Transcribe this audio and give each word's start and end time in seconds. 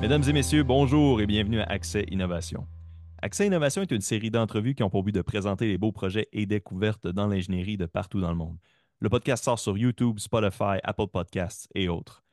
Mesdames 0.00 0.22
et 0.26 0.32
messieurs, 0.32 0.62
bonjour 0.62 1.20
et 1.20 1.26
bienvenue 1.26 1.60
à 1.60 1.64
Accès 1.64 2.06
Innovation. 2.10 2.66
Accès 3.20 3.46
Innovation 3.46 3.82
est 3.82 3.90
une 3.90 4.00
série 4.00 4.30
d'entrevues 4.30 4.74
qui 4.74 4.82
ont 4.82 4.88
pour 4.88 5.02
but 5.02 5.14
de 5.14 5.20
présenter 5.20 5.66
les 5.66 5.76
beaux 5.76 5.92
projets 5.92 6.26
et 6.32 6.46
découvertes 6.46 7.06
dans 7.06 7.26
l'ingénierie 7.26 7.76
de 7.76 7.84
partout 7.84 8.18
dans 8.18 8.30
le 8.30 8.36
monde. 8.36 8.56
Le 9.00 9.10
podcast 9.10 9.44
sort 9.44 9.58
sur 9.58 9.76
YouTube, 9.76 10.18
Spotify, 10.18 10.78
Apple 10.84 11.08
Podcasts 11.12 11.68
et 11.74 11.90
autres. 11.90 12.24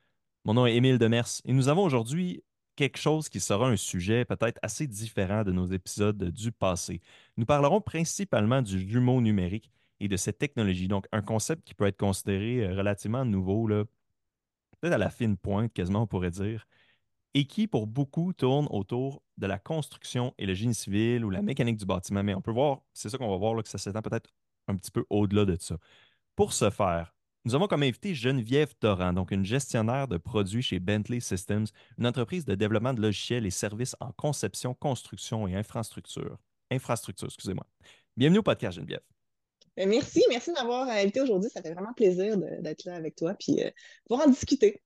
Mon 0.45 0.53
nom 0.53 0.65
est 0.65 0.75
Émile 0.75 0.97
Demers 0.97 1.27
et 1.43 1.51
nous 1.51 1.67
avons 1.67 1.83
aujourd'hui 1.83 2.41
quelque 2.77 2.97
chose 2.97 3.27
qui 3.27 3.41
sera 3.41 3.67
un 3.67 3.75
sujet 3.75 4.23
peut-être 4.23 4.59
assez 4.61 4.87
différent 4.87 5.43
de 5.43 5.51
nos 5.51 5.65
épisodes 5.65 6.23
du 6.31 6.53
passé. 6.53 7.01
Nous 7.35 7.45
parlerons 7.45 7.81
principalement 7.81 8.61
du 8.61 8.79
jumeau 8.79 9.19
numérique 9.19 9.69
et 9.99 10.07
de 10.07 10.15
cette 10.15 10.37
technologie, 10.37 10.87
donc 10.87 11.05
un 11.11 11.21
concept 11.21 11.65
qui 11.65 11.73
peut 11.73 11.87
être 11.87 11.97
considéré 11.97 12.63
euh, 12.63 12.75
relativement 12.75 13.25
nouveau, 13.25 13.67
peut-être 13.67 14.93
à 14.93 14.97
la 14.97 15.09
fine 15.09 15.35
pointe, 15.35 15.73
quasiment 15.73 16.03
on 16.03 16.07
pourrait 16.07 16.31
dire, 16.31 16.65
et 17.37 17.45
qui, 17.45 17.67
pour 17.67 17.85
beaucoup, 17.85 18.33
tourne 18.33 18.67
autour 18.71 19.21
de 19.37 19.45
la 19.45 19.59
construction 19.59 20.33
et 20.39 20.47
le 20.47 20.55
génie 20.55 20.73
civil 20.73 21.23
ou 21.23 21.29
la 21.29 21.43
mécanique 21.43 21.77
du 21.77 21.85
bâtiment. 21.85 22.23
Mais 22.23 22.33
on 22.33 22.41
peut 22.41 22.49
voir, 22.49 22.81
c'est 22.93 23.09
ça 23.09 23.19
qu'on 23.19 23.29
va 23.29 23.37
voir, 23.37 23.53
là, 23.53 23.61
que 23.61 23.69
ça 23.69 23.77
s'étend 23.77 24.01
peut-être 24.01 24.31
un 24.67 24.75
petit 24.75 24.89
peu 24.89 25.05
au-delà 25.11 25.45
de 25.45 25.55
ça. 25.59 25.77
Pour 26.35 26.51
ce 26.51 26.71
faire, 26.71 27.13
nous 27.45 27.53
avons 27.53 27.67
comme 27.67 27.83
invité 27.83 28.15
Geneviève 28.15 28.73
Torrent, 28.79 29.13
donc 29.13 29.29
une 29.29 29.45
gestionnaire 29.45 30.07
de 30.07 30.17
produits 30.17 30.63
chez 30.63 30.79
Bentley 30.79 31.19
Systems, 31.19 31.67
une 31.99 32.07
entreprise 32.07 32.43
de 32.43 32.55
développement 32.55 32.95
de 32.95 33.03
logiciels 33.03 33.45
et 33.45 33.51
services 33.51 33.95
en 33.99 34.11
conception, 34.13 34.73
construction 34.73 35.47
et 35.47 35.55
infrastructure. 35.55 36.39
Infrastructure, 36.71 37.27
excusez-moi. 37.27 37.67
Bienvenue 38.15 38.39
au 38.39 38.43
podcast, 38.43 38.77
Geneviève. 38.77 39.03
Ben, 39.75 39.87
merci, 39.87 40.23
merci 40.27 40.49
de 40.49 40.55
m'avoir 40.55 40.89
invité 40.89 41.21
aujourd'hui. 41.21 41.51
Ça 41.51 41.61
fait 41.61 41.73
vraiment 41.73 41.93
plaisir 41.93 42.35
d'être 42.35 42.83
là 42.85 42.95
avec 42.95 43.15
toi 43.15 43.35
puis 43.35 43.63
euh, 43.63 43.69
pouvoir 44.07 44.27
en 44.27 44.31
discuter. 44.31 44.81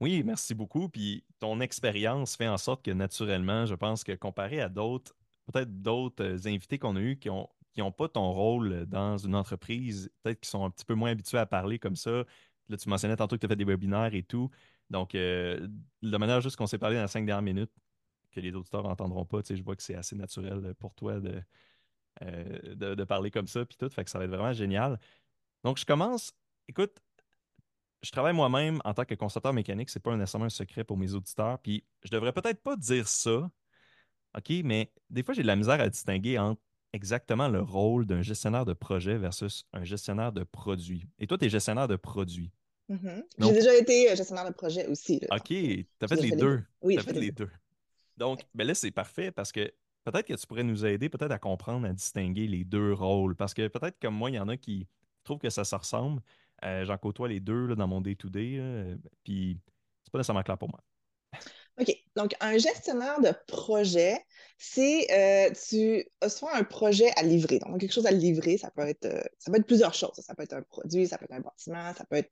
Oui, 0.00 0.22
merci 0.24 0.54
beaucoup. 0.54 0.88
Puis 0.88 1.24
ton 1.38 1.60
expérience 1.60 2.36
fait 2.36 2.48
en 2.48 2.58
sorte 2.58 2.84
que 2.84 2.90
naturellement, 2.90 3.66
je 3.66 3.74
pense 3.74 4.04
que 4.04 4.12
comparé 4.12 4.60
à 4.60 4.68
d'autres, 4.68 5.14
peut-être 5.52 5.82
d'autres 5.82 6.48
invités 6.48 6.78
qu'on 6.78 6.96
a 6.96 7.00
eus 7.00 7.18
qui 7.18 7.30
ont 7.30 7.48
qui 7.72 7.80
n'ont 7.80 7.92
pas 7.92 8.08
ton 8.08 8.32
rôle 8.32 8.86
dans 8.86 9.16
une 9.18 9.34
entreprise, 9.34 10.10
peut-être 10.22 10.40
qui 10.40 10.50
sont 10.50 10.64
un 10.64 10.70
petit 10.70 10.84
peu 10.84 10.94
moins 10.94 11.10
habitués 11.10 11.38
à 11.38 11.46
parler 11.46 11.78
comme 11.78 11.96
ça. 11.96 12.24
Là, 12.68 12.76
tu 12.76 12.88
mentionnais 12.88 13.16
tantôt 13.16 13.36
que 13.36 13.40
tu 13.40 13.46
as 13.46 13.48
fait 13.48 13.56
des 13.56 13.64
webinaires 13.64 14.14
et 14.14 14.22
tout. 14.22 14.50
Donc, 14.90 15.14
euh, 15.14 15.68
de 16.02 16.16
manière 16.16 16.40
juste 16.40 16.56
qu'on 16.56 16.66
s'est 16.66 16.78
parlé 16.78 16.96
dans 16.96 17.02
les 17.02 17.08
cinq 17.08 17.24
dernières 17.24 17.42
minutes, 17.42 17.72
que 18.30 18.40
les 18.40 18.54
auditeurs 18.54 18.82
n'entendront 18.82 19.24
pas, 19.24 19.40
je 19.48 19.62
vois 19.62 19.76
que 19.76 19.82
c'est 19.82 19.94
assez 19.94 20.16
naturel 20.16 20.74
pour 20.78 20.94
toi 20.94 21.20
de, 21.20 21.42
euh, 22.22 22.74
de, 22.94 23.04
parler 23.04 23.30
comme 23.30 23.46
ça, 23.46 23.64
puis 23.64 23.76
tout. 23.76 23.88
Fait 23.88 24.04
que 24.04 24.10
ça 24.10 24.18
va 24.18 24.24
être 24.24 24.30
vraiment 24.30 24.52
génial. 24.52 24.98
Donc, 25.64 25.78
je 25.78 25.86
commence. 25.86 26.32
Écoute, 26.68 27.00
je 28.02 28.10
travaille 28.10 28.34
moi-même 28.34 28.80
en 28.84 28.94
tant 28.94 29.04
que 29.04 29.14
concepteur 29.14 29.52
mécanique, 29.52 29.90
c'est 29.90 30.00
pas 30.00 30.14
nécessairement 30.16 30.46
un 30.46 30.50
secret 30.50 30.84
pour 30.84 30.96
mes 30.96 31.14
auditeurs. 31.14 31.58
Puis 31.60 31.84
je 32.02 32.10
devrais 32.10 32.32
peut-être 32.32 32.60
pas 32.60 32.76
dire 32.76 33.08
ça, 33.08 33.50
OK, 34.36 34.50
mais 34.64 34.90
des 35.10 35.22
fois, 35.22 35.34
j'ai 35.34 35.42
de 35.42 35.46
la 35.46 35.56
misère 35.56 35.80
à 35.80 35.88
distinguer 35.88 36.38
entre 36.38 36.60
exactement 36.92 37.48
le 37.48 37.60
rôle 37.60 38.06
d'un 38.06 38.22
gestionnaire 38.22 38.64
de 38.64 38.72
projet 38.72 39.16
versus 39.16 39.66
un 39.72 39.84
gestionnaire 39.84 40.32
de 40.32 40.44
produit. 40.44 41.06
Et 41.18 41.26
toi, 41.26 41.38
tu 41.38 41.46
es 41.46 41.48
gestionnaire 41.48 41.88
de 41.88 41.96
produit. 41.96 42.50
Mm-hmm. 42.90 43.24
J'ai 43.38 43.52
déjà 43.52 43.74
été 43.76 44.10
euh, 44.10 44.16
gestionnaire 44.16 44.46
de 44.46 44.54
projet 44.54 44.86
aussi. 44.86 45.20
OK, 45.30 45.46
tu 45.46 45.86
as 46.00 46.08
fait 46.08 46.16
les 46.16 46.32
deux. 46.32 46.62
Oui, 46.82 46.98
as 46.98 47.02
fait 47.02 47.12
les 47.12 47.30
deux. 47.30 47.50
Donc, 48.16 48.40
ben 48.54 48.66
là, 48.66 48.74
c'est 48.74 48.90
parfait 48.90 49.30
parce 49.30 49.52
que 49.52 49.72
peut-être 50.04 50.26
que 50.26 50.34
tu 50.34 50.46
pourrais 50.46 50.64
nous 50.64 50.84
aider 50.84 51.08
peut-être 51.08 51.30
à 51.30 51.38
comprendre, 51.38 51.86
à 51.86 51.92
distinguer 51.92 52.46
les 52.46 52.64
deux 52.64 52.92
rôles. 52.92 53.36
Parce 53.36 53.54
que 53.54 53.68
peut-être 53.68 53.98
comme 54.00 54.14
moi, 54.14 54.30
il 54.30 54.34
y 54.34 54.38
en 54.38 54.48
a 54.48 54.56
qui 54.56 54.86
trouvent 55.24 55.38
que 55.38 55.50
ça 55.50 55.64
se 55.64 55.74
ressemble. 55.74 56.20
Euh, 56.64 56.84
j'en 56.84 56.96
côtoie 56.98 57.28
les 57.28 57.40
deux 57.40 57.74
dans 57.74 57.88
mon 57.88 58.00
day-to-day, 58.00 58.58
-day, 58.58 58.98
puis 59.24 59.58
c'est 60.04 60.12
pas 60.12 60.18
nécessairement 60.18 60.42
clair 60.42 60.58
pour 60.58 60.68
moi. 60.68 60.80
OK. 61.80 61.94
Donc, 62.16 62.34
un 62.40 62.58
gestionnaire 62.58 63.20
de 63.20 63.32
projet, 63.46 64.18
c'est 64.58 65.06
euh, 65.10 65.50
tu 65.68 66.04
as 66.20 66.28
soit 66.28 66.54
un 66.54 66.64
projet 66.64 67.10
à 67.16 67.22
livrer. 67.22 67.58
Donc, 67.60 67.80
quelque 67.80 67.92
chose 67.92 68.06
à 68.06 68.10
livrer, 68.10 68.58
ça 68.58 68.70
peut 68.70 68.86
être, 68.86 69.06
euh, 69.06 69.22
ça 69.38 69.50
peut 69.50 69.58
être 69.58 69.66
plusieurs 69.66 69.94
choses. 69.94 70.20
Ça 70.20 70.34
peut 70.34 70.42
être 70.42 70.52
un 70.52 70.62
produit, 70.62 71.06
ça 71.06 71.16
peut 71.18 71.24
être 71.24 71.32
un 71.32 71.40
bâtiment, 71.40 71.94
ça 71.94 72.04
peut 72.04 72.16
être 72.16 72.30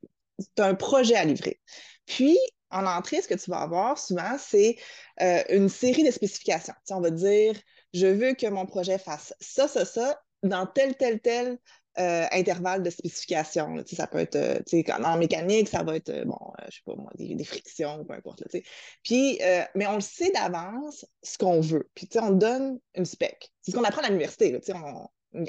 un 0.59 0.75
projet 0.75 1.15
à 1.15 1.25
livrer. 1.25 1.59
Puis, 2.05 2.37
en 2.69 2.85
entrée, 2.85 3.21
ce 3.21 3.27
que 3.27 3.33
tu 3.33 3.49
vas 3.49 3.61
avoir 3.61 3.97
souvent, 3.97 4.37
c'est 4.37 4.77
euh, 5.21 5.43
une 5.49 5.69
série 5.69 6.03
de 6.03 6.11
spécifications. 6.11 6.73
on 6.91 7.01
va 7.01 7.09
dire, 7.09 7.55
je 7.93 8.07
veux 8.07 8.33
que 8.33 8.47
mon 8.47 8.65
projet 8.65 8.97
fasse 8.97 9.33
ça, 9.39 9.67
ça, 9.67 9.85
ça, 9.85 10.21
dans 10.43 10.65
tel, 10.67 10.95
tel, 10.95 11.19
tel 11.19 11.57
euh, 11.99 12.25
intervalle 12.31 12.83
de 12.83 12.89
spécification. 12.89 13.75
ça 13.85 14.07
peut 14.07 14.19
être, 14.19 14.37
euh, 14.37 15.03
en 15.03 15.17
mécanique, 15.17 15.67
ça 15.67 15.83
va 15.83 15.97
être, 15.97 16.09
euh, 16.09 16.23
bon, 16.23 16.37
je 16.69 16.75
sais 16.75 16.81
pas 16.85 16.95
moi, 16.95 17.11
des, 17.15 17.43
frictions, 17.43 18.05
peu 18.05 18.13
importe. 18.13 18.43
Puis, 19.03 19.39
mais 19.75 19.87
on 19.87 19.95
le 19.95 20.01
sait 20.01 20.31
d'avance 20.31 21.05
ce 21.21 21.37
qu'on 21.37 21.59
veut. 21.59 21.89
Puis, 21.93 22.07
on 22.15 22.31
donne 22.31 22.79
une 22.95 23.03
spec. 23.03 23.51
C'est 23.61 23.71
ce 23.71 23.75
qu'on 23.75 23.83
apprend 23.83 24.03
à 24.03 24.07
l'université, 24.07 24.57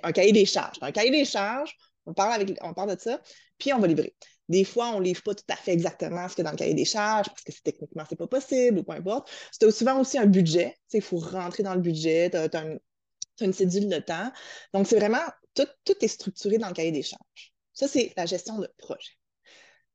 un 0.02 0.12
cahier 0.12 0.32
des 0.32 0.44
charges. 0.44 0.78
Un 0.80 0.90
cahier 0.90 1.12
des 1.12 1.24
charges, 1.24 1.76
on 2.06 2.12
parle, 2.12 2.32
avec, 2.32 2.58
on 2.62 2.74
parle 2.74 2.96
de 2.96 3.00
ça, 3.00 3.20
puis 3.58 3.72
on 3.72 3.78
va 3.78 3.86
livrer. 3.86 4.16
Des 4.48 4.64
fois, 4.64 4.88
on 4.88 4.98
ne 4.98 5.04
livre 5.04 5.22
pas 5.22 5.36
tout 5.36 5.44
à 5.48 5.56
fait 5.56 5.72
exactement 5.72 6.28
ce 6.28 6.34
qu'il 6.34 6.44
y 6.44 6.46
a 6.46 6.50
dans 6.50 6.56
le 6.56 6.58
cahier 6.58 6.74
des 6.74 6.84
charges 6.84 7.28
parce 7.28 7.42
que 7.44 7.52
techniquement, 7.62 8.02
ce 8.04 8.14
n'est 8.14 8.18
pas 8.18 8.26
possible 8.26 8.80
ou 8.80 8.82
peu 8.82 8.92
importe. 8.92 9.30
C'est 9.52 9.70
souvent 9.70 10.00
aussi 10.00 10.18
un 10.18 10.26
budget. 10.26 10.76
Il 10.92 11.02
faut 11.02 11.18
rentrer 11.18 11.62
dans 11.62 11.74
le 11.74 11.80
budget, 11.80 12.30
tu 12.30 12.36
as, 12.36 12.64
une 13.40 13.52
cédule 13.52 13.88
de 13.88 13.98
temps. 13.98 14.30
Donc, 14.74 14.88
c'est 14.88 14.96
vraiment 14.96 15.22
tout, 15.54 15.66
est 16.00 16.08
structuré 16.08 16.58
dans 16.58 16.68
le 16.68 16.74
cahier 16.74 16.92
des 16.92 17.02
charges. 17.02 17.52
Ça, 17.72 17.88
c'est 17.88 18.12
la 18.16 18.26
gestion 18.26 18.58
de 18.58 18.68
projet. 18.78 19.12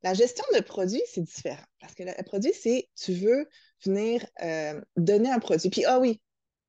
La 0.04 0.14
gestion 0.14 0.46
de 0.56 0.62
produit, 0.62 1.02
c'est 1.12 1.22
différent. 1.22 1.64
Parce 1.80 1.96
que 1.96 2.04
le 2.04 2.24
produit, 2.24 2.54
c'est 2.54 2.88
tu 2.96 3.14
veux 3.14 3.48
venir 3.84 4.26
euh, 4.44 4.80
donner 4.96 5.30
un 5.30 5.40
produit. 5.40 5.70
Puis, 5.70 5.86
ah 5.86 6.00
oui, 6.00 6.22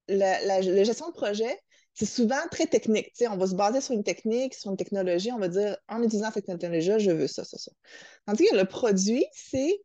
la, 0.09 0.60
gestion 0.62 1.09
de 1.09 1.12
projet, 1.12 1.59
c'est 1.94 2.06
souvent 2.06 2.41
très 2.50 2.66
technique. 2.66 3.12
on 3.28 3.37
va 3.37 3.47
se 3.47 3.54
baser 3.54 3.81
sur 3.81 3.94
une 3.94 4.04
technique, 4.04 4.54
sur 4.54 4.71
une 4.71 4.77
technologie. 4.77 5.32
On 5.32 5.38
va 5.38 5.48
dire, 5.48 5.77
en 5.88 6.03
utilisant 6.03 6.31
cette 6.32 6.47
technologie, 6.47 6.98
je 6.98 7.10
veux 7.10 7.27
ça, 7.27 7.44
ça, 7.44 7.59
ça. 7.59 7.72
Tandis 8.27 8.47
que 8.50 8.56
le 8.56 8.65
produit, 8.65 9.27
c'est 9.32 9.78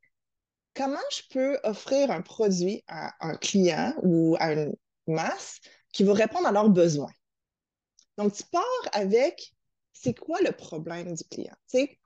comment 0.73 0.99
je 1.11 1.21
peux 1.29 1.59
offrir 1.63 2.11
un 2.11 2.21
produit 2.21 2.83
à 2.87 3.13
un 3.19 3.35
client 3.35 3.93
ou 4.03 4.35
à 4.39 4.53
une 4.53 4.73
masse 5.07 5.59
qui 5.91 6.03
va 6.03 6.13
répondre 6.13 6.47
à 6.47 6.51
leurs 6.51 6.69
besoins. 6.69 7.11
Donc, 8.17 8.33
tu 8.33 8.43
pars 8.51 8.63
avec 8.91 9.53
c'est 9.93 10.17
quoi 10.17 10.39
le 10.41 10.51
problème 10.51 11.13
du 11.13 11.23
client? 11.23 11.55
sais, 11.67 11.97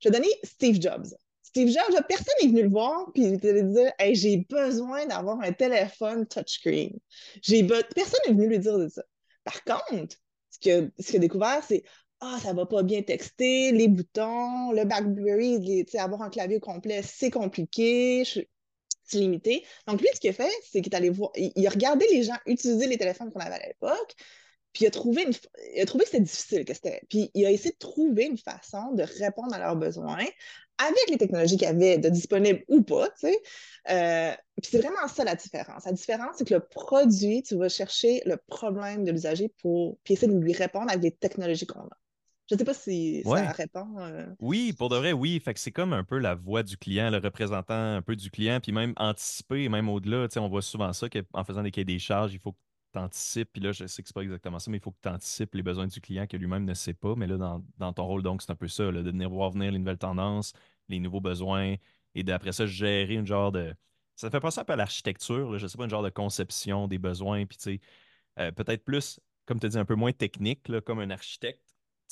je 0.00 0.08
vais 0.08 0.18
donner 0.18 0.30
Steve 0.42 0.80
Jobs. 0.80 1.06
Steve 1.42 1.68
Jobs, 1.68 2.02
personne 2.08 2.34
n'est 2.42 2.48
venu 2.48 2.62
le 2.64 2.68
voir 2.68 3.10
puis 3.14 3.22
il 3.24 3.40
te 3.40 3.60
dire 3.60 3.92
hey, 3.98 4.14
j'ai 4.14 4.38
besoin 4.48 5.06
d'avoir 5.06 5.40
un 5.40 5.52
téléphone 5.52 6.26
touchscreen. 6.26 6.98
Personne 7.94 8.20
n'est 8.26 8.32
venu 8.32 8.48
lui 8.48 8.58
dire 8.58 8.78
de 8.78 8.88
ça. 8.88 9.02
Par 9.44 9.62
contre, 9.62 10.16
ce 10.50 10.58
qu'il 10.58 10.72
a, 11.16 11.18
découvert, 11.18 11.62
c'est 11.62 11.84
Ah, 12.20 12.38
ça 12.42 12.52
va 12.52 12.66
pas 12.66 12.82
bien 12.82 13.02
texter, 13.02 13.72
les 13.72 13.88
boutons, 13.88 14.72
le 14.72 14.84
BlackBerry, 14.84 15.86
avoir 15.98 16.22
un 16.22 16.30
clavier 16.30 16.60
complet, 16.60 17.02
c'est 17.02 17.30
compliqué, 17.30 18.24
c'est 18.24 19.18
limité. 19.18 19.64
Donc, 19.86 20.00
lui, 20.00 20.08
ce 20.14 20.20
qu'il 20.20 20.30
a 20.30 20.32
fait, 20.32 20.50
c'est 20.62 20.80
qu'il 20.80 20.92
est 20.92 20.96
allé 20.96 21.10
voir, 21.10 21.30
il 21.36 21.66
a 21.66 21.70
regardé 21.70 22.06
les 22.10 22.22
gens 22.22 22.36
utiliser 22.46 22.86
les 22.86 22.98
téléphones 22.98 23.30
qu'on 23.32 23.40
avait 23.40 23.62
à 23.62 23.66
l'époque, 23.68 24.14
puis 24.74 24.84
il 24.84 24.86
a 24.88 24.90
trouvé, 24.90 25.22
une, 25.22 25.32
il 25.74 25.80
a 25.80 25.86
trouvé 25.86 26.04
que 26.04 26.10
c'était 26.10 26.22
difficile, 26.22 26.64
que 26.64 26.74
c'était. 26.74 27.00
Puis 27.08 27.30
il 27.32 27.46
a 27.46 27.50
essayé 27.50 27.70
de 27.70 27.78
trouver 27.78 28.24
une 28.24 28.36
façon 28.36 28.92
de 28.92 29.04
répondre 29.20 29.54
à 29.54 29.58
leurs 29.58 29.76
besoins 29.76 30.26
avec 30.78 31.08
les 31.08 31.16
technologies 31.16 31.56
qu'il 31.56 31.68
y 31.68 31.70
avait 31.70 31.98
de 31.98 32.08
disponibles 32.08 32.64
ou 32.66 32.82
pas, 32.82 33.08
tu 33.10 33.28
sais. 33.28 33.42
Euh, 33.90 34.34
puis 34.60 34.70
c'est 34.72 34.78
vraiment 34.78 35.06
ça 35.06 35.22
la 35.22 35.36
différence. 35.36 35.84
La 35.84 35.92
différence, 35.92 36.36
c'est 36.38 36.44
que 36.46 36.54
le 36.54 36.60
produit, 36.60 37.44
tu 37.44 37.56
vas 37.56 37.68
chercher 37.68 38.20
le 38.26 38.36
problème 38.48 39.04
de 39.04 39.12
l'usager 39.12 39.52
pour 39.62 39.98
puis 40.02 40.14
essayer 40.14 40.32
de 40.32 40.38
lui 40.38 40.52
répondre 40.52 40.90
avec 40.90 41.04
les 41.04 41.12
technologies 41.12 41.66
qu'on 41.66 41.80
a. 41.80 41.96
Je 42.50 42.56
ne 42.56 42.58
sais 42.58 42.64
pas 42.64 42.74
si 42.74 43.22
ça 43.24 43.52
répond. 43.52 43.98
Euh. 43.98 44.26
Oui, 44.40 44.74
pour 44.76 44.88
de 44.90 44.96
vrai, 44.96 45.12
oui. 45.12 45.40
Fait 45.40 45.54
que 45.54 45.60
c'est 45.60 45.70
comme 45.70 45.92
un 45.92 46.04
peu 46.04 46.18
la 46.18 46.34
voix 46.34 46.62
du 46.64 46.76
client, 46.76 47.10
le 47.10 47.18
représentant 47.18 47.94
un 47.94 48.02
peu 48.02 48.16
du 48.16 48.30
client, 48.30 48.58
puis 48.60 48.72
même 48.72 48.92
anticiper, 48.96 49.68
même 49.68 49.88
au-delà. 49.88 50.26
On 50.36 50.48
voit 50.48 50.60
souvent 50.60 50.92
ça 50.92 51.08
qu'en 51.08 51.44
faisant 51.44 51.62
des 51.62 51.70
cahiers 51.70 51.84
des 51.84 51.98
charges, 51.98 52.34
il 52.34 52.40
faut 52.40 52.54
t'anticipes, 52.94 53.50
puis 53.52 53.62
là, 53.62 53.72
je 53.72 53.86
sais 53.86 54.02
que 54.02 54.08
c'est 54.08 54.14
pas 54.14 54.22
exactement 54.22 54.58
ça, 54.58 54.70
mais 54.70 54.78
il 54.78 54.80
faut 54.80 54.92
que 54.92 55.00
tu 55.02 55.08
anticipes 55.08 55.54
les 55.54 55.62
besoins 55.62 55.86
du 55.86 56.00
client 56.00 56.26
que 56.26 56.36
lui-même 56.36 56.64
ne 56.64 56.74
sait 56.74 56.94
pas. 56.94 57.14
Mais 57.16 57.26
là, 57.26 57.36
dans, 57.36 57.92
ton 57.92 58.04
rôle, 58.06 58.22
donc, 58.22 58.42
c'est 58.42 58.52
un 58.52 58.56
peu 58.56 58.68
ça, 58.68 58.90
de 58.90 59.10
venir 59.10 59.30
voir 59.30 59.50
venir 59.50 59.72
les 59.72 59.78
nouvelles 59.78 59.98
tendances, 59.98 60.52
les 60.88 61.00
nouveaux 61.00 61.20
besoins, 61.20 61.76
et 62.14 62.22
d'après 62.22 62.52
ça, 62.52 62.66
gérer 62.66 63.14
une 63.14 63.26
genre 63.26 63.52
de. 63.52 63.74
Ça 64.16 64.30
fait 64.30 64.40
penser 64.40 64.60
un 64.60 64.64
peu 64.64 64.74
à 64.74 64.76
l'architecture, 64.76 65.58
je 65.58 65.66
sais 65.66 65.76
pas, 65.76 65.84
une 65.84 65.90
genre 65.90 66.02
de 66.02 66.10
conception 66.10 66.86
des 66.88 66.98
besoins, 66.98 67.46
puis 67.46 67.56
tu 67.56 67.62
sais, 67.64 67.80
euh, 68.38 68.52
peut-être 68.52 68.84
plus, 68.84 69.20
comme 69.46 69.58
tu 69.60 69.68
dis, 69.68 69.78
un 69.78 69.84
peu 69.84 69.96
moins 69.96 70.12
technique, 70.12 70.68
là, 70.68 70.80
comme 70.80 71.00
un 71.00 71.10
architecte. 71.10 71.62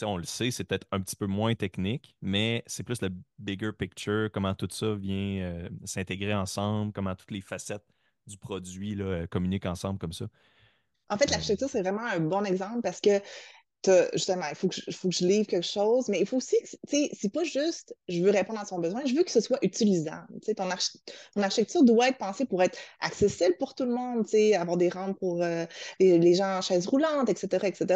on 0.02 0.16
le 0.16 0.24
sait, 0.24 0.50
c'est 0.50 0.64
peut-être 0.64 0.86
un 0.90 1.00
petit 1.00 1.16
peu 1.16 1.26
moins 1.26 1.54
technique, 1.54 2.16
mais 2.22 2.64
c'est 2.66 2.82
plus 2.82 3.00
le 3.02 3.10
bigger 3.38 3.72
picture, 3.72 4.30
comment 4.32 4.54
tout 4.54 4.68
ça 4.70 4.94
vient 4.96 5.42
euh, 5.42 5.68
s'intégrer 5.84 6.34
ensemble, 6.34 6.92
comment 6.92 7.14
toutes 7.14 7.30
les 7.30 7.40
facettes 7.40 7.86
du 8.26 8.36
produit 8.38 8.94
là, 8.94 9.26
communiquent 9.28 9.66
ensemble 9.66 9.98
comme 9.98 10.12
ça. 10.12 10.26
En 11.12 11.18
fait, 11.18 11.30
l'architecture, 11.30 11.68
c'est 11.70 11.82
vraiment 11.82 12.06
un 12.06 12.20
bon 12.20 12.44
exemple 12.44 12.80
parce 12.82 13.00
que 13.00 13.20
justement, 14.12 14.44
il 14.48 14.54
faut 14.54 14.68
que, 14.68 14.74
je, 14.74 14.90
faut 14.90 15.08
que 15.08 15.14
je 15.14 15.26
livre 15.26 15.46
quelque 15.46 15.66
chose, 15.66 16.08
mais 16.08 16.20
il 16.20 16.26
faut 16.26 16.36
aussi, 16.36 16.56
tu 16.62 16.76
sais, 16.88 17.10
c'est 17.18 17.32
pas 17.32 17.44
juste 17.44 17.94
je 18.08 18.22
veux 18.22 18.30
répondre 18.30 18.60
à 18.60 18.64
son 18.64 18.78
besoin, 18.78 19.02
je 19.04 19.14
veux 19.14 19.22
que 19.22 19.30
ce 19.30 19.40
soit 19.40 19.58
utilisable. 19.62 20.26
Tu 20.40 20.46
sais, 20.46 20.54
ton, 20.54 20.68
architecture 21.36 21.82
doit 21.84 22.08
être 22.08 22.18
pensée 22.18 22.44
pour 22.44 22.62
être 22.62 22.78
accessible 23.00 23.56
pour 23.58 23.74
tout 23.74 23.84
le 23.84 23.92
monde, 23.94 24.24
tu 24.24 24.30
sais, 24.32 24.54
avoir 24.54 24.76
des 24.76 24.88
rampes 24.88 25.18
pour 25.18 25.42
euh, 25.42 25.64
les, 25.98 26.34
gens 26.34 26.58
en 26.58 26.60
chaise 26.60 26.86
roulante, 26.86 27.28
etc., 27.28 27.66
etc. 27.66 27.86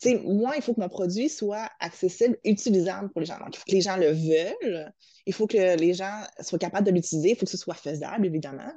Tu 0.00 0.10
sais, 0.10 0.22
moi, 0.24 0.54
il 0.56 0.62
faut 0.62 0.74
que 0.74 0.80
mon 0.80 0.88
produit 0.88 1.28
soit 1.28 1.68
accessible, 1.80 2.38
utilisable 2.44 3.10
pour 3.10 3.20
les 3.20 3.26
gens. 3.26 3.38
Donc, 3.38 3.54
il 3.54 3.58
faut 3.58 3.64
que 3.66 3.72
les 3.72 3.80
gens 3.80 3.96
le 3.96 4.12
veulent, 4.12 4.92
il 5.26 5.32
faut 5.32 5.46
que 5.46 5.76
les 5.76 5.94
gens 5.94 6.22
soient 6.40 6.58
capables 6.58 6.86
de 6.86 6.92
l'utiliser, 6.92 7.30
il 7.30 7.36
faut 7.36 7.46
que 7.46 7.50
ce 7.50 7.56
soit 7.56 7.74
faisable, 7.74 8.26
évidemment. 8.26 8.72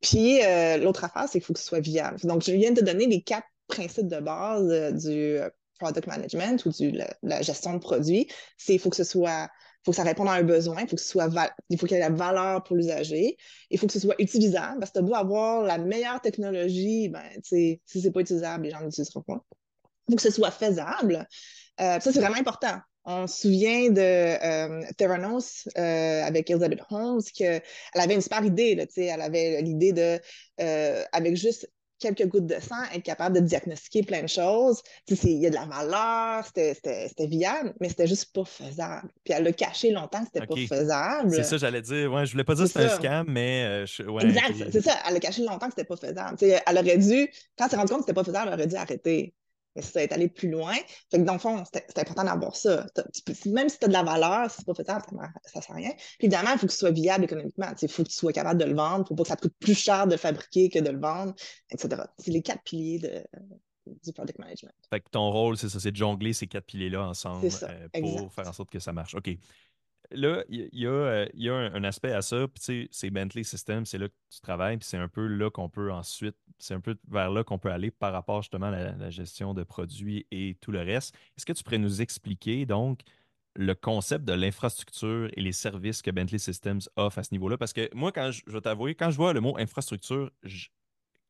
Puis, 0.00 0.42
euh, 0.44 0.76
l'autre 0.76 1.04
affaire, 1.04 1.24
c'est 1.24 1.38
qu'il 1.38 1.42
faut 1.42 1.54
que 1.54 1.60
ce 1.60 1.66
soit 1.66 1.80
viable. 1.80 2.18
Donc, 2.24 2.44
je 2.44 2.52
viens 2.52 2.72
de 2.72 2.80
donner 2.80 3.06
les 3.06 3.22
quatre 3.22 3.46
principes 3.66 4.08
de 4.08 4.20
base 4.20 4.70
euh, 4.70 4.92
du 4.92 5.38
product 5.78 6.06
management 6.06 6.64
ou 6.66 6.70
de 6.70 7.04
la, 7.22 7.42
gestion 7.42 7.74
de 7.74 7.78
produits, 7.78 8.28
c'est 8.56 8.74
il 8.74 8.78
faut 8.78 8.90
que 8.90 8.96
ce 8.96 9.04
soit 9.04 9.48
faut 9.84 9.92
que 9.92 9.96
ça 9.96 10.02
réponde 10.02 10.28
à 10.28 10.32
un 10.32 10.42
besoin, 10.42 10.86
faut 10.86 10.96
que 10.96 11.02
ce 11.02 11.08
soit 11.08 11.30
il 11.70 11.78
faut 11.78 11.86
qu'il 11.86 11.96
y 11.96 12.00
ait 12.00 12.02
la 12.02 12.10
valeur 12.10 12.62
pour 12.64 12.76
l'usager, 12.76 13.36
il 13.70 13.78
faut 13.78 13.86
que 13.86 13.92
ce 13.92 14.00
soit 14.00 14.16
utilisable, 14.18 14.80
parce 14.80 14.90
que 14.90 14.98
tu 14.98 15.04
beau 15.04 15.14
avoir 15.14 15.62
la 15.62 15.78
meilleure 15.78 16.20
technologie, 16.20 17.08
ben, 17.08 17.22
si 17.42 17.80
c'est 17.86 18.10
pas 18.10 18.20
utilisable, 18.20 18.64
les 18.64 18.70
gens 18.70 18.80
l'utiliseront 18.80 19.22
pas. 19.22 19.44
Il 20.08 20.12
faut 20.12 20.16
que 20.16 20.22
ce 20.22 20.30
soit 20.30 20.50
faisable. 20.50 21.26
Euh, 21.80 22.00
ça, 22.00 22.12
c'est 22.12 22.20
vraiment 22.20 22.38
important. 22.38 22.80
On 23.04 23.26
se 23.26 23.42
souvient 23.42 23.90
de 23.90 24.00
euh, 24.00 24.82
Theranos 24.96 25.68
euh, 25.78 26.22
avec 26.24 26.50
Elizabeth 26.50 26.80
Holmes, 26.90 27.22
qu'elle 27.34 27.62
avait 27.94 28.14
une 28.14 28.20
super 28.20 28.44
idée. 28.44 28.74
Là, 28.74 28.84
elle 28.96 29.20
avait 29.20 29.62
l'idée 29.62 29.92
de, 29.92 30.18
avec 31.12 31.36
juste 31.36 31.70
quelques 31.98 32.26
gouttes 32.26 32.46
de 32.46 32.60
sang, 32.60 32.82
être 32.94 33.02
capable 33.02 33.36
de 33.36 33.40
diagnostiquer 33.40 34.02
plein 34.02 34.22
de 34.22 34.28
choses. 34.28 34.82
Il 35.08 35.38
y 35.38 35.46
a 35.46 35.50
de 35.50 35.54
la 35.54 35.66
valeur, 35.66 36.44
c'était 36.46 37.26
viable, 37.26 37.74
mais 37.80 37.88
c'était 37.88 38.06
juste 38.06 38.32
pas 38.32 38.44
faisable. 38.44 39.08
Puis 39.24 39.34
elle 39.34 39.44
l'a 39.44 39.52
caché 39.52 39.90
longtemps 39.90 40.20
que 40.20 40.30
c'était 40.32 40.46
pas 40.46 40.76
faisable. 40.76 41.32
C'est 41.32 41.44
ça, 41.44 41.58
j'allais 41.58 41.82
dire. 41.82 42.12
Ouais, 42.12 42.26
je 42.26 42.32
voulais 42.32 42.44
pas 42.44 42.54
dire 42.54 42.64
que 42.64 42.70
c'était 42.70 42.84
un 42.84 42.96
scam, 42.96 43.26
mais. 43.28 43.86
Euh, 44.00 44.04
ouais, 44.10 44.24
exact, 44.24 44.54
c'est 44.70 44.82
ça. 44.82 44.94
Elle 45.08 45.16
a 45.16 45.20
caché 45.20 45.42
longtemps 45.44 45.66
que 45.66 45.74
c'était 45.76 45.84
pas 45.84 45.96
faisable. 45.96 46.36
elle 46.40 46.78
aurait 46.78 46.98
dû, 46.98 47.28
quand 47.56 47.64
elle 47.64 47.70
s'est 47.70 47.76
rendue 47.76 47.92
compte 47.92 48.00
que 48.00 48.06
c'était 48.06 48.14
pas 48.14 48.24
faisable, 48.24 48.48
elle 48.48 48.54
aurait 48.54 48.66
dû 48.66 48.76
arrêter 48.76 49.34
mais 49.76 49.82
ça 49.82 50.02
est 50.02 50.12
allé 50.12 50.28
plus 50.28 50.50
loin. 50.50 50.74
Fait 51.10 51.18
que 51.18 51.22
dans 51.22 51.34
le 51.34 51.38
fond, 51.38 51.62
c'est 51.72 51.98
important 51.98 52.24
d'avoir 52.24 52.56
ça. 52.56 52.86
Même 53.46 53.68
si 53.68 53.78
tu 53.78 53.84
as 53.84 53.88
de 53.88 53.92
la 53.92 54.02
valeur, 54.02 54.50
si 54.50 54.58
c'est 54.58 54.66
pas 54.66 54.74
faisable, 54.74 55.04
ça 55.08 55.58
ne 55.58 55.62
sert 55.62 55.70
à 55.70 55.74
rien. 55.74 55.90
Puis 56.18 56.26
évidemment, 56.26 56.50
il 56.52 56.58
faut 56.58 56.66
que 56.66 56.72
ce 56.72 56.78
soit 56.78 56.90
viable 56.90 57.24
économiquement. 57.24 57.68
Il 57.80 57.88
faut 57.88 58.02
que 58.02 58.08
tu 58.08 58.14
sois 58.14 58.32
capable 58.32 58.60
de 58.60 58.66
le 58.66 58.74
vendre. 58.74 58.98
Il 58.98 59.00
ne 59.02 59.06
faut 59.06 59.14
pas 59.14 59.22
que 59.22 59.28
ça 59.28 59.36
te 59.36 59.42
coûte 59.42 59.56
plus 59.58 59.78
cher 59.78 60.06
de 60.06 60.16
fabriquer 60.16 60.68
que 60.68 60.78
de 60.78 60.90
le 60.90 60.98
vendre, 60.98 61.34
etc. 61.70 62.02
C'est 62.18 62.30
les 62.30 62.42
quatre 62.42 62.62
piliers 62.62 62.98
de, 62.98 63.24
du 64.04 64.12
product 64.12 64.38
management. 64.38 64.74
Fait 64.90 65.00
que 65.00 65.10
ton 65.10 65.30
rôle, 65.30 65.56
c'est 65.56 65.68
ça, 65.68 65.80
c'est 65.80 65.92
de 65.92 65.96
jongler 65.96 66.32
ces 66.32 66.46
quatre 66.46 66.66
piliers-là 66.66 67.06
ensemble 67.06 67.46
euh, 67.46 67.88
pour 68.00 68.32
faire 68.32 68.48
en 68.48 68.52
sorte 68.52 68.70
que 68.70 68.80
ça 68.80 68.92
marche. 68.92 69.14
OK 69.14 69.30
là, 70.10 70.44
il 70.48 70.68
y, 70.72 70.86
a, 70.86 71.54
un, 71.54 71.84
aspect 71.84 72.12
à 72.12 72.22
ça. 72.22 72.46
Puis, 72.48 72.88
c'est 72.90 73.10
Bentley 73.10 73.42
Systems, 73.44 73.84
c'est 73.84 73.98
là 73.98 74.08
que 74.08 74.14
tu 74.30 74.40
travailles. 74.40 74.78
Puis, 74.78 74.88
c'est 74.88 74.96
un 74.96 75.08
peu 75.08 75.26
là 75.26 75.50
qu'on 75.50 75.68
peut 75.68 75.92
ensuite, 75.92 76.36
c'est 76.58 76.74
un 76.74 76.80
peu 76.80 76.96
vers 77.08 77.30
là 77.30 77.44
qu'on 77.44 77.58
peut 77.58 77.70
aller 77.70 77.90
par 77.90 78.12
rapport 78.12 78.42
justement 78.42 78.66
à 78.66 78.70
la, 78.70 79.10
gestion 79.10 79.54
de 79.54 79.62
produits 79.62 80.26
et 80.30 80.56
tout 80.60 80.72
le 80.72 80.80
reste. 80.80 81.14
Est-ce 81.36 81.46
que 81.46 81.52
tu 81.52 81.62
pourrais 81.62 81.78
nous 81.78 82.00
expliquer 82.02 82.66
donc 82.66 83.00
le 83.54 83.74
concept 83.74 84.24
de 84.24 84.32
l'infrastructure 84.32 85.30
et 85.36 85.40
les 85.40 85.52
services 85.52 86.02
que 86.02 86.10
Bentley 86.10 86.38
Systems 86.38 86.80
offre 86.96 87.18
à 87.18 87.22
ce 87.22 87.32
niveau-là? 87.32 87.58
Parce 87.58 87.72
que 87.72 87.88
moi, 87.94 88.12
quand 88.12 88.30
je, 88.30 88.42
je 88.46 88.52
vais 88.52 88.60
t'avouer, 88.60 88.94
quand 88.94 89.10
je 89.10 89.16
vois 89.16 89.32
le 89.32 89.40
mot 89.40 89.56
infrastructure, 89.58 90.30
je, 90.42 90.68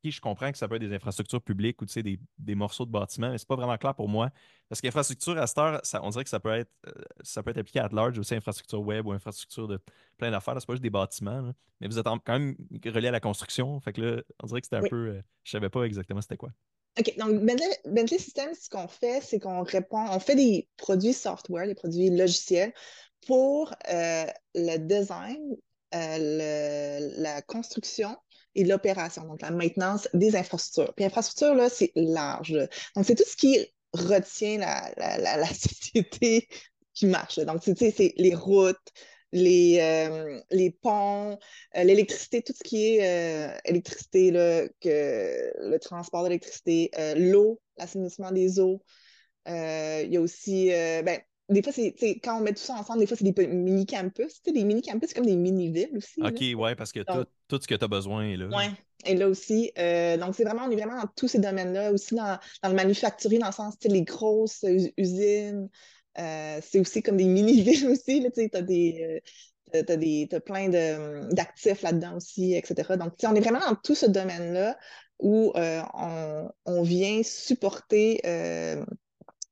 je 0.03 0.21
comprends 0.21 0.51
que 0.51 0.57
ça 0.57 0.67
peut 0.67 0.75
être 0.75 0.81
des 0.81 0.95
infrastructures 0.95 1.41
publiques 1.41 1.81
ou 1.81 1.85
des, 1.85 2.19
des 2.37 2.55
morceaux 2.55 2.85
de 2.85 2.91
bâtiments, 2.91 3.31
mais 3.31 3.37
ce 3.37 3.43
n'est 3.43 3.47
pas 3.47 3.55
vraiment 3.55 3.77
clair 3.77 3.93
pour 3.93 4.07
moi. 4.07 4.29
Parce 4.69 4.81
qu'infrastructure 4.81 5.37
à 5.37 5.47
cette 5.47 5.57
heure, 5.57 5.81
on 6.01 6.09
dirait 6.09 6.23
que 6.23 6.29
ça 6.29 6.39
peut 6.39 6.53
être 6.53 6.71
euh, 6.87 6.91
ça 7.21 7.43
peut 7.43 7.51
être 7.51 7.57
appliqué 7.57 7.79
à 7.79 7.89
large 7.91 8.17
aussi, 8.17 8.35
infrastructure 8.35 8.81
web 8.81 9.05
ou 9.05 9.11
infrastructure 9.11 9.67
de 9.67 9.79
plein 10.17 10.31
d'affaires. 10.31 10.53
Ce 10.53 10.59
n'est 10.59 10.65
pas 10.65 10.73
juste 10.73 10.83
des 10.83 10.89
bâtiments. 10.89 11.51
Mais 11.81 11.87
vous 11.87 11.99
êtes 11.99 12.05
quand 12.05 12.21
même 12.27 12.55
relié 12.85 13.09
à 13.09 13.11
la 13.11 13.19
construction. 13.19 13.79
Fait 13.81 13.93
que 13.93 14.01
là, 14.01 14.21
on 14.41 14.47
dirait 14.47 14.61
que 14.61 14.67
c'était 14.67 14.85
un 14.85 14.89
peu. 14.89 15.07
Euh, 15.07 15.21
je 15.43 15.57
ne 15.57 15.59
savais 15.59 15.69
pas 15.69 15.83
exactement 15.83 16.21
c'était 16.21 16.37
quoi. 16.37 16.51
OK. 16.99 17.13
Donc, 17.17 17.43
Bentley, 17.43 18.17
Systems, 18.17 18.53
ce 18.53 18.69
qu'on 18.69 18.87
fait, 18.87 19.21
c'est 19.21 19.39
qu'on 19.39 19.63
répond, 19.63 20.05
on 20.09 20.19
fait 20.19 20.35
des 20.35 20.67
produits 20.77 21.13
software, 21.13 21.67
des 21.67 21.75
produits 21.75 22.09
logiciels 22.09 22.73
pour 23.27 23.73
euh, 23.91 24.25
le 24.55 24.77
design, 24.77 25.55
la 25.91 27.41
construction 27.43 28.15
l'opération, 28.63 29.23
donc 29.23 29.41
la 29.41 29.51
maintenance 29.51 30.07
des 30.13 30.35
infrastructures. 30.35 30.93
Puis 30.95 31.05
infrastructure, 31.05 31.55
là, 31.55 31.69
c'est 31.69 31.91
large. 31.95 32.53
Donc, 32.95 33.05
c'est 33.05 33.15
tout 33.15 33.23
ce 33.27 33.35
qui 33.35 33.65
retient 33.93 34.57
la, 34.59 34.91
la, 34.97 35.37
la, 35.37 35.47
société 35.53 36.47
qui 36.93 37.05
marche. 37.05 37.39
Donc, 37.39 37.61
tu 37.61 37.75
sais, 37.75 37.93
c'est 37.95 38.13
les 38.17 38.35
routes, 38.35 38.77
les, 39.31 39.77
euh, 39.79 40.41
les 40.51 40.71
ponts, 40.71 41.37
euh, 41.75 41.83
l'électricité, 41.83 42.41
tout 42.41 42.53
ce 42.53 42.63
qui 42.63 42.95
est 42.95 43.05
euh, 43.05 43.57
électricité, 43.65 44.31
là, 44.31 44.67
que, 44.81 45.53
le 45.69 45.77
transport 45.77 46.23
d'électricité, 46.23 46.91
l'eau, 47.15 47.61
l'assainissement 47.77 48.31
des 48.31 48.59
eaux. 48.59 48.83
Il 49.47 50.09
y 50.11 50.17
a 50.17 50.21
aussi, 50.21 50.69
ben, 50.69 51.19
des 51.49 51.63
fois, 51.63 51.73
c'est 51.73 51.93
quand 52.23 52.37
on 52.37 52.41
met 52.41 52.53
tout 52.53 52.61
ça 52.61 52.75
ensemble, 52.75 52.99
des 52.99 53.07
fois, 53.07 53.17
c'est 53.17 53.29
des 53.29 53.47
mini-campus. 53.47 54.41
Des 54.43 54.63
mini-campus, 54.63 55.09
c'est 55.09 55.15
comme 55.15 55.25
des 55.25 55.35
mini-villes 55.35 55.97
aussi. 55.97 56.21
OK, 56.21 56.59
ouais, 56.59 56.75
parce 56.75 56.91
que 56.91 56.99
tout, 56.99 57.59
ce 57.61 57.67
que 57.67 57.75
tu 57.75 57.83
as 57.83 57.87
besoin 57.87 58.25
est 58.25 58.37
là. 58.37 58.47
Oui, 58.55 58.65
et 59.05 59.15
là 59.15 59.27
aussi. 59.27 59.71
Euh, 59.77 60.17
donc, 60.17 60.35
c'est 60.35 60.43
vraiment, 60.43 60.65
on 60.65 60.71
est 60.71 60.75
vraiment 60.75 61.01
dans 61.01 61.09
tous 61.15 61.27
ces 61.27 61.39
domaines-là, 61.39 61.91
aussi 61.91 62.13
dans, 62.13 62.37
dans 62.61 62.69
le 62.69 62.75
manufacturier, 62.75 63.39
dans 63.39 63.47
le 63.47 63.53
sens, 63.53 63.75
les 63.83 64.03
grosses 64.03 64.63
usines. 64.97 65.69
Euh, 66.19 66.59
c'est 66.61 66.79
aussi 66.79 67.01
comme 67.01 67.17
des 67.17 67.25
mini-villes 67.25 67.87
aussi. 67.91 68.23
Tu 68.33 68.49
as 68.53 68.61
des. 68.61 69.21
Euh, 69.73 69.83
as, 70.31 70.39
plein 70.41 70.69
d'actifs 71.31 71.81
là-dedans 71.81 72.17
aussi, 72.17 72.53
etc. 72.53 72.95
Donc, 72.97 73.13
on 73.23 73.35
est 73.35 73.39
vraiment 73.39 73.59
dans 73.59 73.75
tout 73.75 73.95
ce 73.95 74.05
domaine-là 74.05 74.77
où 75.19 75.51
on, 75.55 76.49
on, 76.65 76.81
vient 76.81 77.21
supporter 77.23 78.21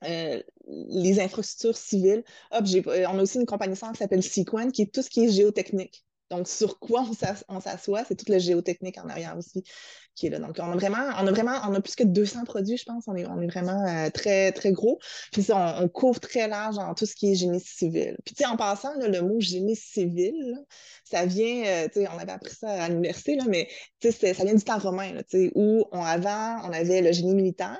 euh, 0.03 0.41
les 0.67 1.19
infrastructures 1.19 1.77
civiles. 1.77 2.23
Hop, 2.51 2.65
euh, 2.87 3.05
on 3.09 3.19
a 3.19 3.21
aussi 3.21 3.39
une 3.39 3.45
compagnie 3.45 3.75
qui 3.75 3.97
s'appelle 3.97 4.23
Sequent, 4.23 4.69
qui 4.71 4.83
est 4.83 4.93
tout 4.93 5.01
ce 5.01 5.09
qui 5.09 5.25
est 5.25 5.29
géotechnique. 5.29 6.03
Donc, 6.29 6.47
sur 6.49 6.77
quoi 6.79 7.05
on 7.47 7.61
s'assoit, 7.61 8.03
c'est 8.03 8.15
toute 8.15 8.27
le 8.27 8.37
géotechnique 8.37 8.97
en 8.97 9.07
arrière 9.07 9.37
aussi 9.37 9.63
qui 10.13 10.27
est 10.27 10.29
là. 10.29 10.39
Donc, 10.39 10.57
on 10.59 10.71
a 10.71 10.75
vraiment, 10.75 11.07
on 11.21 11.27
a 11.27 11.31
vraiment, 11.31 11.57
on 11.69 11.73
a 11.73 11.79
plus 11.79 11.95
que 11.95 12.03
200 12.03 12.43
produits, 12.43 12.75
je 12.75 12.83
pense. 12.83 13.05
On 13.07 13.15
est, 13.15 13.23
vraiment 13.47 13.87
euh, 13.87 14.09
très, 14.09 14.51
très 14.51 14.73
gros. 14.73 14.99
Puis 15.31 15.47
on, 15.51 15.87
couvre 15.87 16.19
très 16.19 16.49
large 16.49 16.75
dans 16.75 16.93
tout 16.95 17.05
ce 17.05 17.15
qui 17.15 17.31
est 17.31 17.35
génie 17.35 17.61
civil. 17.61 18.17
Puis, 18.25 18.35
tu 18.35 18.43
sais, 18.43 18.49
en 18.49 18.57
passant, 18.57 18.93
le 18.99 19.21
mot 19.21 19.39
génie 19.39 19.77
civil, 19.77 20.35
ça 21.05 21.25
vient, 21.25 21.87
tu 21.87 22.01
sais, 22.01 22.07
on 22.13 22.17
avait 22.17 22.33
appris 22.33 22.55
ça 22.55 22.71
à 22.71 22.89
l'université, 22.89 23.37
mais 23.47 23.69
tu 24.01 24.11
sais, 24.11 24.33
ça 24.33 24.43
vient 24.43 24.55
du 24.55 24.63
temps 24.63 24.79
romain, 24.79 25.13
tu 25.29 25.45
sais, 25.45 25.51
où 25.55 25.85
avant, 25.93 26.59
on 26.65 26.73
avait 26.73 27.01
le 27.01 27.13
génie 27.13 27.35
militaire, 27.35 27.79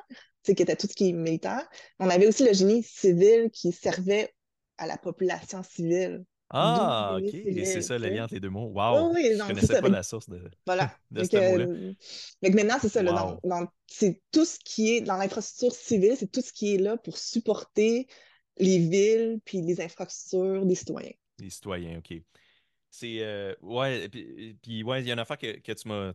qui 0.53 0.63
était 0.63 0.75
tout 0.75 0.87
ce 0.87 0.93
qui 0.93 1.09
est 1.09 1.13
militaire. 1.13 1.67
On 1.99 2.09
avait 2.09 2.27
aussi 2.27 2.45
le 2.45 2.53
génie 2.53 2.83
civil 2.83 3.49
qui 3.51 3.71
servait 3.71 4.33
à 4.77 4.87
la 4.87 4.97
population 4.97 5.63
civile. 5.63 6.23
Ah, 6.49 7.17
OK. 7.17 7.33
Et 7.33 7.65
c'est 7.65 7.81
ça 7.81 7.97
le 7.97 8.07
lien 8.07 8.23
entre 8.23 8.35
les 8.35 8.39
deux 8.39 8.49
mots. 8.49 8.71
Wow! 8.73 9.13
Oui, 9.13 9.31
je 9.33 9.43
ne 9.43 9.47
connaissais 9.47 9.81
pas 9.81 9.89
la 9.89 10.03
source 10.03 10.29
de, 10.29 10.41
voilà. 10.65 10.95
de 11.11 11.23
ce 11.23 11.35
mot-là. 11.35 11.93
Maintenant, 12.41 12.77
c'est 12.81 12.89
ça. 12.89 13.01
c'est 13.87 14.21
tout 14.31 14.45
ce 14.45 14.57
qui 14.63 14.95
est 14.95 15.01
dans 15.01 15.17
l'infrastructure 15.17 15.73
civile, 15.73 16.15
c'est 16.17 16.31
tout 16.31 16.41
ce 16.41 16.53
qui 16.53 16.75
est 16.75 16.77
là 16.77 16.95
pour 16.97 17.17
supporter 17.17 18.07
les 18.57 18.79
villes 18.79 19.39
puis 19.43 19.61
les 19.61 19.81
infrastructures 19.81 20.65
des 20.65 20.75
citoyens. 20.75 21.13
Les 21.39 21.49
citoyens, 21.49 21.99
OK. 21.99 22.17
C'est. 22.89 23.17
Euh, 23.19 23.53
ouais, 23.61 24.07
puis, 24.09 24.83
ouais, 24.83 25.01
il 25.01 25.07
y 25.07 25.09
a 25.09 25.13
une 25.13 25.19
affaire 25.19 25.37
que, 25.37 25.59
que 25.59 25.71
tu 25.73 25.87
m'as 25.89 26.13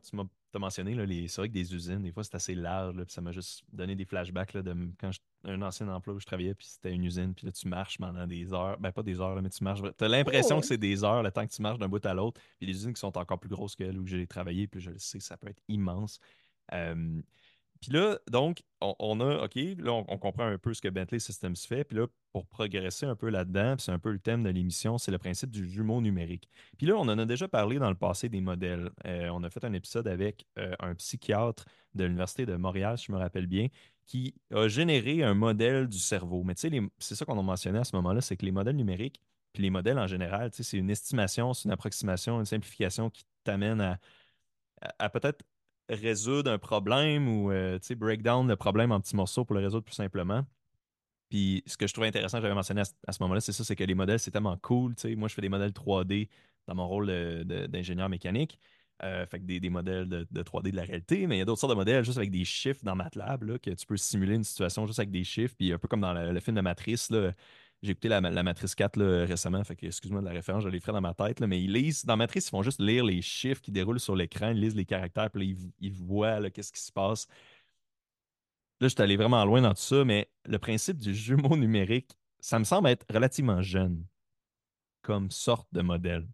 tu 0.53 0.57
as 0.57 0.61
mentionné, 0.61 0.95
c'est 1.29 1.41
vrai 1.41 1.49
que 1.49 1.55
des 1.55 1.75
usines, 1.75 2.03
des 2.03 2.13
fois, 2.13 2.23
c'est 2.23 2.35
assez 2.35 2.55
large. 2.55 2.95
Là, 2.95 3.05
puis 3.05 3.13
ça 3.13 3.23
m'a 3.23 3.33
juste 3.33 3.65
donné 3.73 3.97
des 3.97 4.05
flashbacks 4.05 4.53
là, 4.53 4.63
de 4.63 4.77
quand 5.01 5.11
un 5.45 5.61
ancien 5.63 5.89
emploi 5.89 6.15
où 6.15 6.21
je 6.21 6.27
travaillais, 6.27 6.55
puis 6.55 6.67
c'était 6.69 6.93
une 6.93 7.05
usine, 7.05 7.35
puis 7.35 7.47
là, 7.47 7.53
tu 7.53 7.67
marches 7.67 7.99
pendant 7.99 8.27
des 8.27 8.53
heures. 8.53 8.79
Ben, 8.79 8.93
pas 8.93 9.03
des 9.03 9.21
heures, 9.21 9.41
mais 9.41 9.49
tu 9.49 9.65
marches. 9.65 9.81
Tu 9.81 10.05
as 10.05 10.09
l'impression 10.09 10.61
que 10.61 10.67
c'est 10.67 10.77
des 10.79 11.03
heures 11.05 11.23
le 11.23 11.33
temps 11.33 11.47
que 11.47 11.53
tu 11.53 11.63
marches 11.63 11.79
d'un 11.79 11.89
bout 11.89 12.05
à 12.05 12.15
l'autre. 12.15 12.41
Puis 12.59 12.67
des 12.67 12.73
usines 12.75 12.93
qui 12.93 13.01
sont 13.01 13.17
encore 13.17 13.41
plus 13.41 13.49
grosses 13.49 13.75
que 13.75 13.85
où 13.97 14.07
j'ai 14.07 14.27
travaillé, 14.27 14.67
puis 14.67 14.81
je 14.81 14.91
le 14.91 14.99
sais, 14.99 15.21
ça 15.21 15.37
peut 15.37 15.49
être 15.49 15.63
immense. 15.69 16.21
Puis 17.83 17.91
là, 17.91 18.17
donc, 18.31 18.63
on, 18.81 19.19
a, 19.19 19.45
OK, 19.45 19.57
là, 19.57 19.93
on, 19.93 20.17
comprend 20.17 20.47
un 20.47 20.57
peu 20.57 20.73
ce 20.73 20.81
que 20.81 20.89
Bentley 20.89 21.19
Systems 21.19 21.57
fait. 21.57 21.83
Puis 21.83 21.99
là, 21.99 22.07
pour 22.33 22.47
progresser 22.47 23.07
un 23.07 23.17
peu 23.17 23.29
là-dedans, 23.29 23.75
c'est 23.77 23.91
un 23.91 23.99
peu 23.99 24.13
le 24.13 24.21
thème 24.21 24.45
de 24.45 24.51
l'émission, 24.51 24.99
c'est 24.99 25.11
le 25.11 25.19
principe 25.19 25.51
du 25.51 25.69
jumeau 25.69 26.01
numérique. 26.01 26.49
Puis 26.79 26.87
là, 26.87 26.95
on 26.95 27.09
en 27.09 27.19
a 27.19 27.27
déjà 27.27 27.49
parlé 27.49 27.81
dans 27.81 27.91
le 27.91 27.97
passé 27.97 28.29
des 28.29 28.41
modèles. 28.41 28.91
Euh, 29.05 29.31
on 29.31 29.43
a 29.43 29.51
fait 29.51 29.65
un 29.65 29.73
épisode 29.73 30.07
avec 30.07 30.47
euh, 30.61 30.77
un 30.79 30.95
psychiatre 30.95 31.65
de 31.97 32.05
l'Université 32.05 32.47
de 32.47 32.55
Montréal, 32.55 32.99
si 32.99 33.07
je 33.07 33.13
me 33.13 33.19
rappelle 33.19 33.49
bien, 33.49 33.67
qui 34.07 34.33
a 34.55 34.69
généré 34.69 35.25
un 35.25 35.35
modèle 35.35 35.89
du 35.89 35.99
cerveau. 35.99 36.45
Mais 36.45 36.55
tu 36.55 36.71
sais, 36.71 36.81
c'est 37.01 37.17
ça 37.17 37.25
qu'on 37.25 37.39
a 37.39 37.43
mentionné 37.43 37.81
à 37.81 37.85
ce 37.85 37.97
moment-là, 37.97 38.21
c'est 38.21 38.37
que 38.37 38.47
les 38.47 38.53
modèles 38.53 38.77
numériques, 38.77 39.21
puis 39.53 39.65
les 39.65 39.71
modèles 39.71 39.99
en 39.99 40.07
général, 40.07 40.51
c'est 40.53 40.79
une 40.79 40.91
estimation, 40.91 41.53
c'est 41.53 41.65
une 41.65 41.73
approximation, 41.73 42.39
une 42.39 42.47
simplification 42.47 43.11
qui 43.11 43.25
t'amène 43.43 43.99
à 44.99 45.11
peut-être 45.11 45.45
résoudre 45.89 46.51
un 46.51 46.59
problème 46.59 47.29
ou 47.29 47.51
euh, 47.51 47.79
break 47.97 48.23
down 48.23 48.49
le 48.49 48.57
problème 48.57 48.93
en 48.93 49.01
petits 49.01 49.17
morceaux 49.17 49.45
pour 49.45 49.55
le 49.55 49.63
résoudre 49.63 49.85
plus 49.85 49.95
simplement. 49.95 50.45
Puis 51.29 51.63
ce 51.67 51.77
que 51.77 51.87
je 51.87 51.93
trouvais 51.93 52.09
intéressant, 52.09 52.41
j'avais 52.41 52.55
mentionné 52.55 52.83
à, 53.07 53.13
ce 53.13 53.23
moment-là, 53.23 53.41
c'est 53.41 53.53
ça, 53.53 53.65
c'est 53.65 53.77
que 53.77 53.85
les 53.85 53.95
modèles, 53.95 54.19
c'est 54.19 54.31
tellement 54.31 54.57
cool. 54.59 54.95
Moi, 55.17 55.29
je 55.29 55.35
fais 55.35 55.43
des 55.43 55.49
modèles 55.49 55.73
3D 55.73 56.29
dans 56.67 56.75
mon 56.75 56.87
rôle 56.87 57.07
d'ingénieur 57.69 58.09
mécanique. 58.09 58.59
Euh, 59.03 59.27
fait 59.27 59.41
que 59.41 59.45
des, 59.45 59.71
modèles 59.71 60.09
de, 60.09 60.43
3D 60.43 60.71
de 60.71 60.77
la 60.77 60.85
réalité, 60.85 61.27
mais 61.27 61.37
il 61.37 61.39
y 61.41 61.43
a 61.43 61.45
d'autres 61.45 61.61
sortes 61.61 61.73
de 61.73 61.77
modèles 61.77 62.05
juste 62.05 62.19
avec 62.19 62.31
des 62.31 62.45
chiffres 62.45 62.85
dans 62.85 62.95
MATLAB, 62.95 63.43
là, 63.43 63.59
que 63.59 63.71
tu 63.71 63.85
peux 63.85 63.97
simuler 63.97 64.37
une 64.37 64.45
situation 64.45 64.87
juste 64.87 65.01
avec 65.01 65.11
des 65.11 65.25
chiffres. 65.25 65.55
Puis 65.59 65.73
un 65.73 65.79
peu 65.79 65.89
comme 65.89 66.03
dans 66.03 66.13
le, 66.13 66.39
film 66.39 66.55
de 66.55 66.61
Matrice, 66.61 67.11
j'ai 67.83 67.93
écouté 67.93 68.09
la, 68.09 68.21
Matrice 68.21 68.75
4 68.75 69.25
récemment, 69.25 69.63
fait 69.65 69.75
que 69.75 69.87
excuse-moi 69.87 70.21
de 70.21 70.27
la 70.27 70.33
référence, 70.33 70.63
je 70.63 70.69
l'ai 70.69 70.79
fait 70.79 70.93
dans 70.93 71.01
ma 71.01 71.15
tête, 71.15 71.41
mais 71.41 71.61
ils 71.61 71.73
lisent, 71.73 72.05
dans 72.05 72.17
Matrice, 72.17 72.47
ils 72.47 72.51
font 72.51 72.63
juste 72.63 72.81
lire 72.81 73.05
les 73.05 73.21
chiffres 73.23 73.61
qui 73.61 73.73
déroulent 73.73 73.99
sur 73.99 74.15
l'écran, 74.15 74.51
ils 74.51 74.61
lisent 74.61 74.77
les 74.77 74.85
caractères, 74.85 75.31
puis 75.31 75.55
là, 75.55 75.57
ils, 75.81 75.93
voient 75.93 76.51
qu'est-ce 76.51 76.73
qui 76.73 76.81
se 76.81 76.93
passe. 76.93 77.27
Là, 78.81 78.89
je 78.89 78.95
suis 78.95 79.03
allé 79.03 79.17
vraiment 79.17 79.45
loin 79.45 79.61
dans 79.61 79.75
tout 79.75 79.83
ça, 79.83 80.05
mais 80.05 80.31
le 80.45 80.59
principe 80.59 80.99
du 80.99 81.15
jumeau 81.15 81.57
numérique, 81.57 82.17
ça 82.39 82.59
me 82.59 82.65
semble 82.65 82.89
être 82.89 83.05
relativement 83.13 83.63
jeune 83.63 84.05
comme 85.03 85.31
sorte 85.31 85.69
de 85.73 85.83
modèle. 85.83 86.27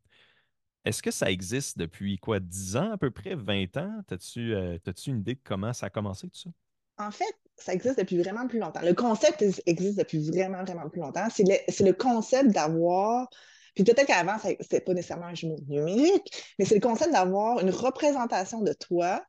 Est-ce 0.85 1.03
que 1.03 1.11
ça 1.11 1.31
existe 1.31 1.79
depuis 1.79 2.19
quoi, 2.19 2.41
10 2.41 2.77
ans 2.77 2.93
à 2.93 2.99
peu 2.99 3.11
près, 3.11 3.35
20 3.35 3.77
ans? 3.79 4.03
Euh, 4.37 4.79
une 5.07 5.19
idée 5.19 5.35
de 5.35 5.41
comment 5.43 5.73
ça 5.73 5.87
a 5.87 5.91
commencé 5.91 6.29
tout 6.29 6.39
ça? 6.39 6.51
En 6.99 7.11
fait, 7.11 7.37
ça 7.59 7.73
existe 7.73 7.99
depuis 7.99 8.19
vraiment 8.19 8.47
plus 8.47 8.59
longtemps. 8.59 8.81
Le 8.83 8.95
concept 8.95 9.45
existe 9.67 9.99
depuis 9.99 10.29
vraiment, 10.31 10.65
vraiment 10.65 10.89
plus 10.89 11.01
longtemps. 11.01 11.27
C'est 11.31 11.45
le, 11.45 11.93
concept 11.93 12.51
d'avoir, 12.51 13.29
puis 13.75 13.85
peut-être 13.85 14.07
qu'avant, 14.07 14.39
ce 14.39 14.49
n'était 14.49 14.81
pas 14.81 14.95
nécessairement 14.95 15.27
un 15.27 15.35
jumeau 15.35 15.57
numérique, 15.67 16.55
mais 16.59 16.65
c'est 16.65 16.75
le 16.75 16.81
concept 16.81 17.13
d'avoir 17.13 17.61
une 17.61 17.71
représentation 17.71 18.61
de 18.61 18.73
toi 18.73 19.25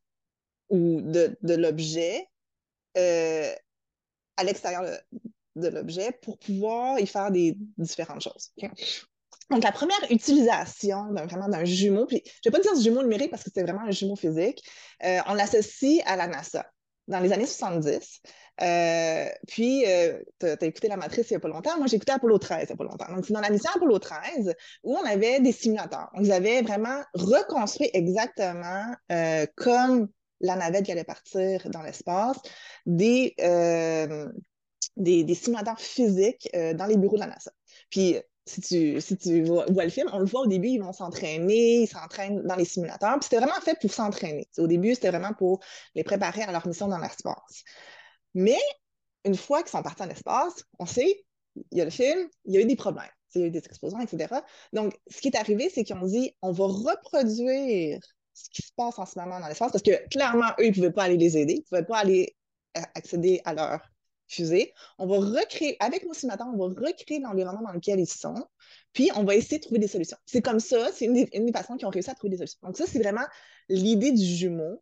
ou 0.69 1.01
de, 1.01 1.35
l'objet 1.43 2.27
euh, 2.97 3.51
à 4.37 4.43
l'extérieur 4.43 4.83
de, 5.55 5.67
l'objet 5.67 6.11
pour 6.21 6.37
pouvoir 6.37 6.99
y 6.99 7.07
faire 7.07 7.31
des 7.31 7.57
différentes 7.77 8.21
choses. 8.21 8.53
Donc, 9.49 9.63
la 9.63 9.71
première 9.71 9.99
utilisation 10.11 11.11
vraiment 11.11 11.49
d'un 11.49 11.65
jumeau, 11.65 12.05
puis 12.05 12.21
je 12.43 12.49
ne 12.49 12.51
vais 12.51 12.61
pas 12.61 12.63
dire 12.63 12.79
jumeau 12.79 13.01
numérique 13.01 13.31
parce 13.31 13.43
que 13.43 13.49
c'est 13.51 13.63
vraiment 13.63 13.81
un 13.81 13.91
jumeau 13.91 14.15
physique, 14.15 14.63
euh, 15.03 15.19
on 15.25 15.33
l'associe 15.33 16.03
à 16.05 16.15
la 16.15 16.27
NASA 16.27 16.71
dans 17.09 17.19
les 17.19 17.33
années 17.33 17.45
70. 17.45 18.21
Euh, 18.61 19.25
puis, 19.47 19.85
euh, 19.87 20.19
tu 20.39 20.45
as, 20.45 20.65
écouté 20.65 20.87
la 20.87 20.97
matrice 20.97 21.29
il 21.29 21.33
n'y 21.33 21.37
a 21.37 21.39
pas 21.39 21.47
longtemps. 21.47 21.77
Moi, 21.77 21.87
j'ai 21.87 21.95
écouté 21.97 22.11
Apollo 22.11 22.37
13 22.37 22.63
il 22.63 22.65
n'y 22.67 22.73
a 22.73 22.75
pas 22.77 22.83
longtemps. 22.83 23.13
Donc, 23.13 23.25
c'est 23.25 23.33
dans 23.33 23.41
la 23.41 23.49
mission 23.49 23.71
Apollo 23.75 23.99
13 23.99 24.53
où 24.83 24.95
on 24.95 25.05
avait 25.05 25.39
des 25.39 25.51
simulateurs. 25.51 26.09
On 26.13 26.29
avaient 26.29 26.61
vraiment 26.61 27.01
reconstruit 27.13 27.89
exactement 27.93 28.93
comme 29.55 30.09
la 30.41 30.55
navette 30.55 30.85
qui 30.85 30.91
allait 30.91 31.03
partir 31.03 31.69
dans 31.69 31.81
l'espace, 31.81 32.37
des, 32.85 33.33
des, 34.97 35.23
des, 35.23 35.35
simulateurs 35.35 35.79
physiques 35.79 36.49
dans 36.53 36.85
les 36.85 36.97
bureaux 36.97 37.15
de 37.15 37.21
la 37.21 37.27
NASA. 37.27 37.51
Puis, 37.89 38.17
si 38.49 38.61
tu, 39.17 39.43
vois, 39.43 39.65
le 39.67 39.89
film, 39.89 40.09
on 40.11 40.19
le 40.19 40.25
voit 40.25 40.41
au 40.41 40.47
début, 40.47 40.69
ils 40.69 40.81
vont 40.81 40.93
s'entraîner, 40.93 41.83
ils 41.83 41.87
s'entraînent 41.87 42.41
dans 42.43 42.55
les 42.55 42.65
simulateurs. 42.65 43.13
Puis 43.19 43.25
c'était 43.29 43.37
vraiment 43.37 43.59
fait 43.61 43.77
pour 43.79 43.91
s'entraîner. 43.93 44.47
Au 44.57 44.67
début, 44.67 44.95
c'était 44.95 45.09
vraiment 45.09 45.33
pour 45.33 45.59
les 45.95 46.03
préparer 46.03 46.41
à 46.41 46.51
leur 46.51 46.65
mission 46.67 46.87
dans 46.87 46.97
l'espace. 46.97 47.63
Mais 48.33 48.57
une 49.25 49.35
fois 49.35 49.61
qu'ils 49.61 49.71
sont 49.71 49.83
partis 49.83 50.03
en 50.03 50.09
espace, 50.09 50.63
on 50.79 50.85
sait, 50.85 51.23
il 51.71 51.77
y 51.77 51.81
a 51.81 51.85
le 51.85 51.91
film, 51.91 52.27
il 52.45 52.55
y 52.55 52.57
a 52.57 52.61
eu 52.61 52.65
des 52.65 52.75
problèmes. 52.75 53.09
Il 53.35 53.41
y 53.41 53.43
a 53.43 53.47
eu 53.47 53.51
des 53.51 53.59
explosions, 53.59 53.99
etc. 54.01 54.41
Donc, 54.73 54.97
ce 55.07 55.21
qui 55.21 55.27
est 55.27 55.37
arrivé, 55.37 55.69
c'est 55.69 55.83
qu'ils 55.83 55.95
ont 55.95 56.05
dit 56.05 56.35
on 56.41 56.51
va 56.51 56.65
reproduire 56.65 57.99
ce 58.33 58.49
qui 58.49 58.61
se 58.63 58.71
passe 58.75 58.97
en 58.97 59.05
ce 59.05 59.19
moment 59.19 59.39
dans 59.39 59.47
l'espace 59.47 59.71
parce 59.71 59.83
que 59.83 60.07
clairement, 60.09 60.49
eux, 60.59 60.65
ils 60.65 60.69
ne 60.69 60.73
pouvaient 60.73 60.91
pas 60.91 61.03
aller 61.03 61.17
les 61.17 61.37
aider, 61.37 61.53
ils 61.53 61.59
ne 61.59 61.63
pouvaient 61.63 61.85
pas 61.85 61.99
aller 61.99 62.35
euh, 62.77 62.81
accéder 62.95 63.41
à 63.45 63.53
leur 63.53 63.81
fusée. 64.29 64.73
On 64.97 65.07
va 65.07 65.17
recréer, 65.17 65.75
avec 65.79 66.05
nos 66.05 66.13
simulateurs, 66.13 66.47
on 66.47 66.57
va 66.57 66.65
recréer 66.87 67.19
l'environnement 67.19 67.61
dans 67.61 67.73
lequel 67.73 67.99
ils 67.99 68.09
sont, 68.09 68.45
puis 68.93 69.09
on 69.15 69.23
va 69.23 69.35
essayer 69.35 69.57
de 69.57 69.63
trouver 69.63 69.79
des 69.79 69.87
solutions. 69.87 70.17
C'est 70.25 70.41
comme 70.41 70.59
ça, 70.59 70.91
c'est 70.93 71.05
une, 71.05 71.13
des 71.13 71.51
façons 71.51 71.75
qui 71.75 71.85
ont 71.85 71.89
réussi 71.89 72.09
à 72.09 72.15
trouver 72.15 72.31
des 72.31 72.37
solutions. 72.37 72.59
Donc 72.63 72.77
ça, 72.77 72.85
c'est 72.87 72.99
vraiment 72.99 73.25
l'idée 73.67 74.11
du 74.11 74.23
jumeau 74.23 74.81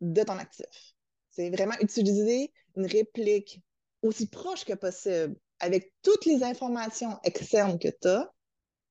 de 0.00 0.22
ton 0.22 0.38
actif. 0.38 0.94
C'est 1.30 1.50
vraiment 1.50 1.74
utiliser 1.80 2.52
une 2.76 2.86
réplique 2.86 3.60
aussi 4.02 4.28
proche 4.28 4.64
que 4.64 4.74
possible 4.74 5.36
avec 5.60 5.92
toutes 6.02 6.24
les 6.26 6.42
informations 6.42 7.18
externes 7.24 7.78
que 7.78 7.88
tu 7.88 8.08
as 8.08 8.30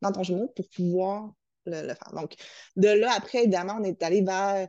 dans 0.02 0.12
ton 0.12 0.24
jumeau 0.24 0.48
pour 0.56 0.68
pouvoir 0.70 1.32
le, 1.66 1.94
faire. 1.94 2.12
Donc, 2.14 2.36
de 2.76 2.90
là, 2.90 3.14
après, 3.16 3.40
évidemment, 3.40 3.78
on 3.80 3.84
est 3.84 4.02
allé 4.04 4.22
vers 4.22 4.68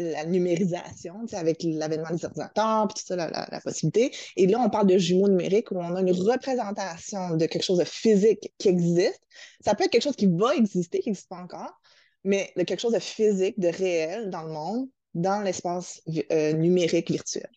la 0.00 0.26
numérisation, 0.26 1.24
avec 1.32 1.62
l'avènement 1.62 2.10
des 2.10 2.24
ordinateurs, 2.24 2.88
puis 2.88 3.02
tout 3.02 3.06
ça, 3.06 3.16
la, 3.16 3.60
possibilité. 3.60 4.12
Et 4.36 4.46
là, 4.46 4.58
on 4.60 4.70
parle 4.70 4.86
de 4.86 4.98
jumeaux 4.98 5.28
numériques 5.28 5.70
où 5.70 5.78
on 5.78 5.94
a 5.94 6.00
une 6.00 6.12
représentation 6.12 7.36
de 7.36 7.46
quelque 7.46 7.64
chose 7.64 7.78
de 7.78 7.84
physique 7.84 8.52
qui 8.58 8.68
existe. 8.68 9.20
Ça 9.60 9.74
peut 9.74 9.84
être 9.84 9.90
quelque 9.90 10.02
chose 10.02 10.16
qui 10.16 10.26
va 10.26 10.54
exister, 10.54 11.00
qui 11.00 11.10
n'existe 11.10 11.28
pas 11.28 11.36
encore, 11.36 11.80
mais 12.24 12.52
de 12.56 12.62
quelque 12.64 12.80
chose 12.80 12.94
de 12.94 12.98
physique, 12.98 13.58
de 13.58 13.68
réel 13.68 14.30
dans 14.30 14.42
le 14.42 14.52
monde, 14.52 14.88
dans 15.14 15.42
l'espace 15.42 16.02
euh, 16.32 16.52
numérique 16.52 17.10
virtuel. 17.10 17.48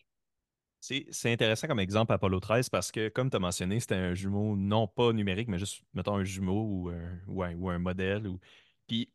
C'est 0.80 1.32
intéressant 1.32 1.68
comme 1.68 1.80
exemple 1.80 2.12
Apollo 2.12 2.42
13 2.42 2.70
parce 2.70 2.92
que, 2.92 3.08
comme 3.08 3.30
tu 3.30 3.38
as 3.38 3.40
mentionné, 3.40 3.80
c'était 3.80 3.96
un 3.96 4.14
jumeau 4.14 4.58
non 4.58 4.86
pas 4.86 5.14
numérique, 5.14 5.48
mais 5.48 5.58
juste, 5.58 5.82
mettons, 5.94 6.16
un 6.16 6.26
jumeau 6.26 6.62
ou 6.62 6.90
un, 6.90 7.56
ou 7.56 7.70
un, 7.70 7.80
modèle. 7.80 8.28
Ou... 8.28 8.38
Puis 8.86 9.10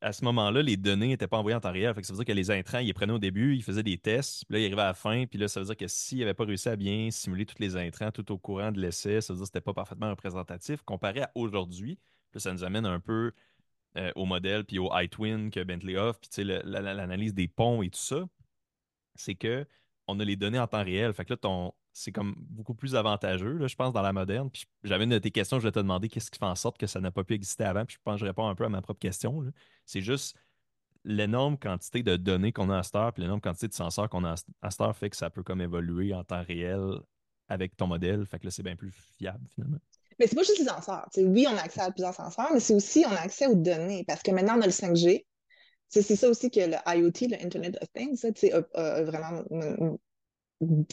à 0.00 0.12
ce 0.12 0.24
moment-là, 0.24 0.62
les 0.62 0.76
données 0.76 1.08
n'étaient 1.08 1.26
pas 1.26 1.38
envoyées 1.38 1.56
en 1.56 1.60
temps 1.60 1.72
réel. 1.72 1.94
ça 2.02 2.12
veut 2.12 2.18
dire 2.18 2.24
que 2.24 2.32
les 2.32 2.50
intrants, 2.50 2.78
ils 2.78 2.86
les 2.86 2.92
prenaient 2.92 3.12
au 3.12 3.18
début, 3.18 3.54
ils 3.56 3.62
faisaient 3.62 3.82
des 3.82 3.98
tests, 3.98 4.44
puis 4.46 4.54
là, 4.54 4.60
ils 4.60 4.66
arrivaient 4.66 4.82
à 4.82 4.86
la 4.86 4.94
fin, 4.94 5.26
puis 5.26 5.38
là, 5.38 5.48
ça 5.48 5.60
veut 5.60 5.66
dire 5.66 5.76
que 5.76 5.88
s'ils 5.88 6.20
n'avaient 6.20 6.34
pas 6.34 6.44
réussi 6.44 6.68
à 6.68 6.76
bien 6.76 7.10
simuler 7.10 7.46
tous 7.46 7.58
les 7.58 7.76
intrants 7.76 8.10
tout 8.10 8.30
au 8.32 8.38
courant 8.38 8.70
de 8.72 8.80
l'essai, 8.80 9.20
ça 9.20 9.32
veut 9.32 9.38
dire 9.38 9.44
que 9.44 9.46
c'était 9.46 9.60
pas 9.60 9.74
parfaitement 9.74 10.10
représentatif. 10.10 10.82
Comparé 10.82 11.22
à 11.22 11.30
aujourd'hui, 11.34 11.98
ça 12.36 12.52
nous 12.52 12.64
amène 12.64 12.86
un 12.86 13.00
peu 13.00 13.32
euh, 13.96 14.12
au 14.16 14.26
modèle, 14.26 14.64
puis 14.64 14.78
au 14.78 14.90
iTwin 14.92 15.50
que 15.50 15.62
Bentley 15.62 15.96
offre, 15.96 16.20
puis 16.20 16.44
l'analyse 16.44 17.34
des 17.34 17.48
ponts 17.48 17.82
et 17.82 17.90
tout 17.90 17.98
ça, 17.98 18.24
c'est 19.14 19.34
que 19.34 19.66
on 20.06 20.20
a 20.20 20.24
les 20.24 20.36
données 20.36 20.58
en 20.58 20.66
temps 20.66 20.84
réel. 20.84 21.12
Fait 21.12 21.24
que 21.24 21.32
là, 21.34 21.36
ton, 21.36 21.74
c'est 21.98 22.12
comme 22.12 22.34
beaucoup 22.38 22.74
plus 22.74 22.94
avantageux, 22.94 23.66
je 23.66 23.74
pense, 23.74 23.92
dans 23.92 24.02
la 24.02 24.12
moderne. 24.12 24.50
Puis 24.50 24.66
j'avais 24.84 25.04
une 25.04 25.10
de 25.10 25.18
tes 25.18 25.32
questions, 25.32 25.58
je 25.58 25.66
vais 25.66 25.72
te 25.72 25.80
demander 25.80 26.08
qu'est-ce 26.08 26.30
qui 26.30 26.38
fait 26.38 26.44
en 26.44 26.54
sorte 26.54 26.78
que 26.78 26.86
ça 26.86 27.00
n'a 27.00 27.10
pas 27.10 27.24
pu 27.24 27.34
exister 27.34 27.64
avant. 27.64 27.84
Puis 27.84 27.96
je 27.96 28.02
pense 28.04 28.14
que 28.14 28.20
je 28.20 28.26
réponds 28.26 28.46
un 28.46 28.54
peu 28.54 28.64
à 28.64 28.68
ma 28.68 28.80
propre 28.80 29.00
question. 29.00 29.44
C'est 29.84 30.00
juste 30.00 30.36
l'énorme 31.04 31.58
quantité 31.58 32.04
de 32.04 32.16
données 32.16 32.52
qu'on 32.52 32.70
a 32.70 32.78
à 32.78 32.82
cette 32.84 33.14
puis 33.14 33.22
l'énorme 33.22 33.40
quantité 33.40 33.66
de 33.66 33.74
senseurs 33.74 34.08
qu'on 34.08 34.24
a 34.24 34.34
à 34.62 34.70
cette 34.70 34.92
fait 34.94 35.10
que 35.10 35.16
ça 35.16 35.28
peut 35.28 35.42
comme 35.42 35.60
évoluer 35.60 36.14
en 36.14 36.22
temps 36.22 36.42
réel 36.42 37.00
avec 37.48 37.76
ton 37.76 37.88
modèle. 37.88 38.24
Fait 38.26 38.38
que 38.38 38.44
là, 38.44 38.52
c'est 38.52 38.62
bien 38.62 38.76
plus 38.76 38.92
fiable 39.18 39.44
finalement. 39.52 39.78
Mais 40.20 40.28
c'est 40.28 40.36
pas 40.36 40.42
juste 40.42 40.58
les 40.58 40.66
senseurs. 40.66 41.08
oui, 41.16 41.46
on 41.48 41.56
a 41.56 41.62
accès 41.62 41.80
à 41.80 41.90
plusieurs 41.90 42.14
senseurs, 42.14 42.50
mais 42.52 42.60
c'est 42.60 42.74
aussi 42.74 43.04
on 43.06 43.12
a 43.12 43.20
accès 43.20 43.46
aux 43.46 43.54
données 43.56 44.04
parce 44.06 44.22
que 44.22 44.30
maintenant 44.30 44.56
on 44.56 44.62
a 44.62 44.66
le 44.66 44.72
5G. 44.72 45.24
C'est 45.88 46.02
ça 46.02 46.28
aussi 46.28 46.50
que 46.50 46.60
le 46.60 46.76
IoT, 46.86 47.28
le 47.30 47.44
Internet 47.44 47.78
of 47.80 47.90
Things, 47.92 48.22
a, 48.52 49.02
vraiment 49.02 49.42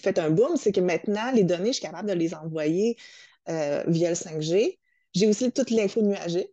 fait 0.02 0.20
un 0.20 0.30
boom, 0.30 0.58
c'est 0.58 0.72
que 0.72 0.82
maintenant, 0.82 1.32
les 1.32 1.44
données, 1.44 1.68
je 1.68 1.74
suis 1.74 1.82
capable 1.82 2.10
de 2.10 2.14
les 2.14 2.34
envoyer 2.34 2.98
euh, 3.50 3.84
via 3.88 4.10
le 4.10 4.16
5G. 4.16 4.80
J'ai 5.14 5.28
aussi 5.28 5.52
toute 5.52 5.70
l'info 5.70 6.02
nuagique. 6.02 6.50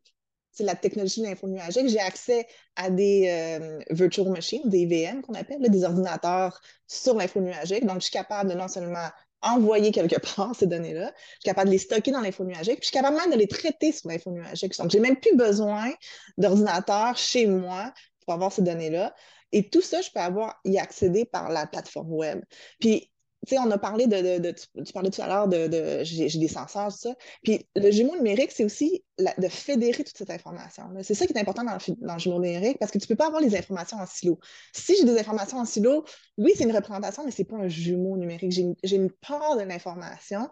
C'est 0.50 0.64
la 0.64 0.74
technologie 0.74 1.22
de 1.22 1.26
l'info 1.26 1.48
nuagique. 1.48 1.88
J'ai 1.88 2.00
accès 2.00 2.46
à 2.76 2.90
des 2.90 3.28
euh, 3.28 3.80
virtual 3.90 4.28
machines, 4.28 4.68
des 4.68 4.86
VM 4.86 5.22
qu'on 5.22 5.34
appelle, 5.34 5.60
des 5.62 5.84
ordinateurs 5.84 6.60
sur 6.86 7.14
l'info 7.16 7.40
nuagique. 7.40 7.86
Donc, 7.86 7.96
je 7.96 8.04
suis 8.04 8.12
capable 8.12 8.50
de 8.50 8.54
non 8.54 8.68
seulement 8.68 9.08
envoyer 9.42 9.90
quelque 9.90 10.20
part 10.36 10.54
ces 10.54 10.66
données-là, 10.66 11.12
je 11.16 11.40
suis 11.40 11.44
capable 11.44 11.68
de 11.68 11.72
les 11.72 11.78
stocker 11.78 12.12
dans 12.12 12.20
l'info 12.20 12.44
nuagique, 12.44 12.76
puis 12.80 12.82
je 12.82 12.86
suis 12.88 12.94
capable 12.94 13.16
même 13.16 13.30
de 13.30 13.36
les 13.36 13.48
traiter 13.48 13.92
sur 13.92 14.08
l'info 14.08 14.30
nuagique. 14.30 14.76
Donc, 14.78 14.90
j'ai 14.90 15.00
même 15.00 15.16
plus 15.16 15.36
besoin 15.36 15.90
d'ordinateur 16.38 17.16
chez 17.16 17.46
moi 17.46 17.92
pour 18.24 18.34
avoir 18.34 18.52
ces 18.52 18.62
données-là. 18.62 19.14
Et 19.52 19.68
tout 19.68 19.82
ça, 19.82 20.00
je 20.00 20.10
peux 20.10 20.20
avoir 20.20 20.60
y 20.64 20.78
accéder 20.78 21.24
par 21.24 21.50
la 21.50 21.66
plateforme 21.66 22.12
web. 22.12 22.40
Puis, 22.80 23.10
tu 23.46 23.56
sais, 23.56 23.60
on 23.60 23.70
a 23.72 23.78
parlé 23.78 24.06
de, 24.06 24.52
tu, 24.52 24.92
parlais 24.92 25.10
tout 25.10 25.20
à 25.20 25.26
l'heure 25.26 25.48
de, 25.48 26.04
j'ai 26.04 26.38
des 26.38 26.48
senseurs, 26.48 26.92
tout 26.92 26.98
ça. 26.98 27.14
Puis 27.42 27.66
le 27.74 27.90
jumeau 27.90 28.14
numérique, 28.14 28.52
c'est 28.52 28.64
aussi 28.64 29.04
de 29.18 29.48
fédérer 29.48 30.04
toute 30.04 30.16
cette 30.16 30.30
information. 30.30 30.84
C'est 31.02 31.14
ça 31.14 31.26
qui 31.26 31.32
est 31.32 31.40
important 31.40 31.64
dans 31.64 31.74
le, 31.74 32.18
jumeau 32.18 32.38
numérique 32.38 32.78
parce 32.78 32.92
que 32.92 32.98
tu 32.98 33.04
ne 33.04 33.08
peux 33.08 33.16
pas 33.16 33.26
avoir 33.26 33.42
les 33.42 33.56
informations 33.56 33.96
en 33.96 34.06
silo. 34.06 34.38
Si 34.72 34.94
j'ai 34.96 35.04
des 35.04 35.18
informations 35.18 35.58
en 35.58 35.64
silo, 35.64 36.04
oui, 36.38 36.52
c'est 36.56 36.64
une 36.64 36.74
représentation, 36.74 37.24
mais 37.24 37.32
ce 37.32 37.42
n'est 37.42 37.48
pas 37.48 37.56
un 37.56 37.68
jumeau 37.68 38.16
numérique. 38.16 38.52
J'ai 38.52 38.96
une 38.96 39.10
part 39.10 39.56
de 39.56 39.62
l'information, 39.62 40.48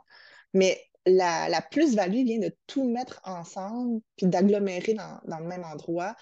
mais 0.53 0.81
la, 1.07 1.63
plus-value 1.71 2.25
vient 2.25 2.39
de 2.39 2.55
tout 2.67 2.89
mettre 2.89 3.21
ensemble 3.25 4.01
puis 4.17 4.27
d'agglomérer 4.27 4.95
dans, 4.95 5.39
le 5.39 5.47
même 5.47 5.65
endroit 5.65 6.15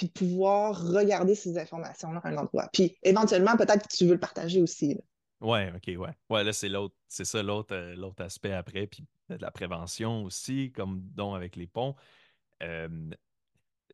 puis 0.00 0.06
de 0.06 0.12
pouvoir 0.12 0.82
regarder 0.82 1.34
ces 1.34 1.58
informations-là 1.58 2.22
à 2.24 2.28
un 2.28 2.38
endroit. 2.38 2.70
Puis 2.72 2.96
éventuellement, 3.02 3.54
peut-être 3.58 3.86
que 3.86 3.94
tu 3.94 4.06
veux 4.06 4.14
le 4.14 4.18
partager 4.18 4.62
aussi. 4.62 4.98
Ouais, 5.42 5.70
ok, 5.76 6.00
ouais. 6.00 6.16
Ouais, 6.30 6.42
là, 6.42 6.54
c'est 6.54 6.70
l'autre, 6.70 6.94
c'est 7.06 7.26
ça 7.26 7.42
l'autre, 7.42 7.74
euh, 7.74 7.94
l'autre 7.96 8.24
aspect 8.24 8.54
après, 8.54 8.86
puis 8.86 9.04
de 9.28 9.36
la 9.36 9.50
prévention 9.50 10.24
aussi, 10.24 10.72
comme 10.72 11.02
dont 11.14 11.34
avec 11.34 11.54
les 11.54 11.66
ponts. 11.66 11.94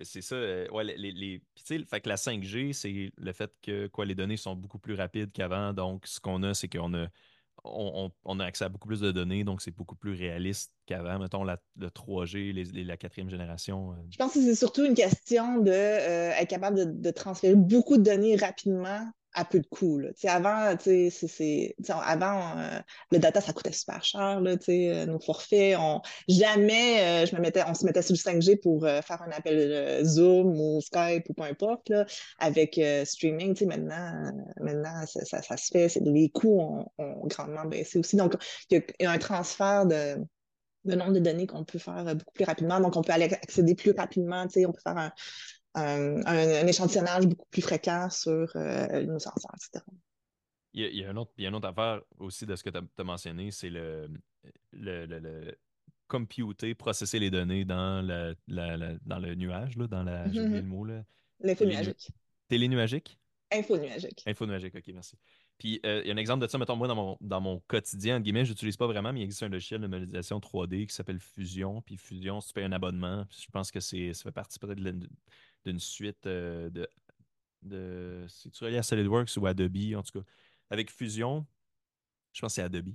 c'est 0.00 0.20
ça, 0.20 0.36
euh, 0.36 0.68
ouais, 0.68 0.84
les, 0.84 1.10
les, 1.10 1.42
tu 1.56 1.64
sais, 1.64 1.84
fait 1.84 2.00
que 2.00 2.08
la 2.08 2.16
5G, 2.16 2.72
c'est 2.72 3.10
le 3.16 3.32
fait 3.32 3.52
que 3.62 3.88
quoi, 3.88 4.04
les 4.04 4.14
données 4.14 4.36
sont 4.36 4.54
beaucoup 4.54 4.78
plus 4.78 4.94
rapides 4.94 5.32
qu'avant. 5.32 5.72
Donc, 5.72 6.06
ce 6.06 6.20
qu'on 6.20 6.44
a, 6.44 6.54
c'est 6.54 6.68
qu'on 6.68 6.94
a 6.94 7.08
on, 7.72 8.40
a 8.40 8.44
accès 8.44 8.64
à 8.64 8.68
beaucoup 8.68 8.88
plus 8.88 9.00
de 9.00 9.12
données, 9.12 9.44
donc 9.44 9.62
c'est 9.62 9.70
beaucoup 9.70 9.96
plus 9.96 10.12
réaliste 10.12 10.72
qu'avant. 10.86 11.18
Mettons 11.18 11.44
le 11.44 11.88
3G, 11.88 12.84
la 12.84 12.96
quatrième 12.96 13.30
génération. 13.30 13.92
Euh. 13.92 13.96
Je 14.10 14.16
pense 14.16 14.34
que 14.34 14.40
c'est 14.40 14.54
surtout 14.54 14.84
une 14.84 14.94
question 14.94 15.58
de, 15.58 15.70
être 15.70 16.48
capable 16.48 17.00
de, 17.00 17.10
transférer 17.10 17.54
beaucoup 17.54 17.96
de 17.96 18.02
données 18.02 18.36
rapidement 18.36 19.10
à 19.36 19.44
peu 19.44 19.60
de 19.60 19.66
coûts. 19.66 20.00
Avant, 20.24 20.74
c'est, 20.80 21.76
avant 21.88 22.58
euh, 22.58 22.80
le 23.12 23.18
data, 23.18 23.40
ça 23.42 23.52
coûtait 23.52 23.70
super 23.70 24.02
cher. 24.02 24.40
Là, 24.40 24.56
euh, 24.68 25.06
nos 25.06 25.20
forfaits, 25.20 25.76
on, 25.78 26.00
jamais 26.26 27.00
euh, 27.00 27.26
je 27.26 27.36
me 27.36 27.40
mettais, 27.42 27.62
on 27.68 27.74
se 27.74 27.84
mettait 27.84 28.00
sur 28.00 28.14
le 28.14 28.18
5G 28.18 28.60
pour 28.60 28.82
faire 28.82 29.22
un 29.22 29.30
appel 29.30 30.04
Zoom 30.04 30.58
ou 30.58 30.80
Skype 30.80 31.28
ou 31.28 31.34
peu 31.34 31.42
importe. 31.42 31.90
Là, 31.90 32.06
avec 32.38 32.80
streaming, 33.04 33.54
maintenant, 33.66 34.32
maintenant 34.60 35.04
ça, 35.06 35.42
ça, 35.42 35.56
se 35.56 35.70
fait. 35.70 35.94
Les 36.00 36.30
coûts 36.30 36.60
ont, 36.98 37.26
grandement 37.26 37.66
baissé 37.66 37.98
aussi. 37.98 38.16
Donc, 38.16 38.34
il 38.70 38.82
y, 39.00 39.04
a 39.04 39.10
un 39.10 39.18
transfert 39.18 39.84
de, 39.84 40.16
de 40.84 40.94
nombre 40.94 41.12
de 41.12 41.18
données 41.18 41.46
qu'on 41.46 41.64
peut 41.64 41.78
faire 41.78 42.04
beaucoup 42.16 42.32
plus 42.32 42.44
rapidement. 42.44 42.80
Donc, 42.80 42.96
on 42.96 43.02
peut 43.02 43.12
aller 43.12 43.26
accéder 43.26 43.74
plus 43.74 43.92
rapidement. 43.92 44.46
On 44.56 44.72
peut 44.72 44.80
faire 44.82 44.96
un, 44.96 45.12
un, 45.76 46.66
échantillonnage 46.66 47.26
beaucoup 47.26 47.46
plus 47.50 47.62
fréquent 47.62 48.08
sur 48.10 48.50
euh, 48.56 49.02
nos 49.04 49.18
senseurs, 49.18 49.52
etc. 49.54 49.84
Il 50.72 50.94
y, 50.94 51.04
a, 51.04 51.10
un 51.10 51.16
autre, 51.16 51.32
il 51.38 51.44
y 51.44 51.46
a 51.46 51.48
une 51.48 51.54
autre 51.54 51.68
affaire 51.68 52.02
aussi 52.18 52.44
de 52.44 52.54
ce 52.54 52.62
que 52.62 52.68
tu 52.68 52.78
as, 52.78 53.04
mentionné, 53.04 53.50
c'est 53.50 53.70
le, 53.70 54.10
le, 54.72 55.06
le, 55.06 55.58
computer, 56.06 56.74
processer 56.74 57.18
les 57.18 57.30
données 57.30 57.64
dans, 57.64 58.04
la, 58.04 58.34
dans 59.06 59.18
le 59.18 59.34
nuage, 59.34 59.76
là, 59.78 59.86
dans 59.86 60.02
la. 60.02 60.30
J'ai 60.30 60.42
oublié 60.42 60.60
le 60.60 60.66
mot. 60.66 60.86
L'info-nuagique. 61.40 62.10
Télénuagique? 62.48 63.18
Info-nuagique. 63.50 64.22
Info-nuagique, 64.26 64.74
ok, 64.74 64.88
merci. 64.92 65.16
Puis 65.58 65.80
euh, 65.86 66.02
il 66.04 66.08
y 66.08 66.10
a 66.10 66.14
un 66.14 66.18
exemple 66.18 66.44
de 66.44 66.50
ça, 66.50 66.58
mettons, 66.58 66.76
moi, 66.76 66.88
dans 66.88 66.94
mon, 66.94 67.16
dans 67.20 67.40
mon 67.40 67.60
quotidien, 67.60 68.16
entre 68.16 68.24
guillemets, 68.24 68.44
je 68.44 68.50
n'utilise 68.50 68.76
pas 68.76 68.86
vraiment, 68.86 69.12
mais 69.12 69.20
il 69.20 69.24
existe 69.24 69.42
un 69.42 69.48
logiciel 69.48 69.80
de 69.80 69.86
modélisation 69.86 70.38
3D 70.38 70.86
qui 70.86 70.94
s'appelle 70.94 71.20
Fusion. 71.20 71.80
Puis 71.80 71.96
Fusion, 71.96 72.40
si 72.40 72.48
tu 72.48 72.54
payes 72.54 72.64
un 72.64 72.72
abonnement, 72.72 73.24
je 73.30 73.46
pense 73.50 73.70
que 73.70 73.80
ça 73.80 73.96
fait 73.96 74.32
partie 74.32 74.58
peut-être 74.58 74.80
de, 74.80 75.08
d'une 75.66 75.80
suite 75.80 76.26
euh, 76.26 76.70
de. 76.70 76.88
de 77.62 78.26
C'est-tu 78.28 78.64
relié 78.64 78.78
à 78.78 78.82
SolidWorks 78.82 79.36
ou 79.36 79.46
Adobe, 79.46 79.94
en 79.96 80.02
tout 80.02 80.20
cas? 80.20 80.26
Avec 80.70 80.90
Fusion, 80.90 81.46
je 82.32 82.40
pense 82.40 82.52
que 82.52 82.56
c'est 82.56 82.62
Adobe. 82.62 82.94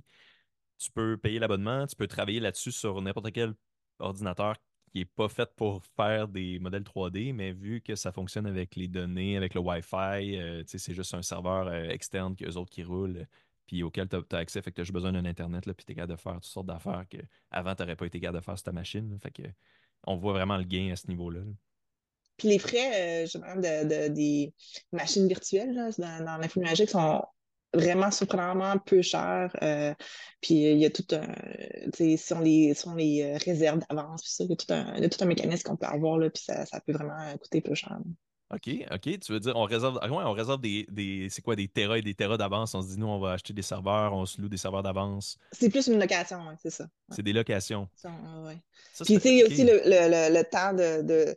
Tu 0.78 0.90
peux 0.90 1.16
payer 1.16 1.38
l'abonnement, 1.38 1.86
tu 1.86 1.96
peux 1.96 2.08
travailler 2.08 2.40
là-dessus 2.40 2.72
sur 2.72 3.00
n'importe 3.02 3.32
quel 3.32 3.54
ordinateur 3.98 4.56
qui 4.92 4.98
n'est 4.98 5.04
pas 5.06 5.28
fait 5.28 5.50
pour 5.56 5.84
faire 5.96 6.28
des 6.28 6.58
modèles 6.58 6.82
3D, 6.82 7.32
mais 7.32 7.52
vu 7.52 7.80
que 7.80 7.94
ça 7.94 8.12
fonctionne 8.12 8.46
avec 8.46 8.76
les 8.76 8.88
données, 8.88 9.36
avec 9.36 9.54
le 9.54 9.60
Wi-Fi, 9.60 10.38
euh, 10.38 10.62
c'est 10.66 10.94
juste 10.94 11.14
un 11.14 11.22
serveur 11.22 11.68
euh, 11.68 11.88
externe 11.88 12.36
qu'eux 12.36 12.56
autres 12.56 12.70
qui 12.70 12.82
roulent, 12.82 13.26
puis 13.66 13.82
auquel 13.82 14.08
tu 14.08 14.16
as, 14.16 14.38
accès, 14.38 14.60
fait 14.60 14.70
que 14.70 14.76
tu 14.76 14.80
as 14.82 14.84
juste 14.84 14.92
besoin 14.92 15.12
d'un 15.12 15.24
Internet, 15.24 15.64
puis 15.64 15.86
tu 15.86 15.92
es 15.92 15.94
capable 15.94 16.12
de 16.12 16.20
faire 16.20 16.34
toutes 16.34 16.44
sortes 16.44 16.66
d'affaires 16.66 17.04
qu'avant, 17.08 17.74
tu 17.74 17.82
n'aurais 17.82 17.96
pas 17.96 18.06
été 18.06 18.20
capable 18.20 18.40
de 18.40 18.44
faire 18.44 18.58
sur 18.58 18.64
ta 18.64 18.72
machine. 18.72 19.18
fait 19.20 19.30
que 19.30 19.42
on 20.04 20.16
voit 20.16 20.32
vraiment 20.32 20.56
le 20.58 20.64
gain 20.64 20.92
à 20.92 20.96
ce 20.96 21.06
niveau-là. 21.08 21.40
là 21.40 21.52
puis 22.36 22.48
les 22.48 22.58
frais, 22.58 23.26
je 23.26 23.38
de, 23.38 24.08
de, 24.08 24.08
des 24.12 24.52
machines 24.92 25.28
virtuelles 25.28 25.74
là, 25.74 25.90
dans, 25.98 26.24
dans 26.24 26.36
l'infonuagique 26.38 26.90
sont 26.90 27.22
vraiment 27.74 28.10
surprenamment 28.10 28.78
peu 28.78 29.02
chers. 29.02 29.54
Euh, 29.62 29.94
puis 30.40 30.54
il 30.54 30.78
y 30.78 30.84
a 30.84 30.90
tout 30.90 31.06
un. 31.12 31.26
Si 31.92 32.32
on 32.32 32.40
les, 32.40 32.74
si 32.74 32.88
on 32.88 32.94
les 32.94 33.22
euh, 33.22 33.38
réserve 33.44 33.80
d'avance, 33.88 34.38
il 34.40 34.50
y, 34.50 34.52
a 34.52 34.56
tout 34.56 34.72
un, 34.72 35.08
tout 35.08 35.18
un 35.20 35.26
mécanisme 35.26 35.62
qu'on 35.62 35.76
peut 35.76 35.86
avoir, 35.86 36.18
là, 36.18 36.30
puis 36.30 36.42
ça, 36.44 36.66
ça, 36.66 36.80
peut 36.80 36.92
vraiment 36.92 37.36
coûter 37.38 37.60
peu 37.60 37.74
cher. 37.74 37.98
OK, 38.50 38.68
OK. 38.90 39.18
Tu 39.18 39.32
veux 39.32 39.40
dire, 39.40 39.56
on 39.56 39.64
réserve, 39.64 39.98
ah 40.02 40.08
on 40.10 40.32
réserve 40.32 40.60
des, 40.60 40.86
des 40.90 41.28
c'est 41.30 41.40
quoi, 41.40 41.56
des 41.56 41.68
terras 41.68 41.96
et 41.96 42.02
des 42.02 42.14
terras 42.14 42.36
d'avance? 42.36 42.74
On 42.74 42.82
se 42.82 42.88
dit, 42.88 42.98
nous, 42.98 43.06
on 43.06 43.18
va 43.18 43.32
acheter 43.32 43.54
des 43.54 43.62
serveurs, 43.62 44.12
on 44.12 44.26
se 44.26 44.38
loue 44.42 44.50
des 44.50 44.58
serveurs 44.58 44.82
d'avance. 44.82 45.38
C'est 45.52 45.70
plus 45.70 45.86
une 45.86 45.98
location, 45.98 46.38
c'est 46.62 46.70
ça. 46.70 46.86
C'est 47.10 47.22
des 47.22 47.32
locations. 47.32 47.88
ouais. 48.04 48.58
Puis, 49.06 49.14
tu 49.14 49.20
sais, 49.20 49.30
il 49.30 49.38
y 49.38 49.42
a 49.42 49.46
aussi 49.46 49.64
le, 49.64 49.80
le, 49.86 50.38
le, 50.38 50.44
temps 50.50 50.74
de, 50.74 51.00
de 51.00 51.34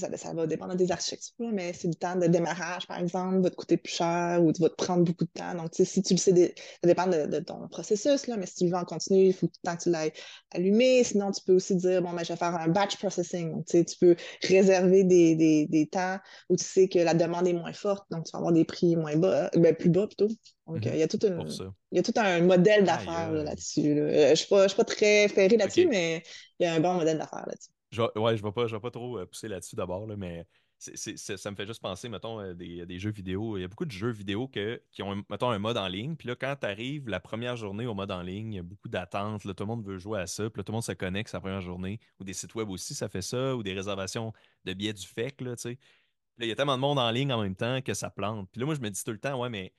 ça, 0.00 0.32
va 0.32 0.46
dépendre 0.46 0.74
des 0.74 0.90
architectures, 0.90 1.50
mais 1.52 1.72
c'est 1.72 1.88
le 1.88 1.94
temps 1.94 2.16
de 2.16 2.26
démarrage, 2.26 2.86
par 2.86 2.98
exemple, 2.98 3.40
va 3.40 3.50
te 3.50 3.54
coûter 3.54 3.76
plus 3.76 3.92
cher 3.92 4.40
ou 4.42 4.52
va 4.58 4.68
te 4.68 4.74
prendre 4.74 5.04
beaucoup 5.04 5.24
de 5.24 5.30
temps. 5.30 5.54
Donc, 5.54 5.70
si 5.72 6.02
tu 6.02 6.14
le 6.14 6.18
sais, 6.18 6.54
ça 6.56 6.86
dépend 6.86 7.06
de, 7.06 7.38
ton 7.40 7.68
processus, 7.68 8.26
là, 8.26 8.36
mais 8.36 8.46
si 8.46 8.56
tu 8.56 8.64
le 8.64 8.70
veux 8.70 8.76
en 8.76 8.84
continu, 8.84 9.26
il 9.26 9.32
faut 9.32 9.46
tout 9.46 9.58
le 9.64 9.70
temps 9.70 9.76
que 9.76 9.82
tu 9.82 9.90
l'aies 9.90 10.12
allumé. 10.52 11.04
Sinon, 11.04 11.30
tu 11.32 11.42
peux 11.44 11.54
aussi 11.54 11.76
dire, 11.76 12.02
bon, 12.02 12.12
ben, 12.12 12.24
je 12.24 12.32
vais 12.32 12.38
faire 12.38 12.54
un 12.54 12.68
batch 12.68 12.96
processing. 12.96 13.52
Donc, 13.52 13.66
tu 13.66 13.84
peux 14.00 14.16
réserver 14.42 15.04
des, 15.04 15.34
des, 15.34 15.66
des, 15.66 15.86
temps 15.86 16.18
où 16.48 16.56
tu 16.56 16.64
sais 16.64 16.88
que 16.88 16.98
la 16.98 17.14
demande 17.14 17.46
est 17.46 17.52
moins 17.52 17.72
forte, 17.72 18.06
donc 18.10 18.24
tu 18.24 18.32
vas 18.32 18.38
avoir 18.38 18.52
des 18.52 18.64
prix 18.64 18.96
moins 18.96 19.16
bas, 19.16 19.50
ben, 19.54 19.74
plus 19.74 19.90
bas 19.90 20.06
plutôt. 20.06 20.28
Donc, 20.66 20.78
mm-hmm. 20.78 20.90
il, 20.94 20.98
y 20.98 21.02
a 21.02 21.08
tout 21.08 21.18
il 21.22 21.96
y 21.96 21.98
a 21.98 22.02
tout 22.02 22.12
un 22.16 22.40
modèle 22.40 22.84
d'affaires 22.84 23.30
là-dessus. 23.30 23.94
Là 23.94 24.24
je 24.26 24.30
ne 24.30 24.34
suis, 24.34 24.48
pas, 24.48 24.84
très 24.84 25.28
ferré 25.28 25.56
là-dessus, 25.56 25.86
mais 25.86 26.22
il 26.58 26.64
y 26.64 26.66
a 26.66 26.74
un 26.74 26.80
bon 26.80 26.94
modèle 26.94 27.18
d'affaires 27.18 27.44
là-dessus. 27.46 27.73
Je, 27.94 28.02
ouais, 28.18 28.36
je 28.36 28.42
vais, 28.42 28.52
pas, 28.52 28.80
pas 28.80 28.90
trop 28.90 29.18
euh, 29.18 29.26
pousser 29.26 29.48
là-dessus 29.48 29.76
d'abord, 29.76 30.06
mais 30.06 30.46
ça 30.78 31.50
me 31.50 31.56
fait 31.56 31.66
juste 31.66 31.80
penser, 31.80 32.08
mettons, 32.08 32.40
euh, 32.40 32.54
des, 32.54 32.84
des, 32.86 32.98
jeux 32.98 33.12
vidéo. 33.12 33.56
Il 33.56 33.62
y 33.62 33.64
a 33.64 33.68
beaucoup 33.68 33.84
de 33.84 33.90
jeux 33.90 34.10
vidéo 34.10 34.48
qui 34.48 35.02
ont, 35.02 35.24
mettons, 35.30 35.50
un 35.50 35.58
mode 35.58 35.76
en 35.76 35.86
ligne. 35.86 36.16
Puis 36.16 36.28
là, 36.28 36.36
quand 36.36 36.56
tu 36.60 36.66
arrives 36.66 37.08
la 37.08 37.20
première 37.20 37.56
journée 37.56 37.86
au 37.86 37.94
mode 37.94 38.10
en 38.10 38.22
ligne, 38.22 38.52
il 38.52 38.56
y 38.56 38.58
a 38.58 38.62
beaucoup 38.62 38.88
d'attentes. 38.88 39.42
Tout 39.42 39.54
le 39.58 39.66
monde 39.66 39.84
veut 39.84 39.98
jouer 39.98 40.20
à 40.20 40.26
ça. 40.26 40.50
Puis 40.50 40.60
là, 40.60 40.64
tout 40.64 40.72
le 40.72 40.74
monde 40.74 40.82
se 40.84 40.92
connecte 40.92 41.30
sa 41.30 41.40
première 41.40 41.60
journée. 41.60 42.00
Ou 42.20 42.24
des 42.24 42.32
sites 42.32 42.54
web 42.54 42.68
aussi, 42.70 42.94
ça 42.94 43.08
fait 43.08 43.22
ça. 43.22 43.56
Ou 43.56 43.62
des 43.62 43.72
réservations 43.72 44.32
de 44.64 44.72
billets 44.74 44.92
du 44.92 45.06
FEC, 45.06 45.40
là, 45.40 45.56
tu. 45.56 45.68
Là, 45.68 46.46
il 46.46 46.48
y 46.48 46.52
a 46.52 46.56
tellement 46.56 46.76
de 46.76 46.80
monde 46.80 46.98
en 46.98 47.10
ligne 47.10 47.32
en 47.32 47.40
même 47.42 47.54
temps 47.54 47.80
que 47.80 47.94
ça 47.94 48.10
plante. 48.10 48.48
Puis 48.50 48.60
là, 48.60 48.66
moi, 48.66 48.74
je 48.74 48.80
me 48.80 48.90
dis 48.90 49.04
tout 49.04 49.12
le 49.12 49.20
temps, 49.20 49.40
ouais, 49.40 49.48
mais 49.48 49.72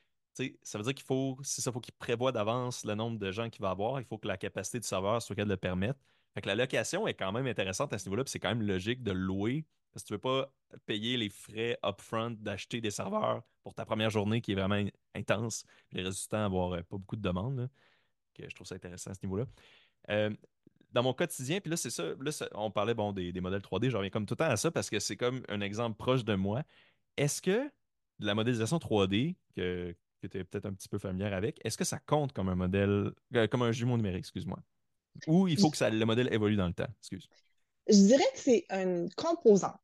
ça 0.64 0.78
veut 0.78 0.84
dire 0.84 0.94
qu'il 0.94 1.06
faut, 1.06 1.38
c'est 1.44 1.62
ça, 1.62 1.72
faut 1.72 1.80
qu'il 1.82 1.94
prévoit 1.94 2.32
d'avance 2.32 2.86
le 2.86 2.96
nombre 2.96 3.20
de 3.20 3.32
gens 3.32 3.50
qu'il 3.50 3.62
va 3.62 3.72
avoir. 3.72 4.00
Il 4.00 4.06
faut 4.06 4.18
que 4.18 4.28
la 4.28 4.38
capacité 4.38 4.80
du 4.80 4.88
serveur 4.88 5.22
soit 5.22 5.36
qu'elle 5.36 5.48
le 5.48 5.58
permette. 5.58 5.98
Fait 6.36 6.42
que 6.42 6.48
la 6.48 6.56
location 6.56 7.08
est 7.08 7.14
quand 7.14 7.32
même 7.32 7.48
intéressante 7.48 7.94
à 7.94 7.98
ce 7.98 8.06
niveau-là, 8.06 8.26
puis 8.26 8.32
c'est 8.32 8.40
quand 8.40 8.50
même 8.50 8.62
logique 8.62 9.02
de 9.02 9.14
louer. 9.14 9.66
Parce 9.94 10.04
que 10.04 10.08
tu 10.10 10.14
ne 10.14 10.18
veux 10.18 10.22
pas 10.22 10.54
payer 10.86 11.16
les 11.16 11.30
frais 11.30 11.80
upfront 11.84 12.32
d'acheter 12.32 12.82
des 12.82 12.92
serveurs 12.92 13.42
pour 13.64 13.74
ta 13.74 13.86
première 13.86 14.10
journée 14.10 14.42
qui 14.42 14.52
est 14.52 14.56
vraiment 14.56 14.84
intense, 15.16 15.64
puis 15.88 16.00
les 16.00 16.04
résultats 16.04 16.44
avoir 16.44 16.74
euh, 16.74 16.82
pas 16.82 16.98
beaucoup 16.98 17.16
de 17.16 17.22
demandes. 17.22 17.70
que 18.34 18.50
je 18.50 18.54
trouve 18.54 18.68
ça 18.68 18.76
intéressant 18.76 19.12
à 19.12 19.14
ce 19.14 19.22
niveau-là. 19.24 19.46
Euh, 20.10 20.30
dans 20.92 21.04
mon 21.04 21.14
quotidien, 21.14 21.62
puis 21.62 21.70
là, 21.70 21.78
c'est 21.78 21.90
ça, 21.90 22.04
là, 22.04 22.32
on 22.54 22.70
parlait 22.70 22.94
bon, 22.94 23.14
des, 23.14 23.32
modèles 23.40 23.62
3D, 23.62 23.90
je 23.90 23.96
reviens 23.96 24.10
comme 24.10 24.26
tout 24.26 24.34
le 24.34 24.38
temps 24.38 24.52
à 24.52 24.58
ça 24.58 24.72
parce 24.72 24.90
que 24.90 25.00
c'est 25.00 25.16
comme 25.16 25.44
un 25.48 25.62
exemple 25.62 25.96
proche 25.96 26.26
de 26.26 26.36
moi. 26.36 26.64
Est-ce 27.16 27.42
que 27.42 27.72
la 28.20 28.36
modélisation 28.36 28.78
3D, 28.78 29.36
que, 29.56 29.96
que 30.22 30.28
tu 30.28 30.38
es 30.38 30.44
peut-être 30.44 30.66
un 30.66 30.74
petit 30.74 30.90
peu 30.90 30.98
familière 30.98 31.34
avec, 31.34 31.60
est-ce 31.66 31.78
que 31.78 31.86
ça 31.86 32.00
compte 32.00 32.34
comme 32.34 32.50
un 32.50 32.56
modèle, 32.56 33.14
euh, 33.36 33.48
comme 33.48 33.62
un 33.62 33.72
jumeau 33.72 33.96
numérique, 33.96 34.20
excuse-moi? 34.20 34.60
Ou 35.28 35.48
il 35.48 35.60
faut 35.60 35.70
que 35.70 35.78
ça, 35.78 35.90
le 35.90 36.06
modèle 36.06 36.34
évolue 36.34 36.56
dans 36.56 36.68
le 36.68 36.74
temps? 36.74 36.88
Excuse. 37.00 37.28
Je 37.88 37.98
dirais 37.98 38.26
que 38.34 38.40
c'est 38.40 38.66
une 38.70 39.10
composante 39.16 39.76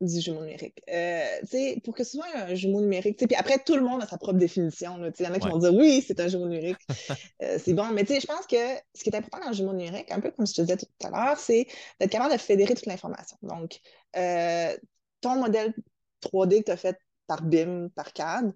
du 0.00 0.20
jumeau 0.20 0.40
numérique. 0.40 0.82
Euh, 0.92 1.78
pour 1.82 1.94
que 1.94 2.04
ce 2.04 2.12
soit 2.12 2.26
un 2.34 2.54
jumeau 2.54 2.80
numérique, 2.80 3.16
puis 3.16 3.36
après, 3.36 3.58
tout 3.64 3.76
le 3.76 3.82
monde 3.82 4.02
a 4.02 4.06
sa 4.06 4.18
propre 4.18 4.38
définition. 4.38 4.96
Il 4.98 5.24
y 5.24 5.28
en 5.28 5.34
a 5.34 5.38
qui 5.38 5.48
vont 5.48 5.58
dire 5.58 5.74
oui, 5.74 6.04
c'est 6.06 6.20
un 6.20 6.28
jumeau 6.28 6.46
numérique. 6.46 6.78
Euh, 7.42 7.58
c'est 7.62 7.74
bon, 7.74 7.86
mais 7.92 8.04
je 8.06 8.26
pense 8.26 8.46
que 8.46 8.56
ce 8.94 9.04
qui 9.04 9.10
est 9.10 9.14
important 9.14 9.38
dans 9.38 9.48
le 9.48 9.54
jumeau 9.54 9.74
numérique, 9.74 10.10
un 10.10 10.20
peu 10.20 10.30
comme 10.30 10.46
je 10.46 10.54
te 10.54 10.62
disais 10.62 10.78
tout 10.78 10.86
à 11.04 11.10
l'heure, 11.10 11.38
c'est 11.38 11.66
d'être 12.00 12.10
capable 12.10 12.32
de 12.32 12.38
fédérer 12.38 12.74
toute 12.74 12.86
l'information. 12.86 13.36
Donc, 13.42 13.80
euh, 14.16 14.74
ton 15.20 15.36
modèle 15.36 15.74
3D 16.22 16.60
que 16.60 16.64
tu 16.64 16.70
as 16.70 16.76
fait 16.78 16.98
par 17.26 17.42
BIM, 17.42 17.90
par 17.94 18.14
CAD, 18.14 18.54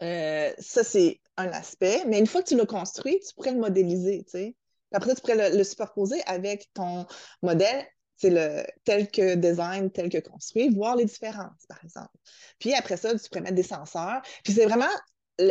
ça, 0.00 0.84
c'est 0.84 1.20
un 1.36 1.48
aspect. 1.48 2.04
Mais 2.06 2.20
une 2.20 2.28
fois 2.28 2.42
que 2.42 2.48
tu 2.48 2.56
l'as 2.56 2.64
construit, 2.64 3.18
tu 3.26 3.34
pourrais 3.34 3.52
le 3.52 3.58
modéliser. 3.58 4.24
sais 4.28 4.54
après, 4.96 5.14
tu 5.14 5.20
pourrais 5.20 5.50
le, 5.50 5.64
superposer 5.64 6.22
avec 6.26 6.68
ton 6.74 7.06
modèle 7.42 7.86
c'est 8.16 8.30
le 8.30 8.64
tel 8.84 9.10
que 9.10 9.34
design, 9.34 9.90
tel 9.90 10.08
que 10.08 10.18
construit, 10.18 10.70
voir 10.70 10.96
les 10.96 11.04
différences, 11.04 11.66
par 11.68 11.82
exemple. 11.84 12.16
Puis 12.58 12.72
après 12.72 12.96
ça, 12.96 13.10
tu 13.16 13.28
pourrais 13.28 13.42
mettre 13.42 13.54
des 13.54 13.62
senseurs. 13.62 14.22
Puis 14.42 14.54
c'est 14.54 14.64
vraiment, 14.64 14.88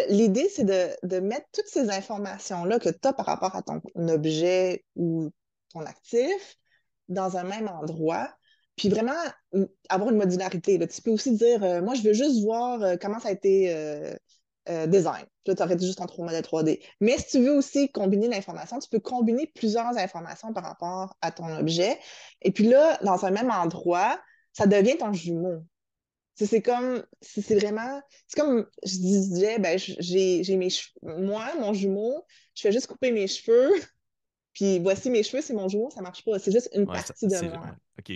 l'idée, 0.10 0.50
c'est 0.50 0.64
de, 0.64 1.20
mettre 1.20 1.46
toutes 1.54 1.68
ces 1.68 1.92
informations-là 1.92 2.80
que 2.80 2.90
tu 2.90 3.08
as 3.08 3.14
par 3.14 3.28
rapport 3.28 3.56
à 3.56 3.62
ton 3.62 3.82
objet 4.10 4.84
ou 4.96 5.30
ton 5.74 5.82
actif 5.82 6.58
dans 7.08 7.38
un 7.38 7.44
même 7.44 7.68
endroit. 7.68 8.34
Puis 8.76 8.90
vraiment 8.90 9.14
avoir 9.90 10.10
une 10.10 10.18
modularité. 10.18 10.80
Tu 10.88 11.02
peux 11.02 11.12
aussi 11.12 11.32
dire, 11.32 11.64
euh, 11.64 11.82
moi, 11.82 11.94
je 11.94 12.02
veux 12.02 12.14
juste 12.14 12.44
voir 12.44 12.82
euh, 12.82 12.96
comment 13.00 13.20
ça 13.20 13.30
a 13.30 13.32
été 13.32 13.74
euh, 13.74 14.14
euh, 14.70 14.88
design. 14.88 15.26
Là, 15.46 15.56
tu 15.56 15.62
aurais 15.62 15.78
juste 15.78 16.02
en 16.02 16.08
trois 16.08 16.26
modèles 16.26 16.44
3D. 16.44 16.82
Mais 17.00 17.18
si 17.18 17.38
tu 17.38 17.40
veux 17.44 17.56
aussi 17.56 17.92
combiner 17.92 18.28
l'information, 18.28 18.80
tu 18.80 18.90
peux 18.90 19.00
combiner 19.00 19.46
plusieurs 19.48 19.98
informations 19.98 20.54
par 20.54 20.64
rapport 20.64 21.16
à 21.22 21.32
ton 21.32 21.56
objet. 21.56 22.00
Et 22.42 22.52
puis 22.52 22.66
là, 22.66 22.98
dans 23.04 23.26
un 23.26 23.32
même 23.32 23.52
endroit, 23.52 24.20
ça 24.54 24.66
devient 24.66 24.98
ton 24.98 25.14
jumeau. 25.14 25.64
C'est 26.36 26.62
comme, 26.62 27.06
c'est 27.22 27.56
vraiment, 27.56 28.02
c'est 28.28 28.40
comme 28.40 28.66
je 28.84 28.98
disais, 28.98 29.58
ben, 29.60 29.78
j'ai 29.78 30.58
mes 30.58 30.70
cheveux, 30.70 31.22
moi, 31.22 31.46
mon 31.60 31.74
jumeau, 31.74 32.26
je 32.56 32.62
fais 32.62 32.72
juste 32.74 32.88
couper 32.88 33.12
mes 33.12 33.28
cheveux, 33.28 33.72
puis 34.54 34.80
voici 34.80 35.10
mes 35.10 35.24
cheveux, 35.24 35.42
c'est 35.42 35.54
mon 35.54 35.70
jumeau, 35.70 35.90
ça 35.92 36.02
marche 36.02 36.26
pas. 36.26 36.40
C'est 36.40 36.52
juste 36.52 36.70
une 36.74 36.88
partie 36.88 37.28
de 37.28 37.50
moi. 37.50 37.76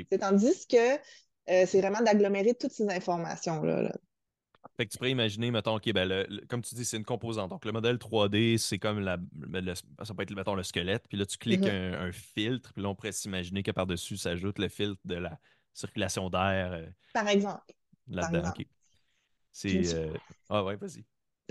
C'est 0.10 0.18
Tandis 0.18 0.68
que 0.68 0.96
euh, 0.96 1.66
c'est 1.66 1.80
vraiment 1.80 2.02
d'agglomérer 2.02 2.56
toutes 2.56 2.74
ces 2.74 2.90
informations-là. 2.90 3.84
là 3.84 3.96
Fait 4.80 4.86
que 4.86 4.92
tu 4.94 4.98
pourrais 4.98 5.12
imaginer, 5.12 5.52
mettons, 5.52 5.76
OK, 5.76 5.92
ben 5.92 6.08
le- 6.08 6.46
comme 6.48 6.62
tu 6.62 6.74
dis, 6.74 6.86
c'est 6.86 6.96
une 6.96 7.04
composante. 7.04 7.50
Donc, 7.50 7.66
le 7.66 7.74
modèle 7.74 7.98
3D, 7.98 8.58
c'est 8.58 8.80
comme 8.80 9.02
la, 9.02 9.18
le- 9.42 9.74
ça 9.76 10.14
peut 10.16 10.24
être, 10.24 10.34
mettons, 10.34 10.56
le 10.56 10.64
squelette. 10.64 11.06
Puis 11.10 11.18
là, 11.18 11.26
tu 11.26 11.38
cliques 11.38 11.66
Mhm. 11.66 11.70
un, 11.70 11.94
un 12.08 12.12
filtre. 12.14 12.72
Puis 12.72 12.82
là, 12.82 12.88
on 12.88 12.96
pourrait 12.96 13.12
s'imaginer 13.12 13.62
que 13.62 13.72
par-dessus 13.72 14.16
s'ajoute 14.16 14.58
le 14.58 14.70
filtre 14.70 15.02
de 15.04 15.16
la 15.16 15.38
circulation 15.74 16.30
d'air 16.30 16.72
euh, 16.72 16.86
Par 17.14 17.28
exemple. 17.28 17.74
Là-dedans. 18.08 18.54
OK. 18.58 18.66
C'est. 19.52 19.94
euh, 19.94 20.14
Ah 20.48 20.64
ouais, 20.64 20.78
vas-y. 20.78 21.04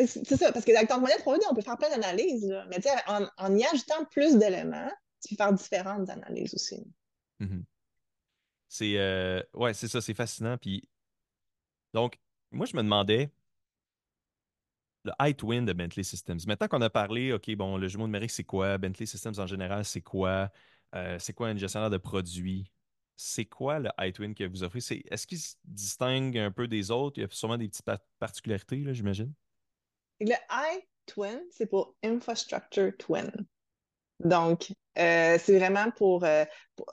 C'est 0.06 0.24
ça, 0.36 0.50
parce 0.50 0.64
que 0.64 0.74
avec 0.74 0.88
ton 0.88 0.98
modèle 0.98 1.18
3D, 1.18 1.40
on 1.50 1.54
peut 1.54 1.60
faire 1.60 1.76
plein 1.76 1.90
d'analyses, 1.90 2.50
mais 2.70 2.76
tu 2.76 2.82
sais, 2.88 2.94
en, 3.08 3.26
en 3.36 3.54
y 3.54 3.62
ajoutant 3.66 4.06
plus 4.06 4.38
d'éléments, 4.38 4.90
tu 5.22 5.34
peux 5.34 5.42
faire 5.44 5.52
différentes 5.52 6.08
analyses 6.08 6.54
aussi. 6.54 6.82
Mhm. 7.40 7.62
C'est. 8.68 8.94
euh, 8.96 9.42
Ouais, 9.52 9.74
c'est 9.74 9.88
ça, 9.88 10.00
c'est 10.00 10.14
fascinant. 10.14 10.56
Puis. 10.56 10.88
Donc, 11.92 12.18
moi, 12.50 12.66
je 12.66 12.76
me 12.76 12.82
demandais. 12.82 13.30
Le 15.04 15.12
iTwin 15.20 15.64
de 15.64 15.72
Bentley 15.72 16.02
Systems. 16.02 16.40
Maintenant 16.46 16.68
qu'on 16.68 16.82
a 16.82 16.90
parlé, 16.90 17.32
OK, 17.32 17.50
bon, 17.56 17.76
le 17.78 17.88
jumeau 17.88 18.06
numérique, 18.06 18.30
c'est 18.30 18.44
quoi? 18.44 18.78
Bentley 18.78 19.06
Systems 19.06 19.34
en 19.38 19.46
général, 19.46 19.84
c'est 19.84 20.00
quoi? 20.02 20.50
Euh, 20.94 21.18
c'est 21.18 21.32
quoi 21.32 21.48
un 21.48 21.56
gestionnaire 21.56 21.90
de 21.90 21.98
produits? 21.98 22.70
C'est 23.16 23.44
quoi 23.44 23.78
le 23.78 23.90
iTwin 24.00 24.34
que 24.34 24.44
vous 24.44 24.62
offrez? 24.62 24.80
Est-ce 25.10 25.26
qu'il 25.26 25.38
se 25.38 25.54
distingue 25.64 26.36
un 26.38 26.50
peu 26.50 26.68
des 26.68 26.90
autres? 26.90 27.18
Il 27.18 27.22
y 27.22 27.24
a 27.24 27.28
sûrement 27.30 27.56
des 27.58 27.68
petites 27.68 27.84
par- 27.84 27.98
particularités, 28.18 28.78
là, 28.78 28.92
j'imagine. 28.92 29.32
Le 30.20 30.34
iTwin, 30.50 31.40
c'est 31.50 31.66
pour 31.66 31.94
Infrastructure 32.04 32.92
Twin. 32.98 33.30
Donc, 34.20 34.72
euh, 34.98 35.38
c'est 35.40 35.58
vraiment 35.58 35.90
pour, 35.92 36.24
euh, 36.24 36.44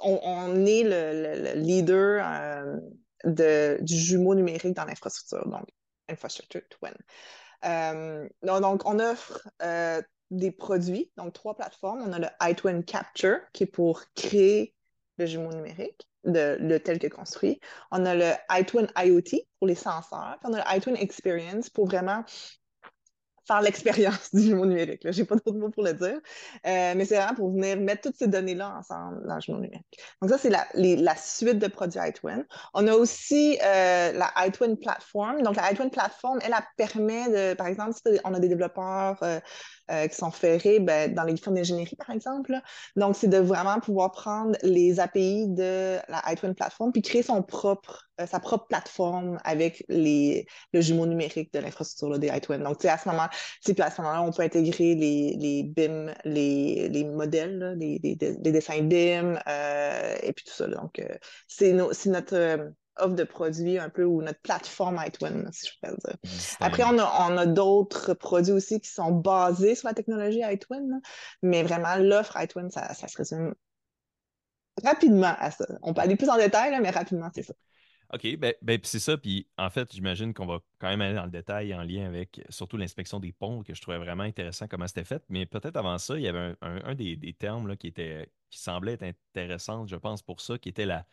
on, 0.02 0.66
est 0.66 0.84
le, 0.84 0.90
le- 0.90 1.54
le 1.54 1.60
leader 1.60 2.24
du 3.26 3.98
jumeau 3.98 4.36
numérique 4.36 4.76
dans 4.76 4.86
l'infrastructure, 4.86 5.48
donc 5.48 5.66
Infrastructure 6.08 6.62
Twin. 6.70 6.94
Euh, 7.66 8.28
donc, 8.44 8.62
donc, 8.62 8.82
on 8.86 9.00
offre 9.00 9.48
euh, 9.62 10.02
des 10.32 10.52
produits, 10.52 11.12
donc 11.18 11.34
trois 11.34 11.56
plateformes. 11.56 12.02
On 12.02 12.14
a 12.14 12.20
le 12.20 12.28
iTwin 12.42 12.84
Capture, 12.84 13.40
qui 13.54 13.64
est 13.64 13.68
pour 13.68 14.04
créer 14.14 14.76
le 15.18 15.26
jumeau 15.26 15.52
numérique, 15.52 16.08
de, 16.26 16.58
le 16.60 16.80
tel 16.80 17.00
que 17.00 17.08
construit. 17.08 17.60
On 17.92 18.06
a 18.06 18.16
le 18.16 18.32
iTwin 18.52 18.88
IoT 18.98 19.48
pour 19.60 19.68
les 19.68 19.76
senseurs. 19.76 20.38
Puis 20.40 20.52
on 20.52 20.54
a 20.54 20.58
le 20.58 20.78
iTwin 20.78 20.96
Experience 20.96 21.70
pour 21.70 21.86
vraiment 21.86 22.24
faire 23.48 23.62
l'expérience 23.62 24.30
du 24.34 24.42
jumeau 24.42 24.66
numérique. 24.66 25.02
Je 25.04 25.20
n'ai 25.20 25.26
pas 25.26 25.36
d'autres 25.36 25.58
mots 25.58 25.70
pour 25.70 25.84
le 25.84 25.94
dire. 25.94 26.20
Euh, 26.66 26.94
mais 26.96 27.06
c'est 27.06 27.16
vraiment 27.16 27.36
pour 27.36 27.52
venir 27.52 27.78
mettre 27.78 28.04
toutes 28.04 28.18
ces 28.18 28.28
données-là 28.28 28.76
ensemble 28.78 29.28
dans 29.28 29.36
le 29.36 29.42
jumeau 29.42 29.60
numérique. 29.60 30.00
Donc 30.22 30.32
ça, 30.32 30.38
c'est 30.38 30.50
la, 30.50 31.16
suite 31.16 31.60
de 31.60 31.68
produits 31.68 32.00
iTwin. 32.04 32.46
On 32.74 32.88
a 32.88 32.94
aussi 32.94 33.58
euh, 33.64 34.12
la 34.14 34.32
iTwin 34.46 34.76
Platform. 34.78 35.42
Donc 35.42 35.56
la 35.56 35.72
iTwin 35.72 35.90
Platform, 35.90 36.40
elle, 36.44 36.54
elle 36.56 36.64
permet 36.78 37.30
de, 37.30 37.54
par 37.56 37.68
exemple, 37.68 37.94
si 37.94 38.20
on 38.24 38.34
a 38.34 38.40
des 38.40 38.50
développeurs 38.50 39.18
euh, 39.24 39.40
euh, 39.92 40.08
qui 40.08 40.16
sont 40.16 40.32
ferrés 40.32 40.80
ben, 40.80 41.14
dans 41.14 41.24
les 41.24 41.38
firmes 41.38 41.56
d'ingénierie, 41.56 41.96
par 41.96 42.10
exemple. 42.10 42.54
Donc 42.96 43.16
c'est 43.16 43.28
de 43.28 43.38
vraiment 43.38 43.80
pouvoir 43.80 44.12
prendre 44.12 44.56
les 44.64 45.00
API 45.00 45.48
de 45.48 45.98
la 46.10 46.22
iTwin 46.32 46.54
Platform 46.56 46.92
puis 46.92 47.02
créer 47.02 47.24
son 47.24 47.42
propre, 47.44 48.08
euh, 48.22 48.26
sa 48.26 48.40
propre 48.40 48.68
plateforme 48.68 49.38
avec 49.44 49.84
les, 49.90 50.46
le 50.74 50.82
jumeau 50.82 51.06
numérique 51.06 51.52
de 51.54 51.60
l'infrastructure 51.60 52.18
des 52.20 52.28
iTwin. 52.30 52.60
Donc, 52.64 52.84
à 52.86 52.98
ce 52.98 53.08
moment, 53.10 53.28
puis 53.64 53.76
à 53.82 53.92
ce 53.92 54.02
moment-là, 54.02 54.22
on 54.24 54.32
peut 54.32 54.44
intégrer 54.44 54.96
les, 54.96 55.36
les 55.40 55.64
BIM, 55.64 56.14
les, 56.26 56.90
les 56.90 57.04
modèles, 57.06 57.58
là, 57.58 57.76
les, 57.76 58.00
les- 58.04 58.16
dessins 58.52 58.82
BIM, 58.82 59.40
euh, 59.48 60.16
et 60.22 60.34
puis 60.34 60.46
tout 60.46 60.54
ça. 60.54 60.68
là. 60.68 60.78
Donc, 60.78 61.00
euh, 61.00 61.08
c'est 61.48 61.74
no- 61.74 61.92
notre 62.08 62.36
euh, 62.36 62.70
offre 62.98 63.16
de 63.16 63.24
produits 63.24 63.78
un 63.78 63.90
peu, 63.90 64.04
ou 64.06 64.22
notre 64.22 64.40
plateforme 64.42 65.02
iTwin, 65.06 65.50
si 65.52 65.68
je 65.68 65.74
peux 65.82 65.96
dire. 65.96 66.18
Après, 66.60 66.84
on 66.84 66.98
a, 66.98 67.30
on 67.30 67.38
a 67.38 67.46
d'autres 67.46 68.14
produits 68.14 68.54
aussi 68.54 68.80
qui 68.80 68.90
sont 68.90 69.12
basés 69.12 69.76
sur 69.76 69.88
la 69.88 69.94
technologie 69.94 70.42
iTwin, 70.44 71.02
mais 71.42 71.64
vraiment, 71.64 71.96
l'offre 71.98 72.36
iTwin, 72.42 72.70
ça, 72.70 72.94
ça 72.94 73.08
se 73.08 73.18
résume 73.18 73.54
rapidement 74.84 75.36
à 75.40 75.52
ça. 75.52 75.66
On 75.82 75.94
peut 75.94 76.02
aller 76.02 76.16
plus 76.16 76.30
en 76.30 76.38
détail, 76.38 76.72
là, 76.72 76.80
mais 76.80 76.90
rapidement, 76.90 77.30
c'est 77.34 77.44
ça. 77.44 77.54
OK, 78.14 78.38
ben, 78.38 78.54
ben, 78.62 78.80
puis 78.80 78.88
c'est 78.88 79.00
ça. 79.00 79.18
Puis 79.18 79.48
en 79.58 79.70
fait, 79.70 79.92
j'imagine 79.92 80.34
qu'on 80.34 80.46
va 80.46 80.60
quand 80.80 80.90
même 80.90 81.02
aller 81.02 81.16
dans 81.16 81.26
le 81.26 81.32
détail 81.32 81.74
en 81.74 81.82
lien 81.82 82.06
avec 82.06 82.42
surtout 82.50 82.78
l'inspection 82.78 83.20
des 83.20 83.32
ponts, 83.32 83.64
que 83.64 83.74
je 83.74 83.82
trouvais 83.82 83.98
vraiment 83.98 84.24
intéressant 84.24 84.68
comment 84.68 84.88
c'était 84.88 85.04
fait. 85.06 85.24
Mais 85.30 85.46
peut-être 85.46 85.76
avant 85.76 85.98
ça, 85.98 86.16
il 86.16 86.22
y 86.24 86.28
avait 86.28 86.40
un, 86.40 86.56
un- 86.62 86.84
un 86.86 86.96
des, 86.96 87.16
des 87.16 87.34
termes 87.34 87.68
là, 87.68 87.76
qui 87.76 87.88
était 87.88 88.30
qui 88.52 88.60
semblait 88.60 88.94
être 88.94 89.04
intéressant, 89.04 89.88
je 89.88 89.96
pense, 89.96 90.22
pour 90.22 90.40
ça, 90.40 90.58
qui 90.58 90.70
était 90.70 90.86
la 90.86 91.06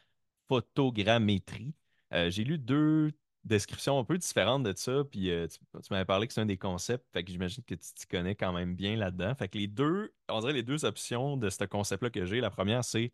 photogrammétrie. 0.53 1.75
Euh, 2.13 2.31
j'ai 2.31 2.45
lu 2.45 2.59
deux 2.59 3.13
descriptions 3.45 3.99
un 3.99 4.05
peu 4.05 4.19
différentes 4.19 4.63
de 4.65 4.75
ça, 4.77 5.03
puis 5.11 5.31
euh, 5.31 5.49
tu, 5.49 5.59
m'avais 5.91 6.05
parlé 6.05 6.27
que 6.27 6.35
c'est 6.35 6.43
un 6.43 6.47
des 6.47 6.59
concepts, 6.59 7.07
fait 7.13 7.25
que 7.25 7.31
j'imagine 7.31 7.65
que 7.65 7.75
tu 7.75 7.95
t'y 7.95 8.07
connais 8.07 8.35
quand 8.35 8.53
même 8.53 8.75
bien 8.77 8.97
là-dedans. 8.97 9.35
Fait 9.35 9.49
que 9.49 9.57
les 9.57 9.67
deux, 9.67 10.13
on 10.29 10.41
dirait 10.41 10.53
les 10.53 10.63
deux 10.63 10.85
options 10.85 11.39
de 11.39 11.49
ce 11.49 11.65
concept-là 11.65 12.11
que 12.11 12.27
j'ai. 12.27 12.41
La 12.41 12.51
première, 12.51 12.85
c'est 12.85 13.13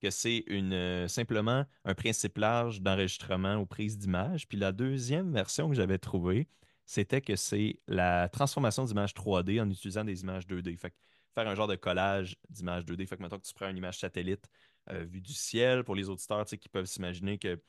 que 0.00 0.10
c'est 0.10 0.44
euh, 0.50 1.08
simplement 1.08 1.66
un 1.84 1.94
principe 1.94 2.38
large 2.38 2.80
d'enregistrement 2.80 3.56
aux 3.56 3.66
prises 3.66 3.98
d'images. 3.98 4.48
Puis 4.48 4.56
la 4.56 4.72
deuxième 4.72 5.32
version 5.32 5.68
que 5.68 5.74
j'avais 5.74 5.98
trouvée, 5.98 6.48
c'était 6.86 7.20
que 7.20 7.36
c'est 7.36 7.80
la 7.86 8.28
transformation 8.30 8.84
d'images 8.84 9.12
3D 9.12 9.60
en 9.60 9.68
utilisant 9.70 10.04
des 10.04 10.22
images 10.22 10.46
2D. 10.46 10.76
Fait 10.78 10.90
que 10.90 10.96
faire 11.34 11.48
un 11.48 11.54
genre 11.54 11.68
de 11.68 11.76
collage 11.76 12.36
d'images 12.48 12.84
2D. 12.84 13.06
Fait 13.06 13.16
que 13.16 13.22
maintenant 13.22 13.38
que 13.38 13.46
tu 13.46 13.54
prends 13.54 13.68
une 13.68 13.76
image 13.76 13.98
satellite 13.98 14.48
euh, 14.90 15.04
vue 15.04 15.20
du 15.20 15.32
ciel, 15.32 15.84
pour 15.84 15.94
les 15.94 16.08
auditeurs 16.08 16.44
tu 16.44 16.50
sais, 16.50 16.58
qui 16.58 16.68
peuvent 16.68 16.86
s'imaginer 16.86 17.38
que 17.38 17.60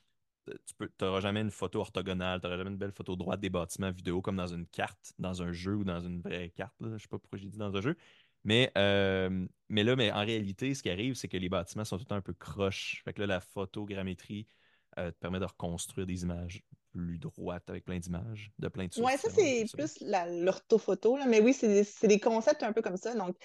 euh, 0.49 0.53
tu 0.65 1.05
n'auras 1.05 1.19
jamais 1.19 1.41
une 1.41 1.51
photo 1.51 1.79
orthogonale, 1.79 2.39
tu 2.39 2.47
n'auras 2.47 2.57
jamais 2.57 2.71
une 2.71 2.77
belle 2.77 2.91
photo 2.91 3.15
droite 3.15 3.39
des 3.39 3.49
bâtiments 3.49 3.91
vidéo 3.91 4.21
comme 4.21 4.37
dans 4.37 4.47
une 4.47 4.65
carte, 4.67 5.13
dans 5.19 5.41
un 5.41 5.51
jeu 5.51 5.75
ou 5.75 5.83
dans 5.83 5.99
une 5.99 6.21
vraie 6.21 6.49
carte. 6.49 6.75
là. 6.79 6.87
Je 6.89 6.93
ne 6.93 6.97
sais 6.97 7.07
pas 7.07 7.19
pourquoi 7.19 7.39
j'ai 7.39 7.47
dit 7.49 7.57
dans 7.57 7.75
un 7.75 7.81
jeu. 7.81 7.95
Mais, 8.43 8.71
euh, 8.77 9.45
mais 9.67 9.83
là, 9.83 9.95
mais 9.95 10.11
en 10.11 10.25
réalité, 10.25 10.73
ce 10.73 10.81
qui 10.81 10.89
arrive, 10.89 11.15
c'est 11.15 11.27
que 11.27 11.37
les 11.37 11.49
bâtiments 11.49 11.85
sont 11.85 11.97
tout 11.97 12.03
le 12.03 12.07
temps 12.07 12.15
un 12.15 12.21
peu 12.21 12.33
croches. 12.33 13.01
Fait 13.03 13.13
que 13.13 13.21
là, 13.21 13.27
la 13.27 13.39
photogrammétrie 13.41 14.47
euh, 14.97 15.11
te 15.11 15.17
permet 15.17 15.39
de 15.39 15.45
reconstruire 15.45 16.07
des 16.07 16.23
images 16.23 16.63
plus 16.91 17.19
droites 17.19 17.69
avec 17.69 17.85
plein 17.85 17.99
d'images, 17.99 18.51
de 18.57 18.67
plein 18.67 18.87
de 18.87 18.93
sources 18.93 19.05
Ouais, 19.05 19.17
ça, 19.17 19.29
c'est 19.29 19.65
plus 19.71 20.01
l'orthophoto. 20.01 21.17
Mais 21.27 21.41
oui, 21.41 21.53
c'est 21.53 22.07
des, 22.07 22.19
concepts 22.19 22.63
un 22.63 22.73
peu 22.73 22.81
comme 22.81 22.97
ça. 22.97 23.13
Donc, 23.13 23.35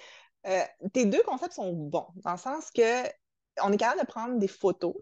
euh, 0.47 0.61
tes 0.93 1.05
deux 1.05 1.23
concepts 1.23 1.53
sont 1.53 1.73
bons, 1.73 2.07
dans 2.23 2.31
le 2.31 2.37
sens 2.37 2.71
que 2.71 3.03
on 3.63 3.71
est 3.71 3.77
capable 3.77 4.01
de 4.01 4.05
prendre 4.05 4.37
des 4.39 4.47
photos 4.47 4.95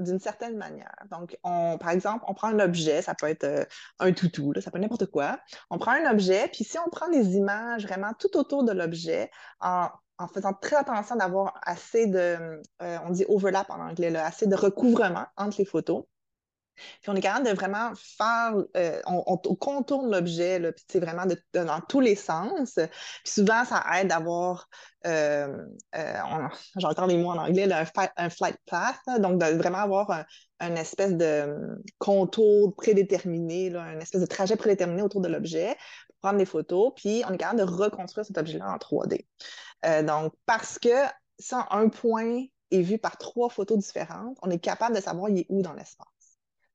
d'une 0.00 0.18
certaine 0.18 0.56
manière. 0.56 0.94
Donc, 1.10 1.38
on, 1.44 1.78
par 1.78 1.90
exemple, 1.90 2.24
on 2.26 2.34
prend 2.34 2.48
un 2.48 2.58
objet, 2.58 3.02
ça 3.02 3.14
peut 3.14 3.26
être 3.26 3.44
euh, 3.44 3.64
un 3.98 4.12
toutou, 4.12 4.52
là, 4.52 4.60
ça 4.60 4.70
peut 4.70 4.78
être 4.78 4.82
n'importe 4.82 5.06
quoi. 5.06 5.38
On 5.70 5.78
prend 5.78 5.92
un 5.92 6.10
objet, 6.10 6.48
puis 6.52 6.64
si 6.64 6.78
on 6.78 6.88
prend 6.88 7.08
des 7.08 7.36
images 7.36 7.86
vraiment 7.86 8.12
tout 8.18 8.36
autour 8.36 8.64
de 8.64 8.72
l'objet, 8.72 9.30
en, 9.60 9.88
faisant 10.34 10.52
très 10.52 10.76
attention 10.76 11.16
d'avoir 11.16 11.58
assez 11.62 12.06
de, 12.06 12.60
euh, 12.82 12.98
on 13.06 13.10
dit 13.10 13.24
overlap 13.28 13.70
en 13.70 13.80
anglais, 13.80 14.10
là, 14.10 14.26
assez 14.26 14.46
de 14.46 14.54
recouvrement 14.54 15.26
entre 15.36 15.56
les 15.58 15.64
photos. 15.64 16.04
Puis 17.00 17.10
on 17.10 17.16
est 17.16 17.20
capable 17.20 17.46
de 17.46 17.52
vraiment 17.52 17.92
faire, 17.94 18.54
euh, 18.76 19.00
on, 19.06 19.22
on- 19.26 19.40
on 19.44 19.54
contourne 19.54 20.10
l'objet, 20.10 20.60
puis 20.72 20.84
c'est 20.88 21.00
vraiment 21.00 21.24
dans 21.54 21.80
tous 21.88 22.00
les 22.00 22.14
sens. 22.14 22.74
Puis 22.74 23.32
souvent, 23.32 23.64
ça 23.64 23.84
aide 23.98 24.08
d'avoir, 24.08 24.68
euh, 25.06 25.64
euh, 25.96 26.14
encore 26.82 27.06
les 27.06 27.16
mots 27.18 27.30
en 27.30 27.38
anglais, 27.38 27.68
un, 27.72 28.30
flight 28.30 28.56
path, 28.66 29.00
donc 29.20 29.40
de 29.40 29.46
vraiment 29.56 29.78
avoir 29.78 30.24
un, 30.60 30.74
espèce 30.76 31.14
de 31.14 31.24
euh, 31.24 31.76
contour 31.98 32.74
prédéterminé, 32.76 33.70
là, 33.70 33.82
un 33.82 34.00
espèce 34.00 34.20
de 34.20 34.26
trajet 34.26 34.56
prédéterminé 34.56 35.02
autour 35.02 35.20
de 35.20 35.28
l'objet, 35.28 35.76
pour 36.08 36.16
prendre 36.22 36.38
des 36.38 36.44
photos, 36.46 36.92
puis 36.96 37.22
on 37.28 37.32
est 37.32 37.38
capable 37.38 37.60
de 37.60 37.64
reconstruire 37.64 38.26
cet 38.26 38.36
objet-là 38.38 38.70
en 38.72 38.78
3D. 38.78 39.26
Euh, 39.86 40.02
donc, 40.02 40.32
parce 40.46 40.78
que 40.78 40.88
ça, 41.38 41.66
un 41.70 41.88
point 41.88 42.44
est 42.70 42.82
vu 42.82 42.98
par 42.98 43.16
trois 43.16 43.48
photos 43.48 43.78
différentes, 43.78 44.36
on 44.42 44.50
est 44.50 44.58
capable 44.58 44.94
de 44.96 45.00
savoir 45.00 45.30
il 45.30 45.38
est 45.38 45.46
où 45.48 45.62
dans 45.62 45.72
l'espace. 45.72 46.06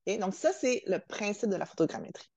Donc, 0.06 0.34
ça, 0.34 0.52
c'est 0.52 0.82
le 0.86 0.98
principe 0.98 1.50
de 1.50 1.56
la 1.56 1.66
photogrammétrie. 1.66 2.28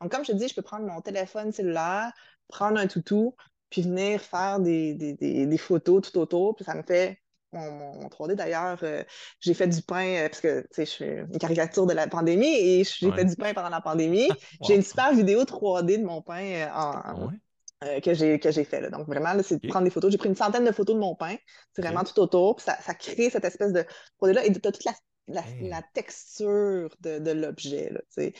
Donc, 0.00 0.10
comme 0.10 0.24
je 0.24 0.32
te 0.32 0.36
dis, 0.36 0.48
je 0.48 0.54
peux 0.54 0.62
prendre 0.62 0.86
mon 0.86 1.00
téléphone 1.00 1.52
cellulaire, 1.52 2.12
prendre 2.48 2.78
un 2.78 2.86
toutou, 2.88 3.36
puis 3.70 3.82
venir 3.82 4.20
faire 4.20 4.58
des, 4.60 4.94
des- 4.94 5.14
des- 5.14 5.46
des 5.46 5.58
photos 5.58 6.10
tout 6.10 6.18
autour, 6.18 6.56
puis 6.56 6.64
ça 6.64 6.74
me 6.74 6.82
fait 6.82 7.18
mon, 7.52 7.70
mon- 7.70 8.00
mon 8.02 8.08
3D. 8.08 8.34
D'ailleurs, 8.34 8.78
euh, 8.82 9.04
j'ai 9.40 9.54
fait 9.54 9.68
du 9.68 9.80
pain, 9.82 10.04
euh, 10.24 10.28
parce 10.28 10.40
que 10.40 10.66
je 10.76 10.82
suis 10.82 11.04
une 11.04 11.38
caricature 11.38 11.86
de 11.86 11.92
la 11.92 12.08
pandémie, 12.08 12.54
et 12.54 12.82
j'ai 12.84 13.06
Ouais. 13.08 13.16
fait 13.16 13.24
du 13.24 13.36
pain 13.36 13.54
pendant 13.54 13.68
la 13.68 13.80
pandémie. 13.80 14.28
Wow. 14.60 14.68
J'ai 14.68 14.74
une 14.76 14.82
super 14.82 15.14
vidéo 15.14 15.44
3D 15.44 15.98
de 15.98 16.04
mon 16.04 16.22
pain 16.22 16.42
euh, 16.44 16.68
en, 16.74 17.26
ouais? 17.28 18.00
que 18.00 18.14
j'ai 18.14 18.64
fait. 18.64 18.80
là. 18.80 18.90
Donc, 18.90 19.06
vraiment, 19.06 19.32
là, 19.32 19.42
c'est 19.42 19.60
de 19.62 19.68
prendre 19.68 19.84
des 19.84 19.90
photos. 19.90 20.10
J'ai 20.12 20.18
pris 20.18 20.28
une 20.28 20.36
centaine 20.36 20.64
de 20.64 20.72
photos 20.72 20.94
de 20.94 21.00
mon 21.00 21.14
pain. 21.16 21.36
C'est 21.74 21.82
vraiment 21.82 22.04
tout 22.04 22.18
autour. 22.20 22.56
Puis 22.56 22.64
ça, 22.64 22.76
ça 22.80 22.94
crée 22.94 23.28
cette 23.30 23.44
espèce 23.44 23.72
de 23.72 23.84
3D-là. 24.20 24.44
Et 24.44 24.52
tu 24.52 24.60
as 24.68 24.72
toute 24.72 24.84
la, 24.84 24.92
la, 25.32 25.42
Hey. 25.42 25.68
la 25.68 25.82
texture 25.94 26.94
de, 27.00 27.18
de 27.18 27.30
l'objet 27.32 27.90
là, 27.90 28.00
tu 28.14 28.22
sais, 28.22 28.32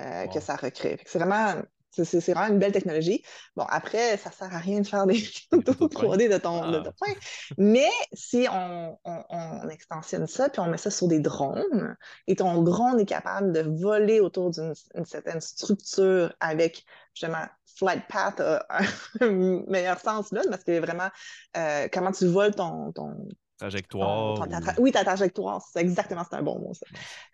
euh, 0.00 0.26
Wow. 0.26 0.28
que 0.28 0.40
ça 0.40 0.56
recrée. 0.56 0.98
C'est 1.06 1.18
vraiment 1.18 1.62
C'est 1.90 2.32
vraiment 2.32 2.52
une 2.54 2.60
belle 2.60 2.70
technologie. 2.72 3.24
Bon, 3.56 3.64
après, 3.68 4.16
ça 4.18 4.30
sert 4.30 4.54
à 4.54 4.58
rien 4.58 4.80
de 4.82 4.86
faire 4.86 5.06
des 5.06 5.18
photos 5.50 5.76
3D 5.90 6.28
de 6.28 6.38
ton, 6.38 6.70
de 6.70 6.76
Ah. 6.76 6.82
ton 6.84 6.92
point. 6.92 7.14
Mais 7.56 7.88
si 8.12 8.46
on, 8.52 8.96
on, 9.04 9.24
on 9.30 9.68
extensionne 9.68 10.26
ça, 10.28 10.48
puis 10.48 10.60
on 10.60 10.66
met 10.68 10.78
ça 10.78 10.90
sur 10.92 11.08
des 11.08 11.18
drones, 11.18 11.96
et 12.28 12.36
ton 12.36 12.62
drone 12.62 13.00
est 13.00 13.06
capable 13.06 13.52
de 13.52 13.62
voler 13.80 14.20
autour 14.20 14.50
d'une 14.50 14.74
une 14.94 15.06
certaine 15.06 15.40
structure 15.40 16.32
avec, 16.40 16.84
justement, 17.14 17.46
flight 17.76 18.02
path 18.08 18.40
a 18.40 18.64
un 19.20 19.62
meilleur 19.66 19.98
sens 19.98 20.30
là, 20.30 20.42
parce 20.50 20.62
que 20.64 20.78
vraiment, 20.78 21.08
euh, 21.56 21.88
comment 21.92 22.12
tu 22.12 22.26
voles 22.28 22.54
ton, 22.54 22.92
ton, 22.92 23.28
Trajectoire. 23.58 24.34
ou- 24.34 24.44
tra- 24.60 24.74
oui, 24.78 24.92
ta 24.92 25.04
trajectoire, 25.04 25.60
c'est 25.62 25.80
exactement, 25.80 26.22
c'est 26.28 26.36
un 26.36 26.42
bon 26.42 26.58
mot, 26.58 26.72
ça. 26.74 26.86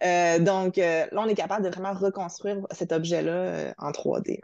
Euh, 0.02 0.38
donc, 0.38 0.78
euh, 0.78 1.06
là, 1.12 1.20
on 1.22 1.26
est 1.26 1.34
capable 1.34 1.64
de 1.64 1.70
vraiment 1.70 1.92
reconstruire 1.92 2.58
cet 2.70 2.92
objet-là 2.92 3.32
euh, 3.32 3.72
en 3.78 3.92
3D. 3.92 4.40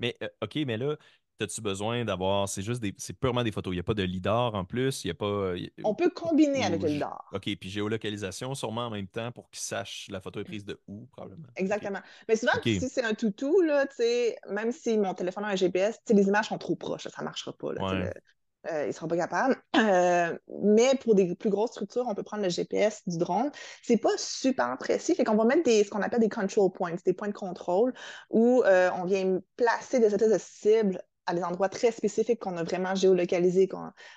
Mais 0.00 0.16
OK, 0.42 0.56
mais 0.66 0.76
là, 0.76 0.96
as-tu 1.40 1.60
besoin 1.60 2.04
d'avoir. 2.04 2.48
C'est 2.48 2.62
juste 2.62 2.80
des. 2.80 2.94
C'est 2.98 3.12
purement 3.18 3.42
des 3.42 3.50
photos. 3.52 3.72
Il 3.72 3.76
n'y 3.76 3.80
a 3.80 3.84
pas 3.84 3.94
de 3.94 4.02
lidar 4.04 4.54
en 4.54 4.64
plus. 4.64 5.04
Il 5.04 5.08
n'y 5.08 5.10
a 5.10 5.14
pas. 5.14 5.56
y- 5.56 5.72
On 5.84 5.94
peut 5.94 6.10
combiner 6.10 6.60
ou- 6.60 6.64
avec 6.64 6.82
le 6.82 6.88
lidar. 6.88 7.24
OK, 7.32 7.48
puis 7.60 7.68
géolocalisation 7.68 8.54
sûrement 8.54 8.86
en 8.86 8.90
même 8.90 9.08
temps 9.08 9.32
pour 9.32 9.50
qu'ils 9.50 9.60
sachent 9.60 10.06
la 10.10 10.20
photo 10.20 10.40
est 10.40 10.44
prise 10.44 10.64
de 10.64 10.80
où, 10.86 11.06
probablement. 11.12 11.48
Exactement. 11.56 12.00
Mais 12.28 12.36
souvent, 12.36 12.52
si 12.62 12.88
c'est 12.88 13.04
un 13.04 13.14
toutou, 13.14 13.60
là, 13.60 13.86
tu 13.86 13.96
sais, 13.96 14.36
même 14.50 14.70
si 14.72 14.96
mon 14.98 15.14
téléphone 15.14 15.44
a 15.44 15.48
un 15.48 15.56
GPS, 15.56 16.00
les 16.10 16.28
images 16.28 16.46
sont 16.48 16.58
trop 16.58 16.76
proches, 16.76 17.08
ça 17.08 17.22
ne 17.22 17.24
marchera 17.24 17.52
pas. 17.52 17.72
Là, 17.72 17.82
Ouais. 17.84 18.12
Euh, 18.70 18.84
il 18.84 18.88
ne 18.88 18.92
sera 18.92 19.08
pas 19.08 19.16
capable. 19.16 19.56
Euh, 19.76 20.36
mais 20.62 20.96
pour 20.96 21.14
des 21.14 21.34
plus 21.34 21.50
grosses 21.50 21.70
structures, 21.70 22.04
on 22.08 22.14
peut 22.14 22.22
prendre 22.22 22.42
le 22.42 22.48
GPS 22.48 23.02
du 23.06 23.16
drone. 23.16 23.50
C'est 23.82 23.96
pas 23.96 24.16
super 24.16 24.76
précis, 24.78 25.14
fait 25.14 25.24
qu'on 25.24 25.36
va 25.36 25.44
mettre 25.44 25.62
des, 25.62 25.84
ce 25.84 25.90
qu'on 25.90 26.02
appelle 26.02 26.20
des 26.20 26.28
control 26.28 26.72
points, 26.72 26.94
des 27.04 27.12
points 27.12 27.28
de 27.28 27.32
contrôle, 27.32 27.94
où 28.30 28.62
euh, 28.64 28.90
on 28.96 29.04
vient 29.04 29.40
placer 29.56 30.00
des 30.00 30.06
espèces 30.06 30.32
de 30.32 30.38
cibles 30.38 31.02
à 31.28 31.34
des 31.34 31.44
endroits 31.44 31.68
très 31.68 31.92
spécifiques 31.92 32.40
qu'on 32.40 32.56
a 32.56 32.62
vraiment 32.62 32.94
géolocalisés 32.94 33.68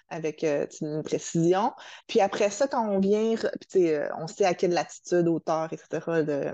avec 0.07 0.45
euh, 0.45 0.65
une 0.79 1.03
précision. 1.03 1.73
Puis 2.07 2.21
après 2.21 2.49
ça, 2.49 2.67
quand 2.67 2.87
on 2.87 2.99
vient, 2.99 3.35
euh, 3.75 4.09
on 4.17 4.27
sait 4.27 4.45
à 4.45 4.53
quelle 4.53 4.71
latitude, 4.71 5.27
hauteur, 5.27 5.71
etc., 5.73 5.99
euh, 6.07 6.53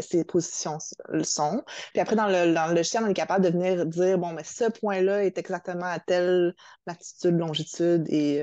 ces 0.00 0.24
positions 0.24 0.78
le 1.10 1.24
sont. 1.24 1.62
Puis 1.92 2.00
après, 2.00 2.16
dans 2.16 2.26
le, 2.26 2.54
dans 2.54 2.68
logiciel, 2.68 3.04
on 3.04 3.10
est 3.10 3.14
capable 3.14 3.44
de 3.44 3.50
venir 3.50 3.84
dire, 3.84 4.18
bon, 4.18 4.32
mais 4.32 4.44
ce 4.44 4.64
point-là 4.64 5.24
est 5.24 5.36
exactement 5.36 5.86
à 5.86 5.98
telle 5.98 6.54
latitude, 6.86 7.38
longitude 7.38 8.06
et 8.08 8.42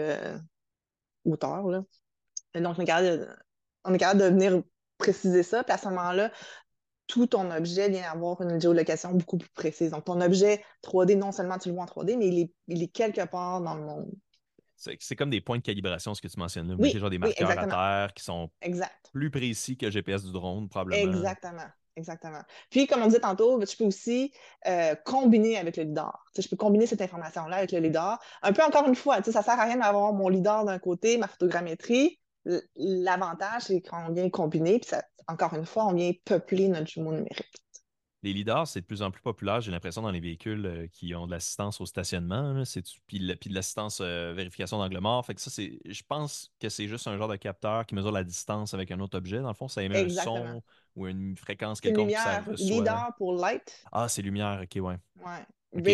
hauteur. 1.25 1.67
Là. 1.67 1.83
Donc, 2.53 2.75
on 2.77 2.83
est 2.83 3.97
capable 3.97 4.21
de 4.21 4.25
venir 4.25 4.61
préciser 4.99 5.43
ça. 5.43 5.63
Puis 5.63 5.73
à 5.73 5.77
ce 5.77 5.87
moment-là, 5.89 6.31
tout 7.07 7.27
ton 7.27 7.51
objet 7.51 7.89
vient 7.89 8.09
avoir 8.11 8.41
une 8.41 8.59
géolocation 8.59 9.11
beaucoup 9.11 9.37
plus 9.37 9.49
précise. 9.49 9.91
Donc, 9.91 10.05
ton 10.05 10.19
objet 10.21 10.63
3D, 10.83 11.17
non 11.17 11.31
seulement 11.31 11.57
tu 11.57 11.69
le 11.69 11.75
vois 11.75 11.83
en 11.83 11.87
3D, 11.87 12.17
mais 12.17 12.27
il 12.27 12.39
est, 12.39 12.53
il 12.67 12.83
est 12.83 12.87
quelque 12.87 13.25
part 13.25 13.61
dans 13.61 13.75
le 13.75 13.81
monde. 13.81 14.11
C'est 14.77 15.15
comme 15.15 15.29
des 15.29 15.41
points 15.41 15.57
de 15.57 15.63
calibration, 15.63 16.13
ce 16.13 16.21
que 16.21 16.27
tu 16.27 16.39
mentionnes 16.39 16.67
là. 16.67 16.75
Oui, 16.77 16.87
Mettre 16.87 16.99
genre 16.99 17.09
des 17.09 17.15
oui, 17.15 17.21
marqueurs 17.21 17.49
à 17.49 17.53
exactement. 17.53 17.81
terre 17.81 18.13
qui 18.13 18.23
sont 18.23 18.49
Exact. 18.61 19.09
plus 19.13 19.31
précis 19.31 19.77
que 19.77 19.85
le 19.85 19.91
GPS 19.91 20.23
du 20.23 20.31
drone, 20.31 20.67
probablement. 20.67 21.13
Exactement. 21.13 21.67
Exactement. 21.97 22.41
Puis, 22.69 22.87
comme 22.87 23.01
on 23.03 23.05
disait 23.05 23.21
tantôt, 23.21 23.61
je 23.65 23.77
peux 23.77 23.85
aussi 23.85 24.33
euh, 24.67 24.95
combiner 25.05 25.57
avec 25.57 25.77
le 25.77 25.83
LIDAR. 25.83 26.25
Je 26.37 26.45
peux 26.47 26.57
combiner 26.57 26.87
cette 26.87 27.01
information-là 27.01 27.55
avec 27.55 27.71
le 27.71 27.79
LIDAR. 27.79 28.19
Un 28.41 28.51
peu 28.51 28.63
encore 28.63 28.85
une 28.85 28.95
fois, 28.95 29.23
ça 29.23 29.39
ne 29.39 29.43
sert 29.45 29.57
à 29.57 29.63
rien 29.63 29.77
d'avoir 29.77 30.11
mon 30.11 30.27
LIDAR 30.27 30.65
d'un 30.65 30.77
côté, 30.77 31.17
ma 31.17 31.27
photogrammétrie. 31.29 32.19
L'avantage, 32.75 33.63
c'est 33.63 33.81
qu'on 33.81 34.11
vient 34.11 34.29
combiner, 34.29 34.79
puis 34.79 34.89
ça, 34.89 35.03
encore 35.27 35.53
une 35.53 35.65
fois, 35.65 35.85
on 35.87 35.93
vient 35.93 36.11
peupler 36.25 36.67
notre 36.67 36.87
jumeau 36.87 37.11
numérique. 37.11 37.51
Les 38.23 38.33
lidars, 38.33 38.67
c'est 38.67 38.81
de 38.81 38.85
plus 38.85 39.03
en 39.03 39.11
plus 39.11 39.21
populaire, 39.21 39.61
j'ai 39.61 39.69
l'impression, 39.69 40.01
dans 40.01 40.09
les 40.09 40.19
véhicules 40.19 40.65
euh, 40.65 40.87
qui 40.87 41.13
ont 41.13 41.27
de 41.27 41.31
l'assistance 41.31 41.79
au 41.79 41.85
stationnement. 41.85 42.65
C'est 42.65 42.83
puis, 43.05 43.19
de 43.19 43.53
l'assistance 43.53 43.99
euh, 44.01 44.33
vérification 44.35 44.79
d'angle 44.79 44.97
mort. 44.97 45.23
Fait 45.23 45.35
que 45.35 45.41
ça, 45.41 45.51
c'est. 45.51 45.79
Je 45.85 46.01
pense 46.07 46.51
que 46.59 46.69
c'est 46.69 46.87
juste 46.87 47.05
un 47.07 47.17
genre 47.17 47.27
de 47.27 47.35
capteur 47.35 47.85
qui 47.85 47.93
mesure 47.93 48.11
la 48.11 48.23
distance 48.23 48.73
avec 48.73 48.89
un 48.89 48.99
autre 48.99 49.15
objet. 49.15 49.41
Dans 49.41 49.49
le 49.49 49.53
fond, 49.53 49.67
ça 49.67 49.83
émet 49.83 50.05
un 50.05 50.09
son 50.09 50.63
ou 50.95 51.05
une 51.05 51.37
fréquence 51.37 51.81
quelconque. 51.81 52.09
ça 52.11 52.39
lumière. 52.39 52.45
reçoit- 52.47 52.77
LIDAR 52.77 53.15
pour 53.17 53.33
light. 53.33 53.83
Ah, 53.91 54.09
c'est 54.09 54.23
lumière, 54.23 54.61
ok, 54.63 54.83
ouais. 54.83 54.97
Ouais. 55.23 55.45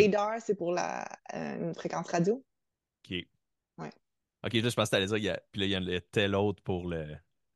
Radar, 0.06 0.40
c'est 0.40 0.56
pour 0.56 0.72
la, 0.72 1.04
euh, 1.34 1.70
une 1.70 1.76
fréquence 1.76 2.08
radio. 2.08 2.44
Ok. 3.04 3.26
Ok, 4.44 4.54
là, 4.54 4.70
je 4.70 4.76
pense 4.76 4.90
que 4.90 4.92
t'allais 4.92 5.06
dire, 5.08 5.18
il 5.18 5.24
y 5.24 5.30
a... 5.30 5.40
puis 5.52 5.62
là, 5.62 5.68
il 5.68 5.72
y 5.72 5.78
en 5.78 5.86
a 5.88 6.00
tel 6.02 6.36
autre 6.36 6.62
pour 6.64 6.88
le. 6.88 7.06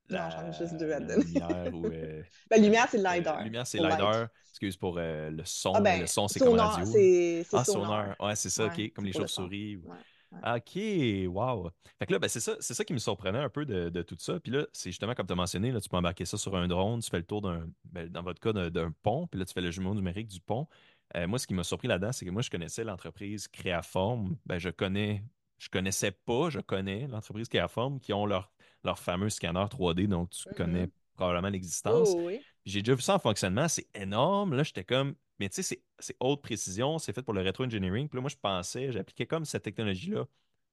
Non, 0.10 0.30
j'en 0.30 0.48
ai 0.48 0.54
juste 0.54 0.78
deux 0.78 0.92
à 0.92 1.00
donner. 1.00 1.24
lumière 1.24 1.74
ou. 1.74 1.86
euh, 1.88 2.22
Ben, 2.50 2.62
lumière, 2.62 2.88
c'est 2.90 3.04
euh, 3.04 3.14
LIDAR. 3.16 3.44
lumière, 3.44 3.66
c'est 3.66 3.80
light. 3.80 3.94
LIDAR. 3.94 4.28
Excuse 4.52 4.78
pour 4.78 4.98
euh, 5.00 5.32
le 5.32 5.44
son. 5.46 5.74
Ah, 5.74 5.82
ben, 5.82 6.02
le 6.02 6.08
son, 6.08 6.28
c'est 6.28 6.40
comme 6.40 6.54
radio. 6.60 6.86
c'est 6.86 7.44
c'est 7.50 7.58
Ah, 7.58 7.64
sonar. 7.66 8.16
Ouais, 8.20 8.36
c'est 8.36 8.50
ça, 8.52 8.68
Ouais, 8.68 8.88
ok. 8.88 8.94
Comme 8.94 9.06
les 9.06 9.12
le 9.12 9.20
chauves-souris. 9.20 9.78
ou- 9.78 9.90
Ouais, 9.90 9.96
ouais. 10.32 11.28
Ok, 11.28 11.34
wow. 11.34 11.72
Fait 11.98 12.06
que 12.06 12.14
là, 12.14 12.20
ben, 12.20 12.28
c'est 12.28 12.40
ça, 12.40 12.56
c'est 12.60 12.74
ça 12.74 12.86
qui 12.86 12.94
me 12.94 13.00
surprenait 13.00 13.40
un 13.40 13.50
peu 13.50 13.66
de, 13.66 13.90
de 13.90 14.02
tout 14.04 14.16
ça. 14.20 14.40
Puis 14.40 14.52
là, 14.52 14.66
c'est 14.72 14.92
justement 14.92 15.14
comme 15.16 15.26
tu 15.28 15.34
as 15.34 15.36
mentionné, 15.36 15.72
là, 15.72 15.82
tu 15.82 15.90
peux 15.90 15.98
embarquer 15.98 16.26
ça 16.26 16.38
sur 16.38 16.56
un 16.56 16.68
drone, 16.68 17.02
tu 17.02 17.10
fais 17.10 17.18
le 17.18 17.26
tour 17.26 17.42
d'un, 17.42 17.68
ben, 17.86 18.08
dans 18.08 18.22
votre 18.22 18.40
cas, 18.40 18.54
d'un, 18.54 18.70
d'un 18.70 18.92
pont, 19.04 19.28
puis 19.28 19.40
là, 19.40 19.46
tu 19.46 19.54
fais 19.54 19.62
le 19.62 19.72
jumeau 19.72 19.94
numérique 19.96 20.28
du 20.28 20.40
pont. 20.40 20.68
Euh, 21.16 21.28
moi, 21.28 21.40
ce 21.40 21.48
qui 21.48 21.54
m'a 21.54 21.64
surpris 21.64 21.88
là-dedans, 21.88 22.12
c'est 22.12 22.26
que 22.26 22.32
moi, 22.32 22.42
je 22.42 22.50
connaissais 22.50 22.84
l'entreprise 22.84 23.48
Créaform. 23.48 24.36
Ben, 24.46 24.58
je 24.60 24.70
connais, 24.70 25.24
je 25.58 25.70
connaissais 25.70 26.12
pas, 26.12 26.50
je 26.50 26.60
connais 26.60 27.08
l'entreprise 27.08 27.48
Créaform 27.48 28.00
qui 28.00 28.14
ont 28.14 28.26
leur, 28.26 28.52
leur 28.84 29.00
fameux 29.00 29.30
scanner 29.30 29.66
3D, 29.70 30.08
donc 30.08 30.30
tu 30.32 30.48
Mhm. 30.50 30.56
connais 30.56 30.90
probablement 31.16 31.50
l'existence. 31.50 32.14
Oh, 32.16 32.24
oui. 32.28 32.42
J'ai 32.66 32.82
déjà 32.82 32.96
vu 32.96 33.02
ça 33.02 33.16
en 33.16 33.20
fonctionnement, 33.20 33.68
c'est 33.68 33.88
énorme. 33.96 34.56
Là, 34.56 34.64
j'étais 34.64 34.84
comme, 34.84 35.16
mais 35.40 35.50
tu 35.50 35.62
sais, 35.64 35.82
c'est- 36.00 36.16
haute 36.20 36.42
précision, 36.42 36.98
c'est 37.00 37.14
fait 37.14 37.22
pour 37.22 37.34
le 37.34 37.42
rétro-engineering. 37.42 38.10
Puis 38.10 38.18
là, 38.18 38.22
moi, 38.22 38.30
je 38.30 38.36
pensais, 38.36 38.92
j'appliquais 38.92 39.26
comme 39.28 39.46
cette 39.46 39.64
technologie-là 39.64 40.26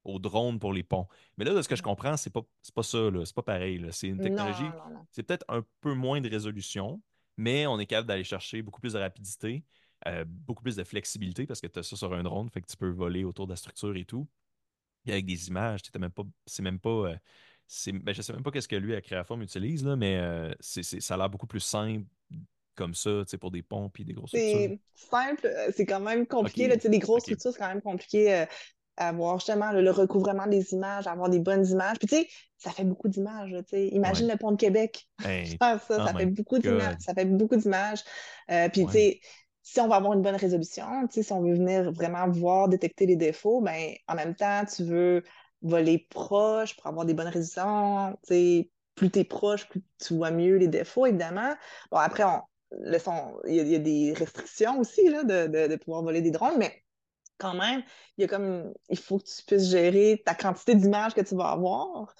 au 0.04 0.18
drone 0.18 0.58
pour 0.58 0.72
les 0.72 0.82
ponts. 0.82 1.06
Mais 1.36 1.44
là, 1.44 1.54
de 1.54 1.62
ce 1.62 1.68
que 1.68 1.76
je 1.76 1.82
comprends, 1.82 2.16
c'est 2.16 2.30
pas, 2.30 2.42
pas 2.74 2.82
ça. 2.82 2.98
C'est 3.24 3.34
pas 3.34 3.42
pareil. 3.42 3.86
C'est 3.92 4.08
une 4.08 4.20
technologie, 4.20 4.64
c'est 5.10 5.22
peut-être 5.22 5.44
un 5.48 5.64
peu 5.80 5.94
moins 5.94 6.20
de 6.20 6.28
résolution, 6.28 7.00
mais 7.36 7.66
on 7.66 7.78
est 7.78 7.86
capable 7.86 8.08
d'aller 8.08 8.24
chercher 8.24 8.62
beaucoup 8.62 8.80
plus 8.80 8.94
de 8.94 8.98
rapidité, 8.98 9.64
euh, 10.06 10.24
beaucoup 10.26 10.62
plus 10.62 10.74
de 10.76 10.82
flexibilité 10.84 11.46
parce 11.46 11.60
que 11.60 11.66
tu 11.68 11.78
as 11.78 11.82
ça 11.84 11.96
sur 11.96 12.12
un 12.14 12.22
drone, 12.24 12.50
fait 12.50 12.60
que 12.62 12.66
tu 12.66 12.76
peux 12.76 12.90
voler 12.90 13.22
autour 13.24 13.46
de 13.46 13.52
la 13.52 13.56
structure 13.56 13.96
et 13.96 14.04
tout. 14.04 14.26
Puis 15.04 15.12
avec 15.12 15.26
des 15.26 15.48
images, 15.48 15.82
t'as 15.82 15.98
même 15.98 16.10
pas, 16.12 16.24
c'est 16.46 16.62
même 16.62 16.78
pas. 16.80 16.90
euh, 16.90 17.16
c'est, 17.66 17.92
ben, 17.92 18.14
je 18.14 18.22
sais 18.22 18.32
même 18.32 18.42
pas 18.42 18.50
qu'est-ce 18.50 18.68
que 18.68 18.76
lui 18.76 18.94
à 18.94 19.00
Créaform 19.00 19.42
utilise, 19.42 19.84
là, 19.84 19.96
mais 19.96 20.16
euh, 20.18 20.52
c'est, 20.60 20.82
c'est- 20.82 21.00
ça 21.00 21.14
a 21.14 21.16
l'air 21.18 21.30
beaucoup 21.30 21.46
plus 21.46 21.60
simple 21.60 22.06
comme 22.76 22.94
ça, 22.94 23.24
tu 23.26 23.30
sais, 23.32 23.38
pour 23.38 23.50
des 23.52 23.62
ponts 23.62 23.90
et 23.98 24.04
des 24.04 24.14
grosses 24.14 24.30
structures. 24.32 24.72
C'est 24.72 24.80
simple, 24.94 25.46
euh, 25.46 25.70
c'est 25.76 25.84
quand 25.86 26.00
même 26.00 26.26
compliqué. 26.26 26.66
Ok, 26.66 26.68
Là, 26.68 26.76
tu 26.76 26.82
sais, 26.82 26.88
les 26.88 26.98
grosses 26.98 27.24
ok. 27.24 27.24
structures, 27.24 27.52
c'est 27.52 27.58
quand 27.58 27.68
même 27.68 27.82
compliqué 27.82 28.32
euh, 28.34 28.46
à 28.96 29.08
avoir 29.08 29.38
justement 29.38 29.72
le, 29.72 29.82
le 29.82 29.90
recouvrement 29.90 30.46
des 30.46 30.72
images, 30.74 31.06
avoir 31.06 31.28
des 31.30 31.40
bonnes 31.40 31.66
images. 31.66 31.98
Puis 31.98 32.08
tu 32.08 32.16
sais, 32.16 32.28
ça 32.58 32.70
fait 32.70 32.84
beaucoup 32.84 33.08
d'images. 33.08 33.54
Imagine 33.72 34.28
le 34.28 34.36
pont 34.38 34.52
de 34.52 34.56
Québec. 34.56 35.06
Hey, 35.24 35.60
ça, 35.60 35.78
oh 35.96 36.08
ça 36.08 36.12
my 36.12 36.20
fait 36.20 36.26
beaucoup 36.26 36.58
d'images. 36.58 36.96
Ça 37.00 37.14
fait 37.14 37.24
beaucoup 37.26 37.56
d'images. 37.56 38.00
Puis 38.72 38.86
tu 38.86 38.92
sais, 38.92 39.20
si 39.62 39.80
on 39.80 39.88
va 39.88 39.96
avoir 39.96 40.12
une 40.12 40.22
bonne 40.22 40.36
résolution, 40.36 40.84
si 41.10 41.24
on 41.32 41.40
veut 41.40 41.54
venir 41.54 41.92
vraiment 41.92 42.28
voir, 42.28 42.68
détecter 42.68 43.06
les 43.06 43.16
défauts, 43.16 43.60
ben 43.60 43.94
en 44.08 44.14
même 44.14 44.34
temps, 44.34 44.64
tu 44.64 44.84
veux 44.84 45.22
voler 45.62 46.06
proche 46.10 46.76
pour 46.76 46.86
avoir 46.88 47.06
des 47.06 47.14
bonnes 47.14 47.28
résolutions. 47.28 48.16
Plus 48.94 49.10
tu 49.10 49.20
es 49.20 49.24
proche, 49.24 49.68
plus 49.68 49.82
tu 49.98 50.14
vois 50.14 50.30
mieux 50.30 50.56
les 50.56 50.68
défauts, 50.68 51.06
évidemment. 51.06 51.54
Bon, 51.90 51.98
après, 51.98 52.24
il 52.72 53.54
y, 53.54 53.74
a, 53.74 53.78
des 53.78 54.12
restrictions 54.12 54.78
aussi 54.80 55.08
là, 55.08 55.24
de, 55.24 55.66
de- 55.68 55.76
pouvoir 55.76 56.02
voler 56.02 56.20
des 56.20 56.30
drones, 56.30 56.58
mais 56.58 56.84
quand 57.38 57.54
même, 57.54 57.82
il 58.16 58.22
y 58.22 58.24
a 58.24 58.28
comme 58.28 58.72
il 58.90 58.98
faut 58.98 59.18
que 59.18 59.24
tu 59.24 59.44
puisses 59.46 59.70
gérer 59.70 60.22
ta 60.24 60.34
quantité 60.34 60.74
d'images 60.74 61.14
que 61.14 61.20
tu 61.22 61.34
vas 61.36 61.50
avoir 61.50 62.14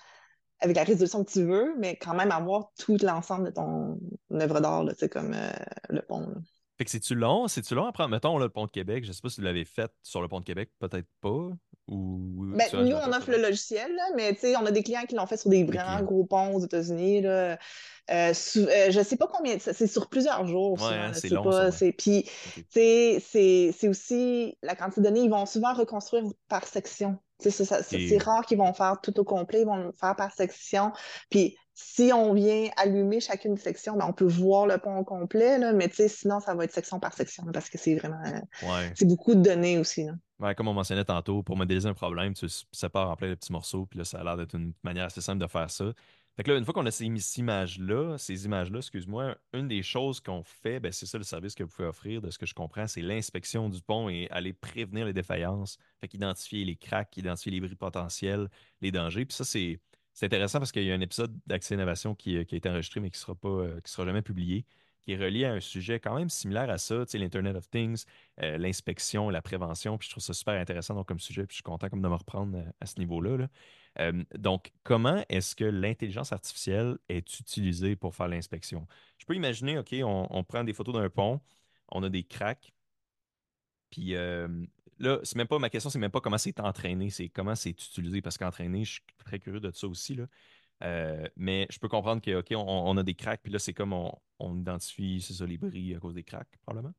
avec 0.61 0.77
la 0.77 0.85
résolution 0.85 1.25
que 1.25 1.31
tu 1.31 1.45
veux, 1.45 1.75
mais 1.79 1.97
quand 1.97 2.15
même 2.15 2.31
avoir 2.31 2.71
tout 2.79 2.97
l'ensemble 3.03 3.47
de 3.47 3.51
ton 3.51 3.99
œuvre 4.33 4.61
d'art, 4.61 4.85
comme 5.11 5.35
euh, 5.35 5.51
le 5.91 6.03
pont. 6.03 6.21
là. 6.21 6.37
Fait 6.83 6.87
que 6.87 6.91
c'est-tu 6.91 7.15
long? 7.15 7.47
C'est-tu 7.47 7.77
long 7.77 7.87
à 7.87 7.93
prendre? 7.93 8.11
Mettons, 8.11 8.37
là, 8.39 8.47
le 8.47 8.51
pont 8.51 8.67
de 8.67 8.71
Québec, 8.73 9.05
je 9.05 9.13
sais 9.13 9.21
pas 9.23 9.29
si 9.29 9.41
vous 9.41 9.47
l'avez 9.47 9.65
fait 9.65 9.89
sur 10.03 10.21
le 10.21 10.27
pont 10.27 10.41
de 10.41 10.45
Québec, 10.45 10.69
peut-être 10.81 11.07
pas. 11.21 11.49
Ou 11.87 12.45
Ben, 12.57 12.67
nous, 12.73 12.97
on 12.97 13.13
offre 13.13 13.31
le 13.31 13.41
logiciel, 13.41 13.95
là, 13.95 14.03
mais 14.17 14.37
on 14.61 14.67
a 14.67 14.73
des 14.73 14.83
clients 14.83 15.05
qui 15.09 15.15
l'ont 15.15 15.27
fait 15.27 15.37
sur 15.37 15.49
des 15.49 15.63
vraiment 15.63 15.99
clients. 15.99 16.03
gros 16.05 16.25
ponts 16.25 16.57
aux 16.57 16.59
États-Unis. 16.59 17.25
Euh, 17.25 17.55
euh, 18.11 18.33
je 18.35 19.01
sais 19.05 19.17
pas 19.17 19.29
combien, 19.33 19.59
c'est 19.61 19.87
sur 19.87 20.09
plusieurs 20.09 20.45
jours. 20.49 20.73
Ouais, 20.83 20.93
hein, 20.93 21.13
c'est 21.13 21.29
long, 21.29 21.45
pas- 21.45 21.71
Puis, 21.97 22.29
c'est 22.69 23.23
c'est 23.23 23.89
aussi 23.89 24.59
la 24.65 24.75
quantité 24.75 25.03
de 25.03 25.07
données, 25.07 25.21
ils 25.21 25.31
vont 25.31 25.47
souvent 25.47 25.75
reconstruire 25.75 26.25
par 26.49 26.67
section. 26.67 27.17
C'est 27.39 28.23
rare 28.23 28.45
qu'ils 28.45 28.59
vont 28.59 28.73
faire 28.73 29.01
tout 29.01 29.17
au 29.21 29.25
complet, 29.25 29.61
ils 29.61 29.67
vont 29.67 29.77
le 29.77 29.93
faire 29.93 30.17
par 30.17 30.33
section. 30.33 30.91
Puis, 31.31 31.57
si 31.75 32.13
on 32.13 32.35
vient 32.35 32.69
allumer 32.77 33.21
chacune 33.21 33.55
des 33.55 33.61
sections, 33.61 33.97
ben, 33.97 34.07
on 34.09 34.13
peut 34.13 34.27
voir 34.27 34.67
le 34.67 34.79
pont 34.79 34.99
au 34.99 35.05
complet, 35.05 35.59
là, 35.59 35.73
mais 35.73 35.91
sinon, 36.09 36.41
ça 36.41 36.55
va 36.55 36.65
être 36.65 36.73
section 36.73 37.01
par 37.01 37.15
section 37.15 37.45
parce 37.53 37.71
que 37.71 37.79
c'est 37.79 37.95
vraiment. 37.95 38.23
Ouais. 38.63 38.93
C'est 38.95 39.07
beaucoup 39.07 39.35
de 39.35 39.43
données 39.43 39.79
aussi. 39.79 40.05
Là. 40.05 40.13
Ouais, 40.39 40.55
comme 40.55 40.69
on 40.69 40.75
mentionnait 40.75 41.05
tantôt, 41.05 41.43
pour 41.43 41.57
modéliser 41.57 41.89
un 41.89 41.95
problème, 41.95 42.35
tu 42.35 42.47
sépares 42.73 43.11
en 43.11 43.17
plein 43.17 43.29
de 43.29 43.35
petits 43.35 43.53
morceaux, 43.53 43.87
puis 43.87 43.99
là, 43.99 44.05
ça 44.05 44.21
a 44.21 44.25
l'air 44.25 44.37
d'être 44.37 44.55
une 44.55 44.73
manière 44.83 45.07
assez 45.07 45.21
simple 45.21 45.41
de 45.41 45.47
faire 45.47 45.71
ça. 45.71 45.93
Fait 46.37 46.45
que 46.45 46.51
là, 46.51 46.57
une 46.57 46.65
fois 46.65 46.73
qu'on 46.73 46.87
a 46.87 46.91
ces 46.91 47.05
images-là, 47.05 48.17
ces 48.17 48.47
images-là, 48.47 48.79
excuse-moi, 48.79 49.37
une 49.53 49.69
des 49.69 49.83
choses 49.83 50.21
qu'on 50.21 50.43
fait, 50.43 50.81
ben, 50.81 50.91
c'est 50.91 51.05
ça 51.05 51.19
le 51.19 51.25
service 51.25 51.55
que 51.55 51.63
vous 51.63 51.69
pouvez 51.69 51.89
offrir, 51.89 52.23
de 52.23 52.31
ce 52.31 52.39
que 52.39 52.47
je 52.47 52.55
comprends, 52.55 52.87
c'est 52.87 53.03
l'inspection 53.03 53.69
du 53.69 53.83
pont 53.83 54.09
et 54.09 54.29
aller 54.31 54.55
prévenir 54.55 55.05
les 55.05 55.13
défaillances. 55.13 55.77
Fait 56.01 56.09
qu'identifier 56.09 56.65
les 56.65 56.77
cracks, 56.77 57.15
identifier 57.19 57.53
les 57.53 57.61
bris 57.61 57.77
potentiels, 57.77 58.49
les 58.81 58.91
dangers. 58.91 59.27
Puis 59.27 59.37
ça, 59.37 59.45
c'est, 59.45 59.79
intéressant 60.23 60.59
parce 60.59 60.73
qu'il 60.73 60.85
y 60.85 60.93
a 60.93 60.95
un 60.95 61.01
épisode 61.01 61.37
d'Accès 61.47 61.75
Innovation 61.75 62.15
qui, 62.15 62.37
a 62.37 62.41
été 62.41 62.69
enregistré, 62.69 63.01
mais 63.01 63.11
qui 63.11 63.19
ne 63.19 63.35
sera, 63.35 63.37
euh, 63.45 63.81
sera 63.85 64.07
jamais 64.07 64.23
publié, 64.23 64.65
qui 65.03 65.13
est 65.13 65.17
relié 65.17 65.45
à 65.45 65.53
un 65.53 65.61
sujet 65.61 66.01
quand 66.01 66.15
même 66.17 66.31
similaire 66.31 66.71
à 66.71 66.79
ça, 66.79 67.05
l'Internet 67.15 67.57
of 67.57 67.69
Things, 67.71 68.05
euh, 68.43 68.57
l'inspection, 68.59 69.31
la 69.31 69.43
prévention. 69.43 69.99
Puis 69.99 70.07
je 70.07 70.13
trouve 70.13 70.23
ça 70.23 70.33
super 70.33 70.55
intéressant 70.55 71.03
comme 71.05 71.19
sujet, 71.19 71.47
puis 71.47 71.55
je 71.55 71.57
suis 71.57 71.63
content 71.63 71.89
comme 71.89 72.03
de 72.03 72.09
me 72.09 72.15
reprendre 72.15 72.59
euh, 72.59 72.71
à 72.81 72.87
ce 72.87 72.99
niveau-là. 72.99 73.37
Là. 73.37 73.49
Euh, 74.01 74.25
donc, 74.39 74.73
comment 74.85 75.25
est-ce 75.29 75.55
que 75.55 75.65
l'intelligence 75.65 76.33
artificielle 76.33 76.99
est 77.09 77.41
utilisée 77.41 77.97
pour 77.97 78.15
faire 78.15 78.29
l'inspection? 78.29 78.87
Je 79.19 79.27
peux 79.27 79.35
imaginer, 79.35 79.79
OK, 79.79 79.95
on, 80.03 80.45
prend 80.45 80.65
des 80.65 80.73
photos 80.73 80.95
d'un 80.95 81.11
pont, 81.11 81.41
on 81.91 82.03
a 82.03 82.09
des 82.09 82.25
cracks, 82.25 82.73
puis 83.91 84.15
euh, 84.17 84.49
là, 84.99 85.21
c'est 85.23 85.37
même 85.37 85.47
pas 85.47 85.59
ma 85.59 85.71
question, 85.71 85.91
c'est 85.91 85.99
même 85.99 86.11
pas 86.11 86.21
comment 86.21 86.39
c'est 86.39 86.59
entraîné, 86.61 87.11
c'est 87.11 87.29
comment 87.29 87.55
c'est 87.55 87.71
utilisé, 87.71 88.23
parce 88.23 88.39
qu'entraîner, 88.39 88.85
je 88.85 88.93
suis 88.93 89.03
très 89.25 89.39
curieux 89.39 89.61
de 89.61 89.71
ça 89.71 89.87
aussi, 89.87 90.15
là. 90.15 90.27
Euh, 90.83 91.29
mais 91.37 91.67
je 91.71 91.79
peux 91.79 91.89
comprendre 91.89 92.21
que, 92.21 92.41
OK, 92.41 92.53
on, 92.57 92.97
a 92.97 93.03
des 93.03 93.15
cracks, 93.15 93.41
puis 93.43 93.53
là, 93.53 93.59
c'est 93.59 93.73
comme 93.73 93.93
on, 93.93 94.57
identifie, 94.57 95.21
c'est 95.21 95.35
ça, 95.35 95.47
les 95.47 95.59
bris 95.59 95.95
à 95.95 96.01
cause 96.01 96.15
des 96.15 96.25
cracks, 96.25 96.59
probablement. 96.63 96.93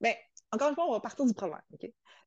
Bien, 0.00 0.14
encore 0.52 0.68
une 0.68 0.74
fois, 0.74 0.86
on 0.86 0.92
va 0.92 1.00
partir 1.00 1.24
du 1.24 1.32
problème. 1.32 1.62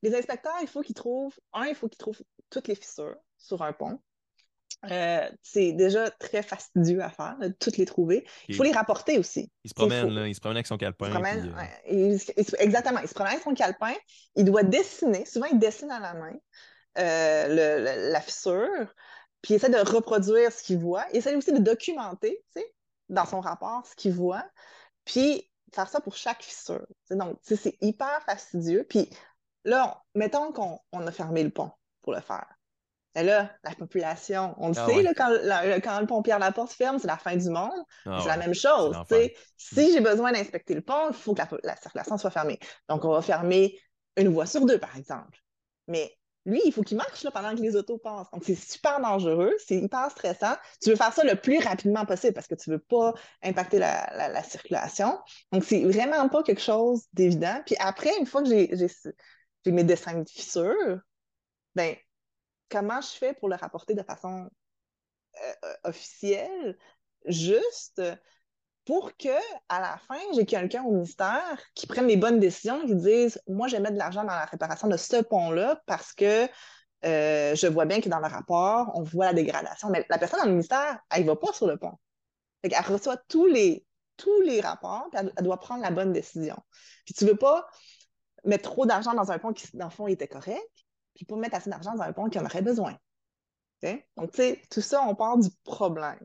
Les 0.01 0.15
inspecteurs, 0.15 0.57
il 0.61 0.67
faut 0.67 0.81
qu'ils 0.81 0.95
trouvent, 0.95 1.39
un, 1.53 1.65
il 1.67 1.75
faut 1.75 1.87
qu'ils 1.87 1.99
trouvent 1.99 2.23
toutes 2.49 2.67
les 2.67 2.75
fissures 2.75 3.15
sur 3.37 3.61
un 3.61 3.73
pont. 3.73 3.99
Euh, 4.89 5.29
c'est 5.43 5.73
déjà 5.73 6.09
très 6.09 6.41
fastidieux 6.41 7.01
à 7.03 7.09
faire, 7.09 7.37
de 7.39 7.49
toutes 7.49 7.77
les 7.77 7.85
trouver. 7.85 8.25
Il 8.47 8.55
faut 8.55 8.63
les 8.63 8.71
rapporter 8.71 9.19
aussi. 9.19 9.51
Il 9.63 9.69
se 9.69 9.75
promène, 9.75 10.09
là, 10.09 10.27
il 10.27 10.33
se 10.33 10.39
promène 10.39 10.57
avec 10.57 10.67
son 10.67 10.77
calepin. 10.77 11.11
Euh, 11.91 12.17
exactement, 12.59 12.99
il 12.99 13.07
se 13.07 13.13
promène 13.13 13.33
avec 13.33 13.43
son 13.43 13.53
calepin. 13.53 13.93
Il 14.35 14.45
doit 14.45 14.63
dessiner, 14.63 15.25
souvent 15.25 15.47
il 15.51 15.59
dessine 15.59 15.91
à 15.91 15.99
la 15.99 16.13
main 16.13 16.33
euh, 16.97 18.09
la 18.11 18.21
fissure, 18.21 18.93
puis 19.41 19.53
il 19.53 19.57
essaie 19.57 19.69
de 19.69 19.77
reproduire 19.77 20.51
ce 20.51 20.63
qu'il 20.63 20.79
voit. 20.79 21.05
Il 21.13 21.17
essaie 21.17 21.35
aussi 21.35 21.53
de 21.53 21.59
documenter, 21.59 22.43
dans 23.09 23.25
son 23.25 23.39
rapport, 23.39 23.85
ce 23.85 23.95
qu'il 23.95 24.13
voit. 24.13 24.45
Puis 25.05 25.47
faire 25.73 25.89
ça 25.89 26.01
pour 26.01 26.15
chaque 26.15 26.41
fissure. 26.41 26.85
Donc, 27.11 27.37
c'est 27.43 27.77
hyper 27.81 28.21
fastidieux. 28.25 28.85
Puis 28.89 29.09
là, 29.63 30.03
mettons 30.15 30.51
qu'on 30.51 31.07
a 31.07 31.11
fermé 31.11 31.43
le 31.43 31.49
pont 31.51 31.71
pour 32.01 32.13
le 32.13 32.21
faire. 32.21 32.47
Et 33.15 33.23
là, 33.23 33.51
la 33.63 33.71
population, 33.71 34.55
on 34.57 34.69
le 34.69 34.75
ah 34.77 34.85
sait, 34.87 35.13
quand, 35.15 35.29
quand, 35.83 35.99
le 35.99 36.05
pont 36.05 36.21
Pierre-Laporte 36.21 36.71
ferme, 36.71 36.97
c'est 36.97 37.07
la 37.07 37.17
fin 37.17 37.35
du 37.35 37.49
monde. 37.49 37.71
Ah 38.05 38.19
c'est 38.21 38.29
la 38.29 38.37
même 38.37 38.53
chose. 38.53 38.95
Si 39.57 39.91
j'ai 39.91 39.99
besoin 39.99 40.31
d'inspecter 40.31 40.75
le 40.75 40.81
pont, 40.81 41.09
il 41.09 41.13
faut 41.13 41.33
que 41.33 41.41
la, 41.63 41.75
circulation 41.75 42.17
soit 42.17 42.31
fermée. 42.31 42.59
Donc, 42.87 43.03
on 43.03 43.11
va 43.11 43.21
fermer 43.21 43.77
une 44.15 44.29
voie 44.29 44.45
sur 44.45 44.65
deux, 44.65 44.77
par 44.77 44.95
exemple. 44.95 45.39
Mais 45.87 46.17
lui, 46.45 46.61
il 46.65 46.71
faut 46.71 46.83
qu'il 46.83 46.97
marche 46.97 47.23
là, 47.23 47.31
pendant 47.31 47.53
que 47.53 47.61
les 47.61 47.75
autos 47.75 47.97
passent. 47.97 48.31
Donc, 48.31 48.43
c'est 48.45 48.55
super 48.55 49.01
dangereux, 49.01 49.53
c'est 49.65 49.77
hyper 49.77 50.09
stressant. 50.09 50.55
Tu 50.81 50.89
veux 50.89 50.95
faire 50.95 51.13
ça 51.13 51.23
le 51.25 51.35
plus 51.35 51.59
rapidement 51.59 52.05
possible 52.05 52.33
parce 52.33 52.47
que 52.47 52.55
tu 52.55 52.69
ne 52.69 52.75
veux 52.75 52.81
pas 52.81 53.13
impacter 53.43 53.77
la, 53.77 54.43
circulation. 54.43 55.19
Donc, 55.51 55.65
c'est 55.65 55.83
vraiment 55.83 56.29
pas 56.29 56.43
quelque 56.43 56.61
chose 56.61 57.03
d'évident. 57.11 57.61
Puis 57.65 57.75
après, 57.79 58.17
une 58.19 58.25
fois 58.25 58.41
que 58.41 58.47
j'ai 58.47 58.71
mes 59.65 59.83
dessins 59.83 60.19
de 60.19 60.29
fissures, 60.29 60.99
ben 61.75 61.95
comment 62.71 63.01
je 63.01 63.09
fais 63.09 63.33
pour 63.33 63.49
le 63.49 63.55
rapporter 63.55 63.93
de 63.93 64.03
façon 64.03 64.49
euh, 65.35 65.53
euh, 65.65 65.73
officielle, 65.83 66.77
juste 67.25 68.01
pour 68.85 69.15
que 69.15 69.29
à 69.69 69.79
la 69.79 69.97
fin, 70.07 70.19
j'ai 70.33 70.45
quelqu'un 70.45 70.83
au 70.83 70.91
ministère 70.91 71.59
qui 71.75 71.85
prenne 71.85 72.07
les 72.07 72.17
bonnes 72.17 72.39
décisions, 72.39 72.85
qui 72.85 72.95
dise 72.95 73.39
Moi, 73.47 73.67
je 73.67 73.75
vais 73.75 73.81
mettre 73.81 73.93
de 73.93 73.99
l'argent 73.99 74.23
dans 74.23 74.33
la 74.33 74.45
réparation 74.45 74.87
de 74.87 74.97
ce 74.97 75.21
pont-là 75.21 75.81
parce 75.85 76.13
que 76.13 76.47
euh, 77.05 77.55
je 77.55 77.67
vois 77.67 77.85
bien 77.85 78.01
que 78.01 78.09
dans 78.09 78.19
le 78.19 78.27
rapport, 78.27 78.91
on 78.95 79.03
voit 79.03 79.25
la 79.25 79.33
dégradation. 79.33 79.89
Mais 79.89 80.05
la 80.09 80.17
personne 80.17 80.39
dans 80.39 80.45
le 80.45 80.51
ministère, 80.51 80.99
elle 81.09 81.23
ne 81.23 81.27
va 81.27 81.35
pas 81.35 81.53
sur 81.53 81.67
le 81.67 81.77
pont. 81.77 81.93
elle 82.63 82.73
reçoit 82.85 83.17
tous 83.27 83.47
les, 83.47 83.85
tous 84.17 84.41
les 84.41 84.61
rapports, 84.61 85.07
puis 85.11 85.21
elle, 85.35 85.43
doit 85.43 85.59
prendre 85.59 85.81
la 85.81 85.91
bonne 85.91 86.13
décision. 86.13 86.57
Puis 87.05 87.13
tu 87.13 87.25
ne 87.25 87.31
veux 87.31 87.37
pas 87.37 87.67
mettre 88.45 88.71
trop 88.71 88.85
d'argent 88.85 89.13
dans 89.13 89.31
un 89.31 89.39
pont 89.39 89.53
qui, 89.53 89.67
dans 89.75 89.85
le 89.85 89.91
fond, 89.91 90.07
était 90.07 90.27
correct, 90.27 90.85
puis 91.25 91.35
pas 91.35 91.39
mettre 91.39 91.55
assez 91.55 91.69
d'argent 91.69 91.93
dans 91.93 92.01
un 92.01 92.13
pont 92.13 92.29
qui 92.29 92.39
en 92.39 92.45
aurait 92.45 92.61
besoin. 92.61 92.95
Donc, 94.17 94.31
tu 94.31 94.37
sais, 94.37 94.61
tout 94.69 94.81
ça, 94.81 95.01
on 95.07 95.15
part 95.15 95.37
du 95.37 95.49
problème. 95.63 96.19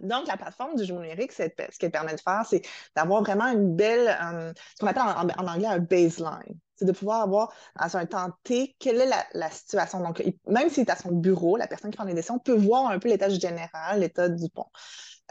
Donc, 0.00 0.26
la 0.26 0.36
plateforme 0.36 0.74
du 0.74 0.84
jeu 0.84 0.94
numérique, 0.94 1.32
ce 1.32 1.48
qu'elle 1.78 1.90
permet 1.90 2.14
de 2.14 2.20
faire, 2.20 2.44
c'est 2.46 2.62
d'avoir 2.96 3.22
vraiment 3.22 3.46
une 3.46 3.76
belle, 3.76 4.08
euh, 4.08 4.52
ce 4.74 4.80
qu'on 4.80 4.88
appelle 4.88 5.02
en, 5.02 5.46
anglais 5.46 5.68
un 5.68 5.78
baseline. 5.78 6.58
C'est 6.76 6.84
de 6.84 6.92
pouvoir 6.92 7.22
avoir, 7.22 7.52
à 7.76 7.86
un 7.96 8.06
temps 8.06 8.32
T, 8.42 8.74
quelle 8.80 9.00
est 9.00 9.10
la, 9.32 9.50
situation. 9.50 10.00
Donc, 10.00 10.22
même 10.48 10.68
s'il 10.68 10.82
est 10.82 10.90
à 10.90 10.96
son 10.96 11.12
bureau, 11.12 11.56
la 11.56 11.68
personne 11.68 11.92
qui 11.92 11.96
prend 11.96 12.04
les 12.04 12.14
décisions 12.14 12.40
peut 12.40 12.56
voir 12.56 12.90
un 12.90 12.98
peu 12.98 13.08
l'état 13.08 13.28
général, 13.28 14.00
l'état 14.00 14.28
du 14.28 14.48
pont. 14.50 14.66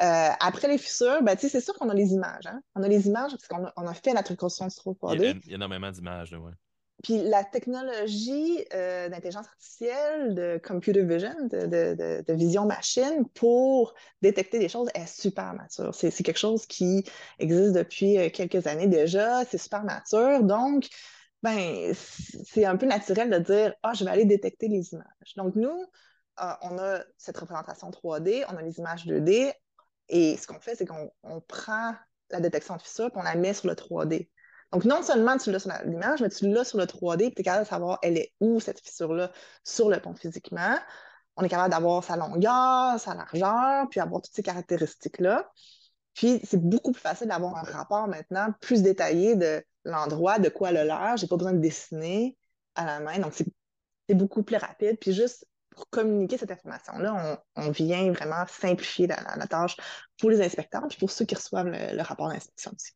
Euh, 0.01 0.29
après 0.39 0.69
les 0.69 0.77
fissures, 0.77 1.21
ben, 1.21 1.37
c'est 1.37 1.61
sûr 1.61 1.73
qu'on 1.75 1.89
a 1.89 1.93
les 1.93 2.13
images. 2.13 2.47
Hein. 2.47 2.61
On 2.75 2.81
a 2.81 2.87
les 2.87 3.07
images 3.07 3.31
parce 3.31 3.47
qu'on 3.47 3.65
a, 3.65 3.89
a, 3.89 3.93
fait 3.93 4.13
la 4.13 4.21
reconstruction 4.21 4.93
3D. 4.93 5.41
Il 5.43 5.49
y 5.49 5.51
a 5.51 5.55
énormément 5.55 5.91
d'images, 5.91 6.33
oui. 6.33 6.51
Puis 7.03 7.21
la 7.21 7.43
technologie 7.43 8.65
euh, 8.73 9.09
d'intelligence 9.09 9.47
artificielle, 9.47 10.35
de 10.35 10.59
computer 10.63 11.03
vision, 11.03 11.35
de, 11.51 12.33
vision 12.33 12.65
machine 12.65 13.27
pour 13.33 13.93
détecter 14.21 14.57
des 14.57 14.69
choses 14.69 14.87
est 14.95 15.05
super 15.05 15.53
mature. 15.53 15.93
C'est 15.93 16.11
quelque 16.23 16.39
chose 16.39 16.65
qui 16.65 17.03
existe 17.39 17.73
depuis 17.73 18.17
euh, 18.17 18.29
quelques 18.29 18.67
années 18.67 18.87
déjà, 18.87 19.43
c'est 19.43 19.57
super 19.57 19.83
mature. 19.83 20.43
Donc, 20.43 20.87
ben, 21.41 21.93
c'est 21.93 22.63
un 22.63 22.77
peu 22.77 22.85
naturel 22.85 23.29
de 23.29 23.39
dire 23.39 23.73
Ah, 23.83 23.93
je 23.93 24.05
vais 24.05 24.11
aller 24.11 24.25
détecter 24.25 24.69
les 24.69 24.93
images. 24.93 25.35
Donc, 25.35 25.55
nous, 25.55 25.85
euh, 26.41 26.53
on 26.61 26.77
a 26.77 27.01
cette 27.17 27.37
représentation 27.37 27.91
3D, 27.91 28.45
on 28.47 28.55
a 28.55 28.61
les 28.61 28.79
images 28.79 29.05
2D, 29.05 29.51
et 30.07 30.37
ce 30.37 30.47
qu'on 30.47 30.61
fait, 30.61 30.75
c'est 30.75 30.85
qu'on 30.85 31.11
prend 31.49 31.95
la 32.29 32.39
détection 32.39 32.77
de 32.77 32.81
fissures 32.81 33.07
et 33.07 33.11
on 33.15 33.23
la 33.23 33.35
met 33.35 33.53
sur 33.53 33.67
le 33.67 33.75
3D. 33.75 34.29
Donc, 34.73 34.85
non 34.85 35.03
seulement 35.03 35.37
tu 35.37 35.51
l'as 35.51 35.59
sur 35.59 35.71
l'image, 35.85 36.21
mais 36.21 36.29
tu 36.29 36.49
l'as 36.49 36.63
sur 36.63 36.79
le 36.79 36.85
3D, 36.85 37.25
et 37.25 37.31
tu 37.31 37.41
es 37.41 37.43
capable 37.43 37.63
de 37.63 37.69
savoir 37.69 37.99
elle 38.01 38.17
est 38.17 38.33
où, 38.39 38.59
cette 38.59 38.79
fissure-là, 38.79 39.31
sur 39.63 39.87
le 39.87 39.99
pont 39.99 40.15
physiquement. 40.15 40.75
On 41.35 41.43
est 41.43 41.49
capable 41.49 41.69
d'avoir 41.69 42.03
sa 42.03 42.15
longueur, 42.17 42.99
sa 42.99 43.13
largeur, 43.13 43.87
puis 43.89 43.99
avoir 43.99 44.23
toutes 44.23 44.33
ces 44.33 44.41
caractéristiques-là. 44.41 45.51
Puis, 46.15 46.41
c'est 46.43 46.59
beaucoup 46.59 46.91
plus 46.91 47.01
facile 47.01 47.27
d'avoir 47.27 47.55
un 47.55 47.61
rapport 47.61 48.07
maintenant 48.07 48.47
plus 48.61 48.81
détaillé 48.81 49.35
de 49.35 49.63
l'endroit, 49.85 50.39
de 50.39 50.49
quoi 50.49 50.71
le 50.71 50.83
l'air. 50.83 51.17
Je 51.17 51.23
n'ai 51.25 51.29
pas 51.29 51.37
besoin 51.37 51.53
de 51.53 51.59
dessiner 51.59 52.35
à 52.73 52.85
la 52.85 52.99
main. 52.99 53.19
Donc, 53.19 53.33
c'est 53.35 54.15
beaucoup 54.15 54.41
plus 54.41 54.57
rapide. 54.57 54.97
Puis, 54.99 55.13
juste 55.13 55.45
pour 55.69 55.87
communiquer 55.91 56.39
cette 56.39 56.51
information-là, 56.51 57.39
on, 57.57 57.69
vient 57.69 58.11
vraiment 58.11 58.45
simplifier 58.47 59.05
la, 59.05 59.47
tâche 59.47 59.77
pour 60.19 60.31
les 60.31 60.41
inspecteurs, 60.41 60.87
puis 60.87 60.97
pour 60.97 61.11
ceux 61.11 61.25
qui 61.25 61.35
reçoivent 61.35 61.69
le 61.69 62.01
rapport 62.01 62.29
d'inspection 62.29 62.71
aussi 62.75 62.93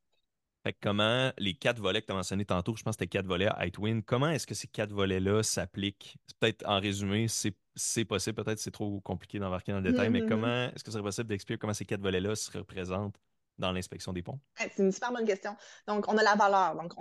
comment 0.71 1.31
les 1.37 1.53
quatre 1.53 1.79
volets 1.79 2.01
que 2.01 2.07
tu 2.07 2.11
as 2.11 2.15
mentionnés 2.15 2.45
tantôt, 2.45 2.75
je 2.75 2.83
pense 2.83 2.95
que 2.95 3.03
c'était 3.03 3.17
quatre 3.17 3.27
volets 3.27 3.47
à 3.47 3.65
Ightwin, 3.65 4.01
comment 4.01 4.29
est-ce 4.29 4.47
que 4.47 4.55
ces 4.55 4.67
quatre 4.67 4.93
volets-là 4.93 5.43
s'appliquent? 5.43 6.17
Peut-être 6.39 6.67
en 6.67 6.79
résumé, 6.79 7.27
c'est 7.27 8.05
possible, 8.05 8.43
peut-être 8.43 8.59
c'est 8.59 8.71
trop 8.71 8.99
compliqué 9.01 9.39
d'embarquer 9.39 9.71
dans 9.71 9.79
le 9.79 9.91
détail, 9.91 10.09
mais 10.09 10.21
mm-hmm. 10.21 10.29
comment 10.29 10.65
est-ce 10.65 10.83
que 10.83 10.91
ce 10.91 10.93
serait 10.93 11.03
possible 11.03 11.29
d'expliquer 11.29 11.59
comment 11.59 11.73
ces 11.73 11.85
quatre 11.85 12.01
volets-là 12.01 12.35
se 12.35 12.55
représentent 12.57 13.17
dans 13.57 13.71
l'inspection 13.71 14.13
des 14.13 14.21
ponts? 14.21 14.39
C'est 14.55 14.77
une 14.77 14.91
super 14.91 15.11
bonne 15.11 15.25
question. 15.25 15.55
Donc, 15.87 16.05
on 16.07 16.17
a 16.17 16.23
la 16.23 16.35
valeur. 16.35 16.75
Donc, 16.75 16.93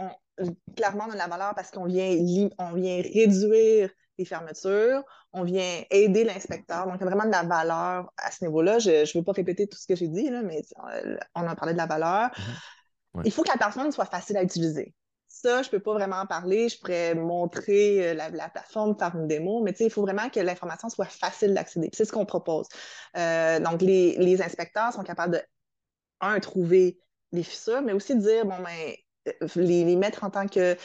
clairement, 0.75 1.05
on 1.09 1.13
a 1.13 1.17
la 1.17 1.29
valeur 1.29 1.55
parce 1.55 1.71
qu'on 1.71 1.85
vient, 1.85 2.17
on 2.59 2.73
vient 2.73 3.03
réduire 3.03 3.91
les 4.19 4.25
fermetures, 4.25 5.03
on 5.35 5.45
vient 5.45 5.83
aider 5.91 6.25
l'inspecteur. 6.25 6.87
Donc, 6.87 6.97
il 6.97 7.01
y 7.01 7.03
a 7.03 7.07
vraiment 7.07 7.27
de 7.27 7.31
la 7.31 7.43
valeur 7.43 8.11
à 8.17 8.31
ce 8.31 8.45
niveau-là. 8.45 8.79
Je 8.79 8.91
ne 8.91 9.19
veux 9.19 9.25
pas 9.25 9.33
répéter 9.33 9.67
tout 9.67 9.77
ce 9.77 9.87
que 9.87 9.95
j'ai 9.95 10.09
dit, 10.09 10.31
mais 10.31 10.63
euh, 10.95 11.19
on 11.35 11.47
a 11.47 11.55
parlé 11.55 11.75
de 11.75 11.79
la 11.79 11.87
valeur. 11.87 12.31
Il 13.25 13.33
faut 13.33 13.43
que 13.43 13.49
la 13.49 13.57
plateforme 13.57 13.91
soit 13.93 14.07
facile 14.07 14.37
à 14.37 14.43
utiliser. 14.43 14.95
Ça, 15.29 15.63
je 15.63 15.69
ne 15.69 15.71
peux 15.73 15.81
pas 15.81 15.93
vraiment 15.93 16.17
en 16.17 16.27
parler. 16.27 16.69
Je 16.69 16.79
pourrais 16.79 17.15
montrer 17.15 18.11
euh, 18.11 18.15
la, 18.15 18.49
plateforme, 18.49 18.97
faire 18.99 19.15
une 19.17 19.27
démo, 19.27 19.63
mais 19.63 19.73
il 19.81 19.91
faut 19.91 20.03
vraiment 20.03 20.31
que 20.31 20.41
l'information 20.41 20.89
soit 20.89 21.07
facile 21.07 21.53
d'accéder. 21.53 21.91
C'est 21.93 22.05
ce 22.05 22.13
qu'on 22.13 22.25
propose. 22.25 22.67
Euh, 23.17 23.61
donc, 23.61 23.83
les, 23.83 24.43
inspecteurs 24.43 24.93
sont 24.93 25.03
capables 25.03 25.35
de, 25.35 25.43
un, 26.21 26.41
trouver 26.41 26.99
les 27.33 27.43
fissures, 27.43 27.83
mais 27.83 27.93
aussi 27.93 28.15
de 28.15 28.21
dire, 28.21 28.47
bon, 28.47 28.57
ben, 28.63 28.95
euh, 29.43 29.47
les, 29.57 29.97
mettre 29.97 30.25
en 30.25 30.31
tant 30.31 30.47
que 30.47 30.77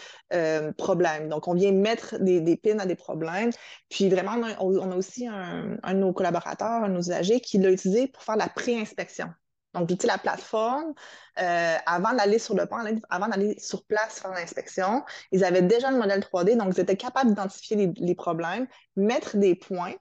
problème. 0.73 1.29
Donc, 1.29 1.47
on 1.47 1.53
vient 1.53 1.71
mettre 1.71 2.17
des, 2.19 2.41
des 2.41 2.57
pins 2.57 2.79
à 2.79 2.85
des 2.85 2.95
problèmes. 2.95 3.51
Puis 3.89 4.09
vraiment, 4.09 4.35
on 4.59 4.91
a, 4.91 4.95
aussi 4.97 5.27
un, 5.27 5.77
un, 5.81 5.93
de 5.93 5.99
nos 5.99 6.11
collaborateurs, 6.13 6.83
un 6.83 6.89
de 6.89 6.93
nos 6.93 7.01
usagers 7.01 7.39
qui 7.39 7.57
l'a 7.57 7.71
utilisé 7.71 8.07
pour 8.07 8.23
faire 8.23 8.35
la 8.37 8.49
pré-inspection. 8.49 9.29
Donc, 9.73 9.89
j'utilise 9.89 10.11
la 10.11 10.17
plateforme. 10.17 10.93
Euh, 11.39 11.77
avant 11.85 12.13
d'aller 12.13 12.39
sur 12.39 12.55
le 12.55 12.65
pont, 12.65 12.77
avant 13.09 13.27
d'aller 13.27 13.57
sur 13.59 13.85
place 13.85 14.19
faire 14.19 14.31
l'inspection, 14.31 15.03
ils 15.31 15.43
avaient 15.43 15.61
déjà 15.61 15.91
le 15.91 15.97
modèle 15.97 16.19
3D, 16.19 16.57
donc 16.57 16.73
ils 16.75 16.81
étaient 16.81 16.97
capables 16.97 17.29
d'identifier 17.29 17.91
les, 17.95 18.15
problèmes, 18.15 18.67
mettre 18.95 19.37
des 19.37 19.55
points, 19.55 19.93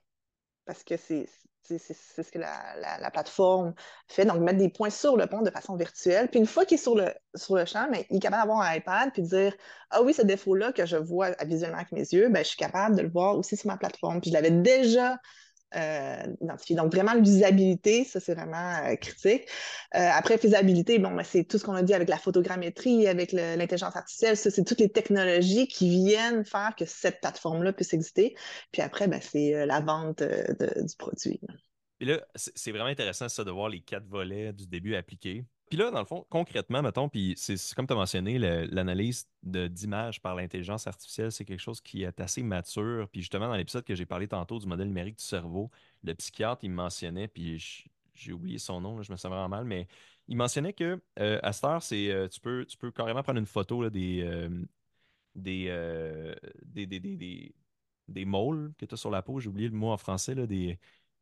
parce 0.66 0.82
que 0.82 0.96
c'est 0.96 1.28
ce 1.62 2.30
que 2.32 2.38
la, 2.40 3.10
plateforme 3.12 3.74
fait. 4.08 4.24
Donc, 4.24 4.40
mettre 4.40 4.58
des 4.58 4.70
points 4.70 4.90
sur 4.90 5.16
le 5.16 5.28
pont 5.28 5.42
de 5.42 5.50
façon 5.50 5.76
virtuelle. 5.76 6.28
Puis 6.28 6.40
une 6.40 6.46
fois 6.46 6.64
qu'il 6.64 6.78
est 6.78 6.82
sur 6.82 6.96
le, 6.96 7.14
sur 7.36 7.54
le 7.54 7.64
champ, 7.64 7.88
il 7.92 8.16
est 8.16 8.20
capable 8.20 8.48
d'avoir 8.48 8.68
un 8.68 8.74
iPad 8.74 9.12
puis 9.12 9.22
de 9.22 9.28
dire 9.28 9.54
Ah 9.90 10.02
oui, 10.02 10.12
ce 10.12 10.22
défaut-là 10.22 10.72
que 10.72 10.84
je 10.84 10.96
vois 10.96 11.30
visuellement 11.44 11.76
avec 11.76 11.92
mes 11.92 12.00
yeux, 12.00 12.28
ben, 12.28 12.42
je 12.42 12.48
suis 12.48 12.56
capable 12.56 12.96
de 12.96 13.02
le 13.02 13.08
voir 13.10 13.36
aussi 13.36 13.56
sur 13.56 13.68
ma 13.68 13.76
plateforme. 13.76 14.20
Puis 14.20 14.30
je 14.30 14.34
l'avais 14.34 14.50
déjà 14.50 15.16
euh, 15.76 16.26
Donc, 16.70 16.92
vraiment, 16.92 17.14
l'usabilité, 17.14 18.04
ça, 18.04 18.20
c'est 18.20 18.34
vraiment 18.34 18.76
euh, 18.84 18.96
critique. 18.96 19.48
Euh, 19.94 20.08
après, 20.12 20.38
faisabilité, 20.38 20.98
bon, 20.98 21.12
ben, 21.12 21.22
c'est 21.22 21.44
tout 21.44 21.58
ce 21.58 21.64
qu'on 21.64 21.74
a 21.74 21.82
dit 21.82 21.94
avec 21.94 22.08
la 22.08 22.18
photogrammétrie, 22.18 23.06
avec 23.06 23.32
l'intelligence 23.32 23.96
artificielle. 23.96 24.36
Ça, 24.36 24.50
c'est 24.50 24.64
toutes 24.64 24.80
les 24.80 24.90
technologies 24.90 25.68
qui 25.68 25.88
viennent 25.88 26.44
faire 26.44 26.74
que 26.76 26.84
cette 26.84 27.20
plateforme-là 27.20 27.72
puisse 27.72 27.92
exister. 27.92 28.34
Puis 28.72 28.82
après, 28.82 29.08
ben, 29.08 29.20
c'est 29.20 29.66
la 29.66 29.80
vente 29.80 30.22
du 30.22 30.96
produit. 30.98 31.40
Et 32.00 32.06
là, 32.06 32.20
c'est 32.34 32.70
vraiment 32.72 32.86
intéressant, 32.86 33.28
ça, 33.28 33.44
de 33.44 33.50
voir 33.50 33.68
les 33.68 33.80
quatre 33.80 34.06
volets 34.06 34.52
du 34.52 34.66
début 34.66 34.94
appliqués. 34.94 35.44
Puis 35.70 35.78
là, 35.78 35.92
dans 35.92 36.00
le 36.00 36.04
fond, 36.04 36.26
concrètement, 36.30 36.82
mettons, 36.82 37.08
puis 37.08 37.34
c'est 37.36 37.56
comme 37.76 37.86
tu 37.86 37.92
as 37.92 37.96
mentionné, 37.96 38.38
l'analyse 38.38 39.28
d'images 39.44 40.20
par 40.20 40.34
l'intelligence 40.34 40.88
artificielle, 40.88 41.30
c'est 41.30 41.44
quelque 41.44 41.60
chose 41.60 41.80
qui 41.80 42.02
est 42.02 42.20
assez 42.20 42.42
mature. 42.42 43.08
Puis 43.08 43.20
justement, 43.20 43.46
dans 43.46 43.54
l'épisode 43.54 43.84
que 43.84 43.94
j'ai 43.94 44.04
parlé 44.04 44.26
tantôt 44.26 44.58
du 44.58 44.66
modèle 44.66 44.88
numérique 44.88 45.18
du 45.18 45.24
cerveau, 45.24 45.70
le 46.02 46.12
psychiatre, 46.16 46.64
il 46.64 46.72
mentionnait, 46.72 47.28
puis 47.28 47.86
j'ai 48.14 48.32
oublié 48.32 48.58
son 48.58 48.80
nom, 48.80 49.00
je 49.00 49.12
me 49.12 49.16
sens 49.16 49.30
vraiment 49.30 49.48
mal, 49.48 49.64
mais 49.64 49.86
il 50.26 50.36
mentionnait 50.36 50.72
que 50.72 51.00
euh, 51.20 51.38
à 51.40 51.52
cette 51.52 51.64
heure, 51.64 51.82
c'est, 51.84 52.10
euh, 52.10 52.26
tu, 52.26 52.40
peux, 52.40 52.66
tu 52.66 52.76
peux 52.76 52.90
carrément 52.90 53.22
prendre 53.22 53.38
une 53.38 53.46
photo 53.46 53.80
là, 53.80 53.90
des, 53.90 54.22
euh, 54.22 54.48
des, 55.36 55.66
des, 56.64 56.86
des, 56.86 56.98
des, 56.98 57.16
des, 57.16 58.24
que 58.24 58.86
tu 58.86 58.94
as 58.94 58.96
sur 58.96 59.10
la 59.10 59.22
peau, 59.22 59.38
j'ai 59.38 59.48
oublié 59.48 59.68
le 59.68 59.76
mot 59.76 59.92
en 59.92 59.96
français, 59.96 60.34
là, 60.34 60.48
des 60.48 60.80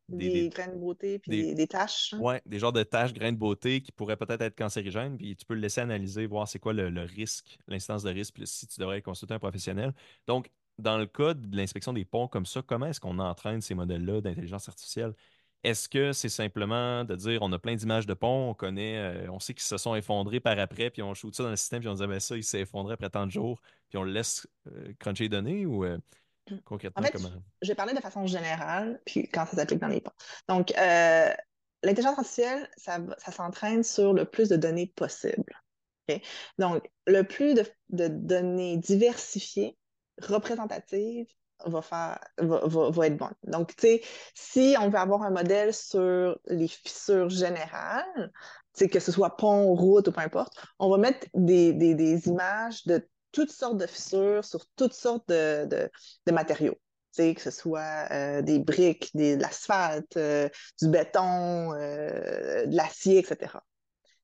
des, 0.09 0.49
grains 0.49 0.69
de 0.69 0.77
beauté 0.77 1.19
puis 1.19 1.55
des, 1.55 1.67
taches. 1.67 2.15
Hein? 2.15 2.19
Oui, 2.21 2.35
des 2.47 2.59
genres 2.59 2.73
de 2.73 2.83
taches, 2.83 3.13
grains 3.13 3.33
de 3.33 3.37
beauté 3.37 3.81
qui 3.81 3.93
pourraient 3.93 4.17
peut-être 4.17 4.41
être 4.41 4.57
cancérigènes, 4.57 5.17
puis 5.17 5.37
tu 5.37 5.45
peux 5.45 5.55
le 5.55 5.61
laisser 5.61 5.81
analyser, 5.81 6.27
voir 6.27 6.49
c'est 6.49 6.59
quoi 6.59 6.73
le, 6.73 7.03
risque, 7.03 7.59
l'instance 7.69 8.03
de 8.03 8.11
risque, 8.11 8.35
puis 8.35 8.47
si 8.47 8.67
tu 8.67 8.81
devrais 8.81 9.03
consulter 9.03 9.35
un 9.35 9.39
professionnel. 9.39 9.95
Donc, 10.27 10.51
dans 10.79 10.97
le 10.97 11.07
cas 11.07 11.35
de 11.35 11.57
l'inspection 11.57 11.93
des 11.93 12.05
ponts 12.05 12.29
comme 12.29 12.47
ça, 12.47 12.63
comment 12.63 12.87
est-ce 12.87 13.01
qu'on 13.01 13.19
entraîne 13.19 13.61
ces 13.61 13.75
modèles-là 13.75 14.21
d'intelligence 14.21 14.69
artificielle? 14.69 15.15
Est-ce 15.65 15.89
que 15.89 16.13
c'est 16.13 16.29
simplement 16.29 17.05
de 17.05 17.17
dire 17.17 17.43
on 17.43 17.53
a 17.53 17.59
plein 17.59 17.75
d'images 17.75 18.07
de 18.07 18.15
ponts, 18.15 18.51
on 18.51 18.55
connaît, 18.55 18.97
euh, 18.97 19.31
on 19.31 19.41
sait 19.41 19.55
qu'ils 19.55 19.65
se 19.65 19.77
sont 19.77 19.97
effondrés 19.97 20.39
par 20.39 20.57
après, 20.59 20.89
puis 20.89 21.03
on 21.03 21.15
shoot 21.15 21.35
ça 21.35 21.43
dans 21.43 21.51
le 21.51 21.57
système, 21.57 21.81
puis 21.81 21.89
on 21.89 21.95
dit 21.95 22.07
ben 22.07 22.21
ça, 22.21 22.37
il 22.37 22.45
s'est 22.45 22.61
effondré 22.61 22.95
après 22.95 23.11
tant 23.11 23.27
de 23.27 23.33
jours, 23.33 23.61
puis 23.89 23.99
on 23.99 24.05
le 24.05 24.13
laisse 24.13 24.47
euh, 24.69 24.93
cruncher 25.01 25.25
les 25.25 25.29
données 25.31 25.67
ou 25.67 25.85
euh, 25.85 25.99
Concrètement, 26.65 27.03
en 27.03 27.07
fait, 27.07 27.19
Je 27.63 27.69
vais 27.69 27.75
parler 27.75 27.95
de 27.95 28.01
façon 28.01 28.27
générale, 28.27 29.01
puis 29.05 29.29
quand 29.29 29.47
ça 29.47 29.57
s'applique 29.57 29.81
dans 29.81 29.89
les 29.89 30.01
ponts. 30.01 30.13
Donc, 30.49 30.73
euh, 30.77 31.33
l'intelligence 31.83 32.19
artificielle, 32.19 32.69
ça, 32.77 33.01
s'entraîne 33.31 33.83
sur 33.83 34.13
le 34.13 34.25
plus 34.25 34.49
de 34.49 34.57
données 34.57 34.93
possible. 34.95 35.53
Donc, 36.59 36.89
le 37.07 37.23
plus 37.23 37.55
de, 37.55 38.09
données 38.09 38.79
diversifiées, 38.79 39.77
représentatives, 40.23 41.27
va, 41.67 41.83
faire, 41.83 42.19
va, 42.39 43.07
être 43.07 43.17
bon. 43.17 43.31
Donc, 43.45 43.75
tu 43.77 43.89
sais, 43.89 44.03
si 44.35 44.77
on 44.81 44.89
veut 44.89 44.99
avoir 44.99 45.23
un 45.23 45.31
modèle 45.31 45.75
sur 45.75 46.39
les 46.47 46.69
fissures 46.69 47.29
générales, 47.29 48.33
que 48.87 49.01
ce 49.01 49.11
soit 49.11 49.37
pont, 49.37 49.75
route 49.75 50.07
ou 50.07 50.13
peu 50.13 50.21
importe, 50.21 50.53
on 50.79 50.89
va 50.89 50.99
mettre 50.99 51.27
des, 51.35 51.73
des 51.73 52.29
images 52.29 52.87
de 52.87 53.05
toutes 53.33 53.51
sortes 53.51 53.79
de 53.79 53.87
fissures 53.87 54.45
sur 54.45 54.67
toutes 54.77 54.95
sortes 54.95 55.29
de, 55.29 55.91
matériaux. 56.31 56.79
Que 57.17 57.41
ce 57.41 57.51
soit 57.51 58.07
euh, 58.13 58.43
des 58.43 58.61
briques, 58.61 59.11
de 59.17 59.35
l'asphalte, 59.41 60.17
euh, 60.17 60.49
du 60.81 60.89
béton, 60.89 61.73
euh, 61.75 62.65
de 62.65 62.77
l'acier, 62.77 63.19
etc. 63.19 63.55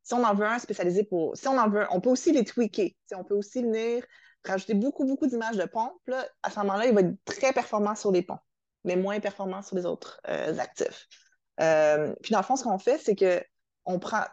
Si 0.04 0.14
on 0.14 0.22
en 0.22 0.32
veut 0.32 0.46
un 0.46 0.60
spécialisé 0.60 1.02
pour. 1.02 1.36
Si 1.36 1.48
on 1.48 1.58
en 1.58 1.68
veut, 1.68 1.86
on 1.90 2.00
peut 2.00 2.10
aussi 2.10 2.30
les 2.30 2.44
tweaker. 2.44 2.90
on 3.16 3.24
peut 3.24 3.34
aussi 3.34 3.62
venir 3.62 4.04
rajouter 4.44 4.74
beaucoup, 4.74 5.04
beaucoup 5.06 5.26
d'images 5.26 5.56
de 5.56 5.64
pompes. 5.64 5.98
à 6.44 6.50
ce 6.50 6.58
moment-là, 6.60 6.86
il 6.86 6.94
va 6.94 7.00
être 7.00 7.16
très 7.24 7.52
performant 7.52 7.96
sur 7.96 8.12
les 8.12 8.22
ponts, 8.22 8.38
mais 8.84 8.94
moins 8.94 9.18
performant 9.18 9.62
sur 9.62 9.74
les 9.74 9.86
autres 9.86 10.20
actifs. 10.24 11.08
puis 11.56 12.30
dans 12.30 12.38
le 12.38 12.44
fond, 12.44 12.54
ce 12.54 12.62
qu'on 12.62 12.78
fait, 12.78 12.98
c'est 12.98 13.16
que 13.16 13.42
on 13.86 13.98
prend, 13.98 14.26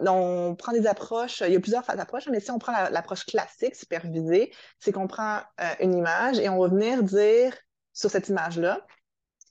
des 0.74 0.88
approches, 0.88 1.42
il 1.42 1.54
y 1.54 1.56
a 1.56 1.60
plusieurs 1.60 1.90
approches, 1.90 2.28
mais 2.30 2.40
si 2.40 2.52
on 2.52 2.60
prend 2.60 2.72
l'approche 2.90 3.26
classique, 3.26 3.76
supervisée, 3.76 4.54
c'est 4.80 4.92
qu'on 4.92 5.08
prend 5.08 5.40
euh, 5.60 5.74
une 5.82 5.94
image 5.96 6.40
et 6.40 6.50
on 6.50 6.60
va 6.60 6.68
venir 6.70 7.04
dire 7.04 7.56
sur 7.94 8.10
cette 8.10 8.30
image-là 8.30 8.86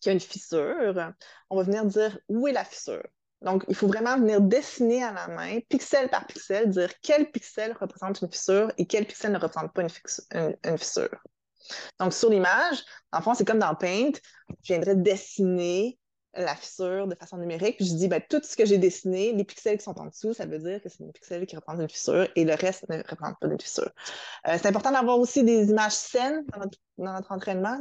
qu'il 0.01 0.11
y 0.11 0.11
a 0.11 0.15
une 0.15 0.21
fissure, 0.21 1.15
on 1.51 1.57
va 1.57 1.63
venir 1.63 1.85
dire 1.85 2.19
où 2.29 2.49
est 2.49 2.53
la 2.53 2.65
fissure. 2.65 3.07
Donc, 3.43 3.65
il 3.69 3.75
faut 3.75 3.87
vraiment 3.87 4.19
venir 4.19 4.41
dessiner 4.41 5.03
à 5.03 5.13
la 5.13 5.29
main, 5.29 5.61
pixel 5.69 6.09
par 6.09 6.27
pixel, 6.27 6.69
dire 6.69 6.91
quel 7.01 7.31
pixel 7.31 7.75
représente 7.79 8.21
une 8.21 8.31
fissure 8.31 8.71
et 8.77 8.87
quel 8.87 9.07
pixel 9.07 9.33
ne 9.33 9.39
représente 9.39 9.73
pas 9.73 9.83
une, 9.83 10.79
fissure. 10.79 11.19
Donc, 11.99 12.13
sur 12.13 12.29
l'image, 12.29 12.85
en 13.13 13.23
fond, 13.23 13.35
c'est 13.35 13.47
comme 13.47 13.59
dans 13.59 13.75
Paint, 13.75 14.13
je 14.63 14.75
viendrais 14.75 14.97
dessiner 14.97 15.99
la 16.35 16.55
fissure 16.55 17.07
de 17.07 17.15
façon 17.15 17.39
numérique. 17.39 17.77
Puis 17.77 17.87
je 17.87 17.95
dis, 17.95 18.09
ben, 18.09 18.23
tout 18.29 18.41
ce 18.43 18.57
que 18.57 18.65
j'ai 18.65 18.79
dessiné, 18.79 19.33
les 19.33 19.45
pixels 19.45 19.79
qui 19.79 19.85
sont 19.85 19.99
en 19.99 20.07
dessous, 20.07 20.33
ça 20.33 20.47
veut 20.47 20.59
dire 20.59 20.81
que 20.83 20.89
c'est 20.89 21.01
une 21.01 21.13
pixel 21.13 21.47
qui 21.47 21.57
représente 21.57 21.83
une 21.83 21.89
fissure 21.89 22.29
et 22.37 22.45
le 22.45 22.55
reste 22.55 22.89
ne 22.89 22.99
représente 22.99 23.39
pas 23.41 23.49
une 23.49 23.61
fissure. 23.61 23.91
Euh, 24.47 24.57
c'est 24.61 24.67
important 24.67 24.93
d'avoir 24.93 25.19
aussi 25.19 25.43
des 25.43 25.71
images 25.71 25.93
saines 25.93 26.45
dans 26.53 26.61
notre, 26.99 27.33
entraînement. 27.33 27.79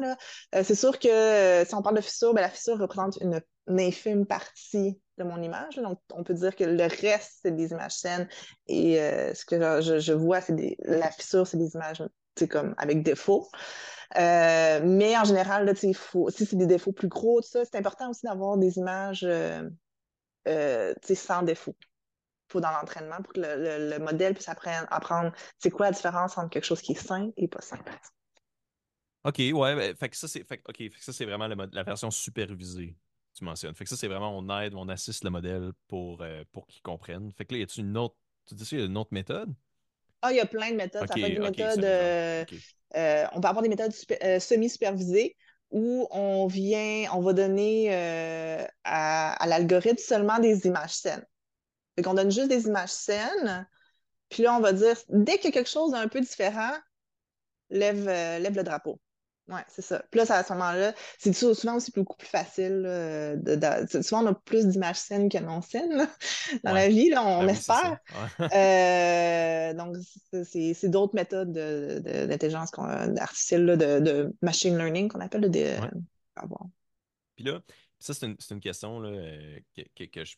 Euh, 0.56 0.64
c'est 0.64 0.76
sûr 0.76 0.98
que 0.98 1.08
euh, 1.08 1.66
si 1.66 1.76
on 1.76 1.82
parle 1.82 1.98
de 1.98 2.02
fissure, 2.02 2.34
ben, 2.34 2.42
la 2.42 2.50
fissure 2.50 2.78
représente 2.78 3.18
une, 3.22 3.40
infime 3.72 4.26
partie 4.26 5.00
de 5.20 5.24
mon 5.24 5.44
image. 5.44 5.76
Donc, 5.76 6.00
on 6.14 6.24
peut 6.24 6.34
dire 6.34 6.56
que 6.56 6.64
le 6.64 6.86
reste, 6.86 7.34
c'est 7.44 7.56
des 7.56 7.70
images 7.70 7.98
saines 7.98 8.28
et 8.66 8.96
ce 8.96 9.46
que 9.46 9.60
je, 10.00 10.12
vois, 10.12 10.42
c'est 10.42 10.76
la 10.80 11.12
fissure, 11.12 11.46
c'est 11.46 11.58
des 11.58 11.76
images 11.76 12.02
comme 12.48 12.74
avec 12.78 13.04
défaut. 13.04 13.50
Euh, 14.18 14.82
mais 14.84 15.18
en 15.18 15.24
général, 15.24 15.66
là, 15.66 15.76
si 15.76 15.94
c'est 15.94 16.56
des 16.56 16.66
défauts 16.66 16.92
plus 16.92 17.08
gros, 17.08 17.42
c'est 17.42 17.76
important 17.76 18.10
aussi 18.10 18.26
d'avoir 18.26 18.58
des 18.58 18.78
images 18.78 19.24
euh, 19.24 19.70
euh, 20.48 20.94
sans 21.14 21.44
défaut 21.44 21.76
faut 22.52 22.62
dans 22.62 22.72
l'entraînement 22.72 23.18
pour 23.18 23.32
que 23.34 23.42
le, 23.42 24.00
modèle 24.00 24.34
puisse 24.34 24.50
apprendre, 24.50 25.32
c'est 25.60 25.70
quoi 25.70 25.86
la 25.86 25.92
différence 25.92 26.36
entre 26.36 26.50
quelque 26.50 26.64
chose 26.64 26.82
qui 26.82 26.94
est 26.94 26.96
sain 26.96 27.30
et 27.38 27.48
pas 27.48 27.62
sain. 27.62 27.78
OK, 29.24 29.38
ouais. 29.38 29.76
Ben, 29.76 29.96
fait 29.96 30.10
que 30.10 30.18
ça, 30.18 30.28
c'est 30.28 30.44
fait, 30.44 30.60
ça, 31.00 31.14
c'est 31.14 31.26
vraiment 31.26 31.48
la 31.48 31.84
version 31.84 32.10
supervisée, 32.10 32.98
tu 33.36 33.44
mentionnes. 33.44 33.76
Fait 33.76 33.84
que 33.84 33.90
ça, 33.92 33.96
c'est 33.96 34.08
vraiment 34.08 34.36
on 34.36 34.60
aide, 34.62 34.74
on 34.74 34.90
assiste 34.90 35.24
le 35.26 35.30
modèle 35.30 35.74
pour, 35.88 36.24
pour 36.52 36.66
qu'il 36.66 36.82
comprenne. 36.82 37.32
Fait 37.34 37.46
que 37.46 37.54
là, 37.54 37.60
y 37.60 37.64
a-tu 37.64 37.82
une 37.82 37.96
autre. 37.96 38.16
Tu 38.48 38.56
dis 38.56 38.68
y 38.72 38.82
a 38.82 38.86
une 38.86 38.98
autre 38.98 39.14
méthode? 39.14 39.54
Ah, 40.22 40.32
il 40.32 40.38
y 40.38 40.42
a 40.42 40.46
plein 40.46 40.72
de 40.72 40.76
méthodes. 40.76 41.08
ça 41.08 41.14
peut 41.14 41.22
être 41.22 41.34
des 41.34 41.40
méthodes. 41.40 41.84
Euh, 41.84 42.46
euh, 42.96 43.26
on 43.34 43.42
peut 43.42 43.48
avoir 43.48 43.62
des 43.64 43.70
méthodes 43.70 43.94
euh, 44.24 44.40
semi-supervisées 44.40 45.36
où 45.72 46.08
on 46.12 46.48
vient, 46.48 47.06
on 47.14 47.22
va 47.22 47.34
donner 47.34 47.94
à, 48.84 49.46
l'algorithme 49.48 49.98
seulement 49.98 50.40
des 50.40 50.66
images 50.66 50.96
saines. 50.96 51.26
Fait 51.96 52.02
qu'on 52.02 52.16
donne 52.16 52.32
juste 52.32 52.48
des 52.48 52.66
images 52.66 52.90
saines, 52.90 53.68
puis 54.30 54.44
là, 54.44 54.56
on 54.56 54.62
va 54.62 54.74
dire, 54.74 54.96
dès 55.10 55.38
qu'il 55.38 55.46
y 55.46 55.48
a 55.50 55.52
quelque 55.52 55.70
chose 55.70 55.92
d'un 55.92 56.08
peu 56.08 56.22
différent, 56.22 56.74
lève, 57.70 58.06
lève 58.06 58.56
le 58.56 58.64
drapeau. 58.64 59.00
Oui, 59.50 59.60
c'est 59.68 59.82
ça. 59.82 60.04
Puis 60.12 60.20
là, 60.20 60.26
à 60.30 60.44
ce 60.44 60.54
moment-là, 60.54 60.94
c'est 61.18 61.34
souvent 61.34 61.76
aussi 61.76 61.92
beaucoup 61.92 62.16
plus 62.16 62.28
facile. 62.28 62.84
de, 62.84 64.02
souvent, 64.04 64.24
on 64.24 64.28
a 64.28 64.34
plus 64.34 64.68
d'images 64.68 64.98
saines 64.98 65.28
que 65.28 65.40
non 65.40 65.62
saines 65.62 66.08
dans 66.64 66.74
la 66.74 66.88
vie, 66.88 67.10
là, 67.10 67.26
on 67.26 67.46
ben 67.46 67.50
espère. 67.50 67.98
Euh, 68.40 69.74
donc, 69.74 69.96
c'est 70.44 70.90
d'autres 70.90 71.16
méthodes 71.16 71.52
d'intelligence 71.52 72.72
artificielle, 72.78 73.78
de, 73.78 74.34
machine 74.42 74.78
learning 74.78 75.10
qu'on 75.10 75.20
appelle. 75.20 75.50
De, 75.50 75.78
Puis 77.36 77.46
là, 77.46 77.62
ça, 78.00 78.14
c'est 78.14 78.28
une, 78.28 78.38
une, 78.52 78.60
question 78.60 79.00
là, 79.00 79.10
euh, 79.10 79.60
que, 79.76 80.06
que, 80.06 80.24
je 80.24 80.36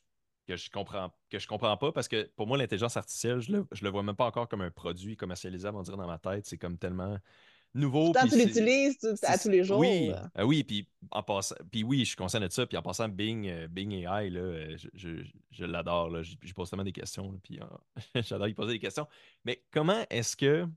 que 0.47 0.55
je 0.55 0.70
comprends 0.70 1.12
que 1.30 1.38
je 1.38 1.47
comprends 1.47 1.78
pas 1.78 1.91
parce 1.91 2.07
que 2.07 2.30
pour 2.36 2.47
moi 2.47 2.57
l'intelligence 2.57 2.97
artificielle 2.97 3.39
je 3.39 3.51
le, 3.51 3.68
je 3.72 3.84
le 3.84 3.91
vois 3.91 4.01
même 4.01 4.16
pas 4.16 4.26
encore 4.26 4.47
comme 4.47 4.62
un 4.62 4.72
produit 4.72 5.16
commercialisable 5.16 5.78
on 5.78 5.84
dirait 5.84 5.97
dans 5.97 6.07
ma 6.07 6.18
tête 6.18 6.47
c'est 6.47 6.57
comme 6.57 6.80
tellement 6.80 7.18
nouveau. 7.74 8.11
Quand 8.13 8.28
tu 8.28 8.38
l'utilises 8.38 8.97
à 9.24 9.38
tous 9.38 9.49
les 9.49 9.63
jours. 9.63 9.80
Oui, 9.80 10.11
euh, 10.38 10.43
oui 10.43 10.63
puis 10.63 10.88
en 11.09 11.24
passant, 11.24 11.55
puis 11.72 11.84
oui, 11.84 11.99
je 11.99 12.05
suis 12.05 12.15
conscient 12.15 12.39
de 12.39 12.49
ça. 12.49 12.65
Puis 12.65 12.78
en 12.78 12.82
passant, 12.82 13.07
Bing, 13.09 13.47
euh, 13.47 13.67
Bing 13.67 13.91
AI, 13.93 14.30
là, 14.30 14.39
euh, 14.39 14.78
je, 14.93 15.24
je, 15.51 15.65
l'adore. 15.65 16.24
Je, 16.24 16.36
je, 16.41 16.53
pose 16.53 16.69
tellement 16.69 16.84
des 16.84 16.91
questions. 16.91 17.39
puis 17.43 17.59
j'adore 18.15 18.47
y 18.47 18.53
poser 18.53 18.74
des 18.74 18.80
questions. 18.80 19.07
Mais 19.45 19.63
comment 19.72 20.05
est-ce 20.09 20.36
que 20.36 20.67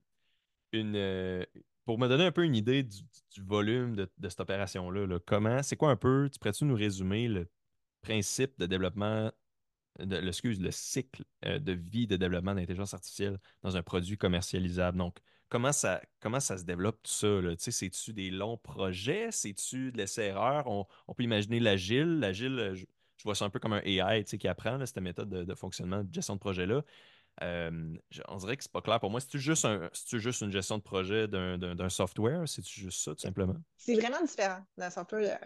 une 0.73 1.47
pour 1.85 1.99
me 1.99 2.09
donner 2.09 2.25
un 2.25 2.33
peu 2.33 2.45
une 2.45 2.57
idée 2.57 2.83
du, 2.83 3.43
volume 3.43 3.95
de, 3.95 4.09
cette 4.29 4.41
opération-là, 4.41 5.19
comment, 5.27 5.63
c'est 5.63 5.77
quoi 5.77 5.91
un 5.91 5.97
peu, 5.97 6.31
tu 6.33 6.39
pourrais-tu 6.39 6.65
nous 6.65 6.75
résumer 6.75 7.29
le 7.29 7.47
principe 8.01 8.59
de 8.59 8.65
développement, 8.65 9.31
de, 9.99 10.17
excuse, 10.27 10.59
le 10.63 10.71
cycle 10.71 11.25
de 11.45 11.73
vie 11.73 12.07
de 12.07 12.17
développement 12.17 12.55
d'intelligence 12.55 12.95
artificielle 12.95 13.39
dans 13.63 13.77
un 13.77 13.83
produit 13.83 14.17
commercialisable? 14.17 14.97
Donc, 14.97 15.19
comment 15.55 15.71
ça, 15.71 16.03
comment 16.19 16.41
ça 16.41 16.59
se 16.59 16.65
développe 16.65 17.01
tout 17.05 17.13
ça? 17.13 17.29
C'est-tu 17.71 18.13
des 18.13 18.31
longs 18.31 18.57
projets? 18.57 19.29
C'est-tu 19.31 19.93
de 19.93 19.99
l'essai-erreur? 19.99 20.67
On, 20.67 21.15
peut 21.15 21.23
imaginer 21.23 21.61
l'agile. 21.61 22.19
L'agile, 22.19 22.73
je 22.75 22.85
vois 23.23 23.37
ça 23.37 23.45
un 23.45 23.51
peu 23.51 23.61
comme 23.61 23.75
un 23.75 23.83
AI 23.85 24.25
qui 24.25 24.49
apprend 24.49 24.85
cette 24.85 24.99
méthode 24.99 25.29
de, 25.29 25.55
fonctionnement 25.55 26.03
de 26.03 26.13
gestion 26.13 26.35
de 26.35 26.41
projet-là. 26.41 26.83
on 27.41 28.37
dirait 28.39 28.57
que 28.57 28.65
c'est 28.65 28.73
pas 28.73 28.83
clair 28.83 28.99
pour 28.99 29.13
moi. 29.13 29.21
C'est-tu 29.21 29.39
juste, 29.39 29.65
juste 30.19 30.41
une 30.41 30.51
gestion 30.51 30.79
de 30.79 30.83
projet 30.83 31.29
d'un 31.29 31.89
software? 31.89 32.49
C'est-tu 32.49 32.81
juste 32.81 33.05
ça, 33.05 33.13
tout 33.13 33.21
simplement? 33.21 33.55
C'est 33.77 33.95
vraiment 33.95 34.23
différent 34.23 34.67
d'un 34.77 34.91
software 34.91 35.39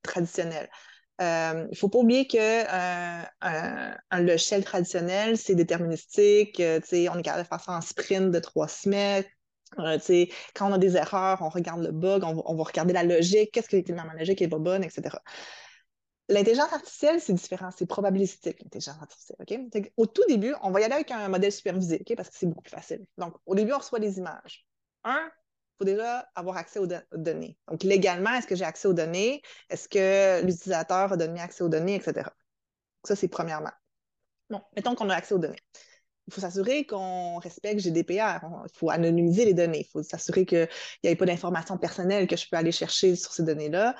traditionnel. 0.00 0.70
Il 1.18 1.68
ne 1.70 1.76
faut 1.76 1.88
pas 1.88 1.98
oublier 1.98 2.26
qu'un 2.26 3.26
un, 3.40 4.20
logiciel 4.20 4.64
traditionnel, 4.64 5.38
c'est 5.38 5.54
déterministique. 5.54 6.60
on 6.60 7.18
est 7.18 7.22
capable 7.22 7.42
de 7.42 7.48
faire 7.48 7.60
ça 7.60 7.72
en 7.72 7.80
sprint 7.80 8.30
de 8.30 8.38
trois 8.38 8.68
semaines. 8.68 9.24
Euh, 9.78 9.98
quand 10.54 10.70
on 10.70 10.72
a 10.72 10.78
des 10.78 10.96
erreurs, 10.96 11.42
on 11.42 11.48
regarde 11.48 11.82
le 11.82 11.92
bug, 11.92 12.22
on 12.24 12.54
va, 12.54 12.62
regarder 12.62 12.92
la 12.92 13.02
logique, 13.02 13.50
qu'est-ce 13.52 13.68
qui 13.68 13.76
est 13.76 13.88
la 13.88 14.04
logique 14.14 14.40
n'est 14.40 14.48
pas 14.48 14.58
bonne, 14.58 14.84
etc. 14.84 15.16
L'intelligence 16.28 16.72
artificielle, 16.72 17.20
c'est 17.20 17.32
différent, 17.32 17.70
c'est 17.76 17.86
probabilistique, 17.86 18.60
l'intelligence 18.62 18.96
artificielle. 19.00 19.90
Au 19.96 20.06
tout 20.06 20.24
début, 20.28 20.54
on 20.62 20.70
va 20.70 20.80
y 20.80 20.84
aller 20.84 20.94
avec 20.94 21.10
un 21.10 21.28
modèle 21.28 21.52
supervisé, 21.52 22.02
parce 22.16 22.30
que 22.30 22.36
c'est 22.36 22.46
beaucoup 22.46 22.62
plus 22.62 22.70
facile. 22.70 23.06
Donc, 23.18 23.36
au 23.46 23.54
début, 23.54 23.72
on 23.72 23.78
reçoit 23.78 24.00
des 24.00 24.18
images. 24.18 24.66
Un, 25.04 25.30
faut 25.78 25.84
déjà 25.84 26.28
avoir 26.34 26.56
accès 26.56 26.78
aux, 26.78 26.86
données. 27.12 27.58
Donc, 27.68 27.82
légalement, 27.82 28.34
est-ce 28.34 28.46
que 28.46 28.56
j'ai 28.56 28.64
accès 28.64 28.88
aux 28.88 28.94
données? 28.94 29.42
Est-ce 29.68 29.88
que 29.88 30.44
l'utilisateur 30.44 31.12
a 31.12 31.16
donné 31.16 31.40
accès 31.40 31.62
aux 31.62 31.68
données, 31.68 31.96
etc. 31.96 32.28
Ça, 33.04 33.16
c'est 33.16 33.28
premièrement. 33.28 33.72
Bon, 34.50 34.60
mettons 34.74 34.94
qu'on 34.94 35.10
a 35.10 35.14
accès 35.14 35.34
aux 35.34 35.38
données 35.38 35.62
il 36.26 36.34
faut 36.34 36.40
s'assurer 36.40 36.84
qu'on 36.86 37.38
respecte 37.38 37.80
GDPR. 37.80 38.40
Il 38.42 38.72
faut 38.74 38.90
anonymiser 38.90 39.44
les 39.44 39.54
données. 39.54 39.80
Il 39.80 39.90
faut 39.90 40.02
s'assurer 40.02 40.44
qu'il 40.44 40.68
n'y 41.04 41.10
ait 41.10 41.16
pas 41.16 41.24
d'informations 41.24 41.78
personnelles 41.78 42.26
que 42.26 42.36
je 42.36 42.46
peux 42.50 42.56
aller 42.56 42.72
chercher 42.72 43.14
sur 43.14 43.32
ces 43.32 43.44
données-là. 43.44 43.94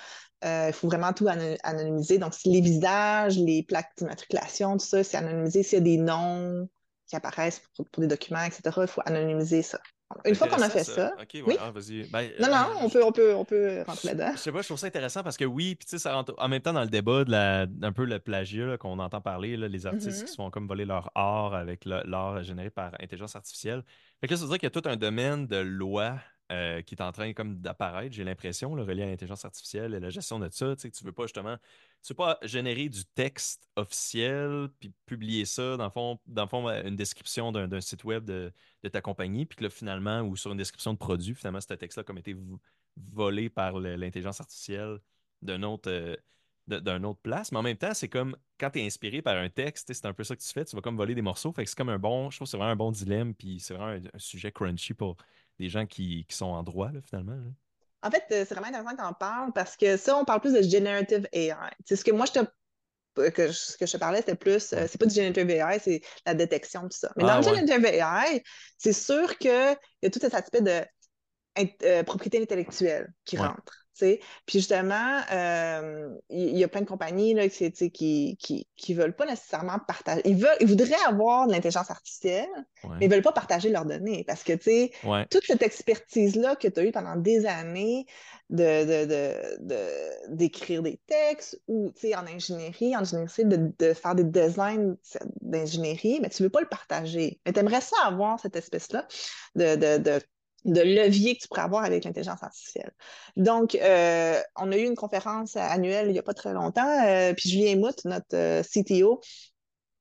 Euh, 0.44 0.66
il 0.68 0.72
faut 0.72 0.88
vraiment 0.88 1.12
tout 1.12 1.28
anonymiser. 1.62 2.18
Donc, 2.18 2.34
les 2.44 2.60
visages, 2.60 3.38
les 3.38 3.62
plaques 3.62 3.92
d'immatriculation, 3.96 4.76
tout 4.76 4.86
ça, 4.86 5.04
c'est 5.04 5.16
anonymisé. 5.16 5.62
S'il 5.62 5.78
y 5.78 5.80
a 5.80 5.84
des 5.84 5.96
noms 5.98 6.68
qui 7.06 7.14
apparaissent 7.14 7.62
pour, 7.76 7.86
des 7.98 8.08
documents, 8.08 8.42
etc., 8.42 8.62
il 8.78 8.88
faut 8.88 9.02
anonymiser 9.04 9.62
ça. 9.62 9.78
Une 10.24 10.34
fois 10.34 10.48
qu'on 10.48 10.62
a 10.62 10.70
fait 10.70 10.84
ça. 10.84 11.14
oui? 11.34 11.56
Ah, 11.60 11.70
vas-y. 11.70 12.04
Ben, 12.04 12.30
non, 12.40 12.48
non, 12.48 12.54
euh, 12.54 12.74
on, 12.82 12.88
peut, 12.88 13.04
on, 13.04 13.12
peut, 13.12 13.34
on 13.34 13.44
peut 13.44 13.82
rentrer 13.86 14.08
là-dedans. 14.08 14.32
Je 14.34 14.38
sais 14.38 14.52
pas, 14.52 14.62
je 14.62 14.66
trouve 14.66 14.78
ça 14.78 14.86
intéressant 14.86 15.22
parce 15.22 15.36
que 15.36 15.44
oui, 15.44 15.74
puis 15.74 15.84
tu 15.84 15.90
sais, 15.90 15.98
ça 15.98 16.14
rentre 16.14 16.34
en 16.38 16.48
même 16.48 16.62
temps 16.62 16.72
dans 16.72 16.82
le 16.82 16.88
débat 16.88 17.24
de 17.24 17.30
la, 17.32 17.66
un 17.82 17.92
peu 17.92 18.04
le 18.04 18.20
plagiat 18.20 18.78
qu'on 18.78 18.98
entend 19.00 19.20
parler, 19.20 19.56
là, 19.56 19.66
les 19.66 19.86
artistes 19.86 20.18
qui 20.18 20.24
mm-hmm. 20.24 20.30
se 20.30 20.36
font 20.36 20.50
comme 20.50 20.68
voler 20.68 20.84
leur 20.84 21.10
art 21.14 21.54
avec 21.54 21.84
l'art 21.84 22.42
généré 22.44 22.70
par 22.70 22.94
intelligence 23.00 23.34
artificielle. 23.34 23.82
Fait 24.20 24.28
que 24.28 24.32
là, 24.32 24.38
ça 24.38 24.44
veut 24.44 24.50
dire 24.50 24.58
qu'il 24.58 24.66
y 24.66 24.72
a 24.76 24.80
tout 24.80 24.88
un 24.88 24.96
domaine 24.96 25.46
de 25.46 25.56
loi 25.56 26.18
euh, 26.52 26.82
qui 26.82 26.94
est 26.94 27.02
en 27.02 27.12
train 27.12 27.32
comme 27.32 27.60
d'apparaître, 27.60 28.14
j'ai 28.14 28.24
l'impression, 28.24 28.74
le 28.74 28.82
relié 28.82 29.02
à 29.02 29.06
l'intelligence 29.06 29.44
artificielle 29.44 29.94
et 29.94 30.00
la 30.00 30.10
gestion 30.10 30.38
de 30.38 30.48
ça. 30.50 30.76
Tu 30.76 30.82
sais, 30.82 30.90
tu 30.90 31.04
veux 31.04 31.12
pas 31.12 31.24
justement 31.24 31.56
tu 32.06 32.12
veux 32.12 32.16
pas 32.16 32.38
générer 32.42 32.88
du 32.88 33.04
texte 33.04 33.68
officiel 33.74 34.68
puis 34.78 34.92
publier 35.06 35.44
ça 35.44 35.76
dans 35.76 35.84
le 35.84 35.90
fond, 35.90 36.20
dans 36.26 36.42
le 36.42 36.48
fond 36.48 36.68
une 36.68 36.94
description 36.94 37.50
d'un 37.50 37.80
site 37.80 38.04
web 38.04 38.24
de, 38.24 38.52
ta 38.92 39.00
compagnie, 39.00 39.44
puis 39.44 39.56
que 39.56 39.64
là, 39.64 39.70
finalement, 39.70 40.20
ou 40.20 40.36
sur 40.36 40.52
une 40.52 40.58
description 40.58 40.92
de 40.92 40.98
produit, 40.98 41.34
finalement, 41.34 41.60
ce 41.60 41.74
texte-là 41.74 42.04
comme 42.04 42.18
été 42.18 42.36
volé 42.96 43.48
par 43.50 43.80
l'intelligence 43.80 44.40
artificielle 44.40 45.00
d'un 45.42 45.64
autre, 45.64 45.90
euh, 45.90 46.16
autre 46.68 47.20
place. 47.22 47.50
Mais 47.50 47.58
en 47.58 47.62
même 47.62 47.76
temps, 47.76 47.92
c'est 47.92 48.08
comme 48.08 48.36
quand 48.58 48.70
tu 48.70 48.78
es 48.78 48.86
inspiré 48.86 49.20
par 49.20 49.36
un 49.36 49.48
texte, 49.48 49.92
c'est 49.92 50.06
un 50.06 50.12
peu 50.12 50.22
ça 50.22 50.36
que 50.36 50.42
tu 50.42 50.48
fais, 50.48 50.64
tu 50.64 50.76
vas 50.76 50.82
comme 50.82 50.96
voler 50.96 51.16
des 51.16 51.22
morceaux. 51.22 51.52
C'est 51.56 51.74
comme 51.74 51.88
un 51.88 51.98
bon, 51.98 52.30
je 52.30 52.38
trouve 52.38 52.46
c'est 52.46 52.56
vraiment 52.56 52.72
un 52.72 52.76
bon 52.76 52.92
dilemme, 52.92 53.34
puis 53.34 53.58
c'est 53.58 53.74
vraiment 53.74 54.00
un, 54.14 54.18
sujet 54.18 54.52
crunchy 54.52 54.94
pour 54.94 55.16
des 55.58 55.68
gens 55.68 55.86
qui, 55.86 56.26
sont 56.30 56.46
en 56.46 56.62
droit, 56.62 56.90
finalement. 57.04 57.38
En 58.02 58.10
fait, 58.10 58.24
euh, 58.30 58.44
c'est 58.46 58.54
vraiment 58.54 58.68
intéressant 58.68 58.96
qu'on 58.96 59.08
en 59.08 59.14
parle 59.14 59.52
parce 59.52 59.76
que 59.76 59.96
ça, 59.96 60.16
on 60.16 60.24
parle 60.24 60.40
plus 60.40 60.52
de 60.52 60.62
generative 60.62 61.26
AI. 61.32 61.54
C'est 61.84 61.96
ce 61.96 62.04
que 62.04 62.12
moi, 62.12 62.26
je 62.26 62.32
te 62.32 62.46
que 63.30 63.50
ce 63.50 63.78
que 63.78 63.86
je 63.86 63.92
te 63.92 63.96
parlais, 63.96 64.18
c'était 64.18 64.34
plus, 64.34 64.74
euh, 64.74 64.86
c'est 64.88 64.98
pas 64.98 65.06
du 65.06 65.14
generative 65.14 65.48
AI, 65.48 65.78
c'est 65.78 66.02
la 66.26 66.34
détection, 66.34 66.82
tout 66.82 66.98
ça. 66.98 67.10
Mais 67.16 67.24
dans 67.24 67.30
ah, 67.30 67.38
le 67.38 67.42
generative 67.42 67.86
AI, 67.86 68.42
c'est 68.76 68.92
sûr 68.92 69.38
qu'il 69.38 69.50
y 69.50 70.06
a 70.06 70.10
tout 70.10 70.20
cet 70.20 70.34
aspect 70.34 70.60
de 70.60 70.82
euh, 71.82 72.02
propriété 72.04 72.40
intellectuelle 72.40 73.12
qui 73.24 73.38
rentre. 73.38 73.85
Puis 73.98 74.58
justement, 74.58 75.20
euh, 75.32 76.08
il 76.30 76.56
y, 76.56 76.64
a 76.64 76.68
plein 76.68 76.80
de 76.82 76.86
compagnies 76.86 77.34
là, 77.34 77.48
qui 77.48 77.64
ne 77.64 77.88
qui, 77.88 78.66
qui, 78.76 78.94
veulent 78.94 79.14
pas 79.14 79.26
nécessairement 79.26 79.78
partager. 79.78 80.22
Ils, 80.24 80.36
veulent, 80.36 80.56
ils 80.60 80.66
voudraient 80.66 80.94
avoir 81.06 81.46
de 81.46 81.52
l'intelligence 81.52 81.90
artificielle, 81.90 82.48
mais 82.84 83.06
ils 83.06 83.08
ne 83.08 83.14
veulent 83.14 83.22
pas 83.22 83.32
partager 83.32 83.70
leurs 83.70 83.84
données. 83.86 84.24
Parce 84.26 84.42
que 84.42 84.52
toute 85.24 85.44
cette 85.44 85.62
expertise-là 85.62 86.56
que 86.56 86.68
tu 86.68 86.80
as 86.80 86.84
eue 86.84 86.92
pendant 86.92 87.16
des 87.16 87.46
années 87.46 88.06
d'écrire 88.48 89.08
de, 90.82 90.88
de, 90.88 90.90
des 90.90 91.00
textes 91.06 91.60
ou 91.66 91.92
en 92.14 92.26
ingénierie, 92.26 92.94
en 92.96 93.00
ingénierie, 93.00 93.44
de, 93.44 93.72
de 93.78 93.92
faire 93.92 94.14
des 94.14 94.24
designs 94.24 94.96
d'ingénierie, 95.40 96.20
mais 96.20 96.28
tu 96.28 96.42
ne 96.42 96.46
veux 96.46 96.52
pas 96.52 96.60
le 96.60 96.68
partager. 96.68 97.40
Mais 97.44 97.52
tu 97.52 97.60
aimerais 97.60 97.80
ça 97.80 97.96
avoir 98.04 98.38
cette 98.38 98.56
espèce-là 98.56 99.08
de 99.56 99.74
de 99.98 100.20
levier 100.66 101.36
que 101.36 101.42
tu 101.42 101.48
pourrais 101.48 101.62
avoir 101.62 101.84
avec 101.84 102.04
l'intelligence 102.04 102.42
artificielle. 102.42 102.90
Donc, 103.36 103.74
euh, 103.74 104.40
on 104.56 104.72
a 104.72 104.76
eu 104.76 104.84
une 104.84 104.96
conférence 104.96 105.56
annuelle 105.56 106.08
il 106.08 106.12
n'y 106.12 106.18
a 106.18 106.22
pas 106.22 106.34
très 106.34 106.52
longtemps, 106.52 107.06
euh, 107.06 107.32
puis 107.34 107.50
Julien 107.50 107.76
Mout, 107.76 108.04
notre 108.04 108.34
euh, 108.34 108.62
CTO, 108.62 109.20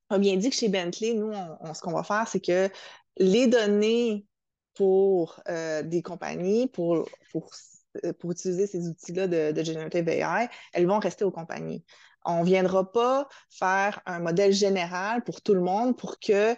a 0.09 0.17
bien 0.17 0.35
dit 0.37 0.49
que 0.49 0.55
chez 0.55 0.69
Bentley, 0.69 1.13
nous, 1.13 1.31
ce 1.73 1.81
qu'on 1.81 1.93
va 1.93 2.03
faire, 2.03 2.27
c'est 2.27 2.39
que 2.39 2.69
les 3.17 3.47
données 3.47 4.25
pour 4.75 5.41
des 5.47 6.01
compagnies, 6.03 6.67
pour, 6.67 7.09
pour, 7.31 7.49
pour 8.19 8.31
utiliser 8.31 8.67
ces 8.67 8.87
outils-là 8.87 9.27
de, 9.27 9.51
de 9.51 9.63
Generative 9.63 10.07
AI, 10.07 10.47
elles 10.73 10.85
vont 10.85 10.99
rester 10.99 11.23
aux 11.23 11.31
compagnies. 11.31 11.83
On 12.23 12.41
ne 12.41 12.45
viendra 12.45 12.91
pas 12.91 13.27
faire 13.49 14.01
un 14.05 14.19
modèle 14.19 14.51
général 14.51 15.23
pour 15.23 15.41
tout 15.41 15.55
le 15.55 15.61
monde 15.61 15.97
pour 15.97 16.19
que 16.19 16.55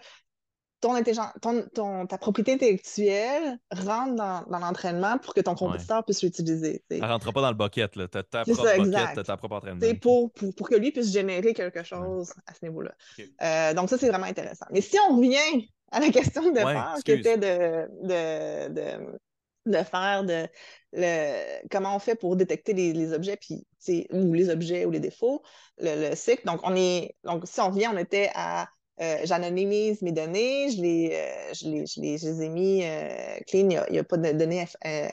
ton, 0.82 2.06
ta 2.06 2.18
propriété 2.18 2.54
intellectuelle 2.54 3.58
rentre 3.72 4.16
dans, 4.16 4.60
l'entraînement 4.60 5.18
pour 5.18 5.34
que 5.34 5.42
ton 5.42 5.56
compétiteur 5.56 6.04
puisse 6.04 6.22
l'utiliser. 6.22 6.84
Elle 6.90 7.02
ne 7.02 7.08
rentre 7.08 7.34
pas 7.34 7.42
dans 7.42 7.50
le 7.50 7.56
bucket, 7.56 7.96
là. 7.96 8.08
Tu 8.08 8.18
as 8.18 8.24
ta 8.24 8.44
propre 8.44 8.66
ça, 8.66 8.78
bucket, 8.78 9.26
ta 9.26 9.38
propre 9.38 9.56
entraînement. 9.56 9.96
Pour, 10.02 10.32
pour, 10.32 10.70
que 10.70 10.76
lui 10.76 10.92
puisse 10.92 11.12
générer 11.12 11.54
quelque 11.54 11.84
chose 11.84 12.32
à 12.46 12.54
ce 12.54 12.66
niveau-là. 12.66 12.94
Euh, 13.42 13.74
donc, 13.74 13.90
ça, 13.90 13.98
c'est 13.98 14.10
vraiment 14.10 14.26
intéressant. 14.26 14.66
Mais 14.72 14.82
si 14.82 14.98
on 15.10 15.16
revient 15.16 15.68
à 15.92 16.00
la 16.00 16.10
question 16.10 16.44
de 16.44 16.52
départ, 16.52 16.98
qui 17.04 17.12
était 17.12 17.38
de, 17.38 17.88
de, 18.04 19.18
de, 19.66 19.84
faire 19.84 20.24
de 20.24 20.48
le, 20.94 21.68
comment 21.70 21.96
on 21.96 22.00
fait 22.00 22.16
pour 22.16 22.36
détecter 22.36 22.74
les, 22.74 23.14
objets 23.14 23.38
puis, 23.38 23.66
ou 24.12 24.34
les 24.34 24.50
objets 24.50 24.86
ou 24.86 24.92
les 24.92 25.00
défauts, 25.00 25.42
le, 25.80 26.10
le 26.10 26.16
cycle. 26.16 26.46
Donc, 26.46 26.60
on 26.64 26.76
est, 26.76 27.16
donc, 27.24 27.48
si 27.48 27.60
on 27.62 27.70
revient, 27.70 27.88
on 27.92 27.98
était 27.98 28.30
à 28.36 28.68
euh, 29.00 29.18
j'anonymise 29.26 30.02
mes 30.02 30.12
données, 30.12 30.72
je 30.72 30.82
les, 30.82 31.12
euh, 31.14 31.54
je 31.54 31.70
les, 31.70 31.86
je 31.86 32.02
les, 32.02 32.18
je 32.18 32.26
les 32.26 32.42
ai 32.44 32.50
mis 32.50 32.84
euh, 32.84 33.38
clean, 33.48 33.70
il 33.70 33.92
n'y 33.92 34.00
a, 34.00 34.04
pas 34.04 34.18
de 34.18 34.32
données 34.32 34.66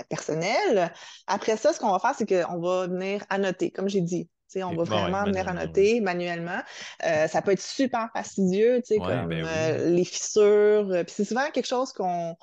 personnelles. 0.09 0.93
Après 1.27 1.57
ça, 1.57 1.73
ce 1.73 1.81
qu'on 1.81 1.93
va 1.93 1.99
faire, 1.99 2.15
c'est 2.17 2.27
qu'on 2.27 2.61
va 2.61 2.87
venir 2.87 3.25
annoter, 3.31 3.71
comme 3.71 3.89
j'ai 3.89 4.01
dit. 4.01 4.29
On 4.57 4.77
va 4.77 4.85
vraiment 4.85 5.25
venir 5.25 5.49
annoter 5.49 6.01
manuellement. 6.01 6.61
ça 7.01 7.43
peut 7.43 7.51
être 7.51 7.61
super 7.61 8.09
fastidieux, 8.15 8.83
comme 8.99 9.29
ben 9.29 9.95
les 9.95 10.05
fissures. 10.05 10.87
Puis 11.05 11.15
c'est 11.17 11.25
souvent 11.25 11.51
quelque 11.51 11.67
chose 11.67 11.93
qu'on 11.93 12.37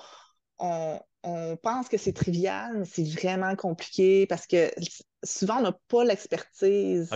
on, 0.58 1.00
on 1.22 1.56
pense 1.56 1.88
que 1.88 1.96
c'est 1.96 2.12
trivial, 2.12 2.78
mais 2.78 2.84
c'est 2.84 3.08
vraiment 3.08 3.56
compliqué 3.56 4.26
parce 4.26 4.46
que 4.46 4.70
souvent, 5.24 5.58
on 5.58 5.62
n'a 5.62 5.78
pas 5.88 6.04
l'expertise. 6.04 7.10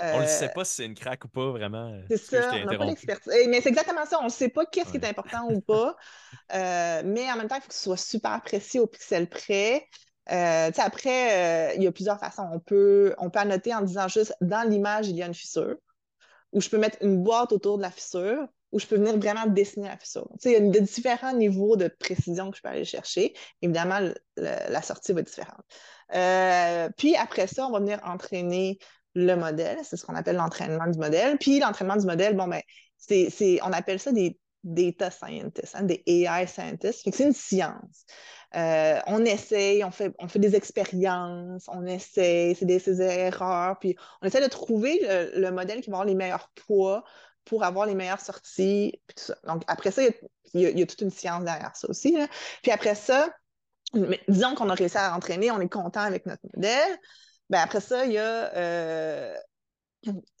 On 0.00 0.20
ne 0.20 0.26
sait 0.26 0.46
euh, 0.46 0.48
pas 0.48 0.64
si 0.64 0.74
c'est 0.76 0.86
une 0.86 0.94
craque 0.94 1.24
ou 1.24 1.28
pas, 1.28 1.50
vraiment. 1.50 1.92
Euh, 1.92 2.02
c'est 2.08 2.16
ça, 2.18 2.52
on 2.54 2.64
n'a 2.64 2.78
pas 2.78 2.84
l'expertise. 2.84 3.32
Mais 3.48 3.60
c'est 3.60 3.68
exactement 3.68 4.04
ça, 4.06 4.18
on 4.20 4.24
ne 4.24 4.30
sait 4.30 4.48
pas 4.48 4.64
qu'est-ce 4.66 4.90
qui 4.90 4.96
est 4.96 5.06
important 5.06 5.48
ou 5.50 5.60
pas. 5.60 5.96
Euh, 6.54 7.02
mais 7.04 7.30
en 7.30 7.36
même 7.36 7.48
temps, 7.48 7.56
il 7.56 7.62
faut 7.62 7.68
que 7.68 7.74
ce 7.74 7.82
soit 7.82 7.96
super 7.96 8.40
précis 8.42 8.78
au 8.78 8.86
pixel 8.86 9.28
près. 9.28 9.86
après, 10.26 11.74
il 11.76 11.82
y 11.82 11.86
a 11.86 11.92
plusieurs 11.92 12.18
façons. 12.18 12.46
On 12.52 12.58
peut, 12.58 13.14
on 13.18 13.30
peut 13.30 13.38
annoter 13.38 13.74
en 13.74 13.80
disant 13.80 14.08
juste 14.08 14.34
dans 14.42 14.68
l'image, 14.68 15.08
il 15.08 15.16
y 15.16 15.22
a 15.22 15.26
une 15.26 15.34
fissure, 15.34 15.76
ou 16.52 16.60
je 16.60 16.68
peux 16.68 16.78
mettre 16.78 16.98
une 17.00 17.22
boîte 17.22 17.52
autour 17.52 17.78
de 17.78 17.82
la 17.82 17.90
fissure, 17.90 18.46
ou 18.70 18.78
je 18.78 18.86
peux 18.86 18.96
venir 18.96 19.16
vraiment 19.18 19.46
dessiner 19.46 19.88
la 19.88 19.96
fissure. 19.96 20.28
il 20.44 20.52
y 20.52 20.56
a 20.56 20.60
de 20.60 20.78
différents 20.78 21.34
niveaux 21.34 21.76
de 21.76 21.88
précision 21.88 22.50
que 22.50 22.56
je 22.56 22.62
peux 22.62 22.68
aller 22.68 22.84
chercher. 22.84 23.34
Évidemment, 23.62 24.00
la 24.36 24.82
sortie 24.82 25.12
va 25.12 25.20
être 25.20 25.28
différente. 25.28 26.94
puis 26.96 27.16
après 27.16 27.46
ça, 27.46 27.66
on 27.66 27.72
va 27.72 27.80
venir 27.80 28.00
entraîner 28.04 28.78
le 29.14 29.34
modèle, 29.34 29.78
c'est 29.82 29.96
ce 29.96 30.06
qu'on 30.06 30.14
appelle 30.14 30.36
l'entraînement 30.36 30.86
du 30.86 30.98
modèle. 30.98 31.36
Puis 31.38 31.58
l'entraînement 31.58 31.96
du 31.96 32.06
modèle, 32.06 32.36
bon, 32.36 32.48
ben, 32.48 32.62
c'est, 32.98 33.60
on 33.62 33.72
appelle 33.72 33.98
ça 33.98 34.12
des 34.12 34.38
data 34.64 35.10
scientists, 35.10 35.74
hein, 35.74 35.82
des 35.82 36.02
AI 36.06 36.46
scientists. 36.46 37.02
c'est 37.04 37.24
une 37.24 37.32
science. 37.32 38.06
Euh, 38.54 39.00
on 39.06 39.24
essaye, 39.24 39.82
on 39.82 39.90
fait, 39.90 40.14
on 40.18 40.28
fait 40.28 40.38
des 40.38 40.54
expériences, 40.54 41.64
on 41.68 41.86
essaye, 41.86 42.54
c'est 42.54 42.66
des, 42.66 43.02
erreurs, 43.02 43.78
puis 43.78 43.96
on 44.20 44.26
essaie 44.26 44.42
de 44.42 44.48
trouver 44.48 45.00
le, 45.34 45.50
modèle 45.50 45.80
qui 45.80 45.90
va 45.90 45.96
avoir 45.96 46.06
les 46.06 46.14
meilleurs 46.14 46.50
poids 46.66 47.02
pour 47.44 47.64
avoir 47.64 47.86
les 47.86 47.94
meilleures 47.94 48.20
sorties. 48.20 49.00
Donc, 49.44 49.62
après 49.66 49.90
ça, 49.90 50.02
il 50.54 50.78
y, 50.78 50.82
a, 50.82 50.86
toute 50.86 51.00
une 51.00 51.10
science 51.10 51.44
derrière 51.44 51.74
ça 51.74 51.88
aussi. 51.88 52.16
Puis 52.62 52.70
après 52.70 52.94
ça, 52.94 53.30
disons 54.28 54.54
qu'on 54.54 54.68
a 54.68 54.74
réussi 54.74 54.98
à 54.98 55.16
entraîner, 55.16 55.50
on 55.50 55.60
est 55.60 55.68
content 55.68 56.00
avec 56.00 56.26
notre 56.26 56.42
modèle. 56.54 56.98
Ben 57.52 57.60
après 57.60 57.82
ça, 57.82 58.06
il 58.06 58.12
y 58.12 58.18
a 58.18 58.50
euh, 58.56 59.36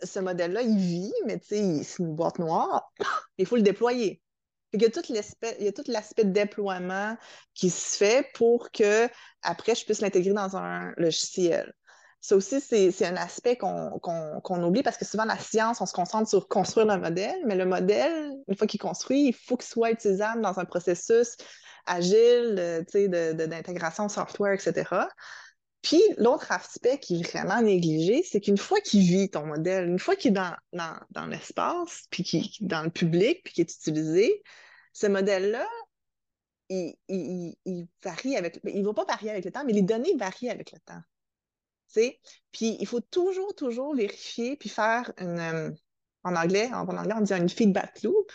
ce 0.02 0.18
modèle-là, 0.18 0.62
il 0.62 0.78
vit, 0.78 1.12
mais 1.26 1.38
tu 1.38 1.48
sais, 1.48 1.82
c'est 1.84 2.02
une 2.02 2.14
boîte 2.14 2.38
noire. 2.38 2.90
Il 3.36 3.44
faut 3.44 3.56
le 3.56 3.62
déployer. 3.62 4.22
Il 4.72 4.80
y 4.80 4.86
a 4.86 4.90
tout 4.90 5.02
l'aspect 5.12 6.24
de 6.24 6.30
déploiement 6.30 7.14
qui 7.52 7.68
se 7.68 7.98
fait 7.98 8.26
pour 8.32 8.70
que 8.70 9.06
après 9.42 9.74
je 9.74 9.84
puisse 9.84 10.00
l'intégrer 10.00 10.32
dans 10.32 10.56
un 10.56 10.94
logiciel. 10.96 11.74
Ça 12.22 12.34
aussi, 12.34 12.62
c'est 12.62 13.04
un 13.04 13.16
aspect 13.16 13.58
qu'on 13.58 14.62
oublie 14.62 14.82
parce 14.82 14.96
que 14.96 15.04
souvent, 15.04 15.26
la 15.26 15.38
science, 15.38 15.82
on 15.82 15.86
se 15.86 15.92
concentre 15.92 16.30
sur 16.30 16.48
construire 16.48 16.86
le 16.86 16.96
modèle, 16.96 17.36
mais 17.44 17.56
le 17.56 17.66
modèle, 17.66 18.32
une 18.48 18.56
fois 18.56 18.66
qu'il 18.66 18.78
est 18.78 18.88
construit, 18.88 19.26
il 19.26 19.34
faut 19.34 19.58
qu'il 19.58 19.68
soit 19.68 19.90
utilisable 19.90 20.40
dans 20.40 20.58
un 20.58 20.64
processus 20.64 21.36
agile 21.84 22.56
euh, 22.58 23.34
d'intégration 23.34 24.08
software, 24.08 24.54
etc. 24.54 24.84
Puis 25.82 26.00
l'autre 26.16 26.52
aspect 26.52 26.98
qui 26.98 27.20
est 27.20 27.30
vraiment 27.30 27.60
négligé, 27.60 28.22
c'est 28.22 28.40
qu'une 28.40 28.56
fois 28.56 28.80
qu'il 28.80 29.02
vit 29.02 29.28
ton 29.28 29.46
modèle, 29.46 29.88
une 29.88 29.98
fois 29.98 30.14
qu'il 30.14 30.30
est 30.30 30.34
dans, 30.34 30.56
dans, 31.10 31.26
l'espace, 31.26 32.04
puis 32.10 32.22
qu'il 32.22 32.44
est 32.44 32.56
dans 32.60 32.82
le 32.82 32.90
public, 32.90 33.42
puis 33.44 33.54
qu'il 33.54 33.62
est 33.62 33.74
utilisé, 33.74 34.42
ce 34.92 35.08
modèle-là, 35.08 35.66
il, 36.68 36.94
il, 37.08 37.88
varie 38.02 38.36
avec. 38.36 38.60
Il 38.64 38.80
ne 38.80 38.86
va 38.86 38.94
pas 38.94 39.04
varier 39.04 39.30
avec 39.30 39.44
le 39.44 39.50
temps, 39.50 39.64
mais 39.64 39.72
les 39.72 39.82
données 39.82 40.16
varient 40.16 40.50
avec 40.50 40.72
le 40.72 40.78
temps. 40.80 41.02
Puis 42.52 42.76
il 42.80 42.86
faut 42.86 43.00
toujours, 43.00 43.54
toujours 43.54 43.94
vérifier, 43.94 44.56
puis 44.56 44.68
faire 44.68 45.12
une. 45.18 45.38
Euh, 45.38 45.70
en 46.24 46.36
anglais, 46.36 46.70
en, 46.72 46.86
anglais, 46.86 47.14
on 47.16 47.20
dit 47.20 47.32
une 47.32 47.48
feedback 47.48 48.02
loop. 48.02 48.30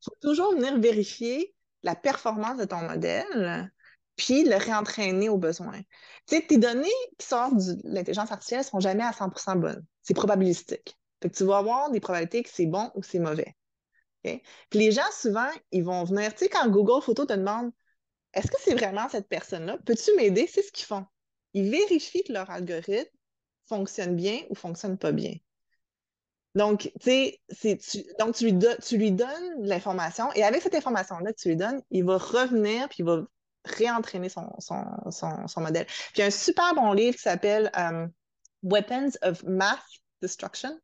Il 0.00 0.04
faut 0.04 0.16
toujours 0.20 0.54
venir 0.54 0.78
vérifier 0.78 1.54
la 1.82 1.94
performance 1.94 2.58
de 2.58 2.64
ton 2.64 2.80
modèle, 2.82 3.72
puis 4.18 4.44
le 4.44 4.56
réentraîner 4.56 5.30
au 5.30 5.38
besoin. 5.38 5.80
Tu 6.26 6.36
sais, 6.36 6.42
tes 6.42 6.58
données 6.58 6.88
qui 7.18 7.26
sortent 7.26 7.56
de 7.56 7.80
l'intelligence 7.84 8.30
artificielle 8.30 8.60
ne 8.60 8.64
sont 8.64 8.80
jamais 8.80 9.04
à 9.04 9.12
100% 9.12 9.58
bonnes. 9.58 9.86
C'est 10.02 10.12
probabilistique. 10.12 10.98
Fait 11.22 11.30
tu 11.30 11.44
vas 11.44 11.58
avoir 11.58 11.90
des 11.90 12.00
probabilités 12.00 12.42
que 12.42 12.50
c'est 12.52 12.66
bon 12.66 12.90
ou 12.94 13.02
c'est 13.02 13.20
mauvais. 13.20 13.56
Puis 14.22 14.78
les 14.78 14.92
gens, 14.92 15.10
souvent, 15.12 15.48
ils 15.70 15.84
vont 15.84 16.04
venir, 16.04 16.34
tu 16.34 16.40
sais, 16.40 16.48
quand 16.50 16.68
Google 16.68 17.02
Photo 17.02 17.24
te 17.24 17.32
demande 17.32 17.70
est-ce 18.34 18.48
que 18.48 18.56
c'est 18.60 18.74
vraiment 18.74 19.08
cette 19.08 19.26
personne-là? 19.28 19.78
Peux-tu 19.86 20.14
m'aider? 20.16 20.46
C'est 20.46 20.62
ce 20.62 20.70
qu'ils 20.70 20.84
font. 20.84 21.06
Ils 21.54 21.70
vérifient 21.70 22.24
que 22.24 22.32
leur 22.32 22.50
algorithme 22.50 23.08
fonctionne 23.66 24.16
bien 24.16 24.40
ou 24.50 24.54
fonctionne 24.54 24.98
pas 24.98 25.12
bien. 25.12 25.32
Donc, 26.54 26.92
tu 27.00 27.38
sais, 27.50 27.78
donc 28.18 28.34
tu 28.34 28.50
lui, 28.50 28.58
tu 28.84 28.98
lui 28.98 29.12
donnes 29.12 29.62
l'information 29.62 30.30
et 30.34 30.42
avec 30.42 30.60
cette 30.60 30.74
information-là 30.74 31.32
que 31.32 31.40
tu 31.40 31.48
lui 31.48 31.56
donnes, 31.56 31.80
il 31.90 32.04
va 32.04 32.18
revenir 32.18 32.88
puis 32.88 32.98
il 33.00 33.04
va 33.06 33.22
réentraîner 33.76 34.28
son, 34.28 34.48
son, 34.60 35.60
modèle. 35.60 35.86
Puis 35.86 36.12
il 36.16 36.20
y 36.20 36.22
a 36.22 36.26
un 36.26 36.30
super 36.30 36.74
bon 36.74 36.92
livre 36.92 37.16
qui 37.16 37.22
s'appelle 37.22 37.70
euh, 37.76 38.06
Weapons 38.62 39.10
of 39.22 39.42
Math 39.44 39.78
Destruction. 40.22 40.78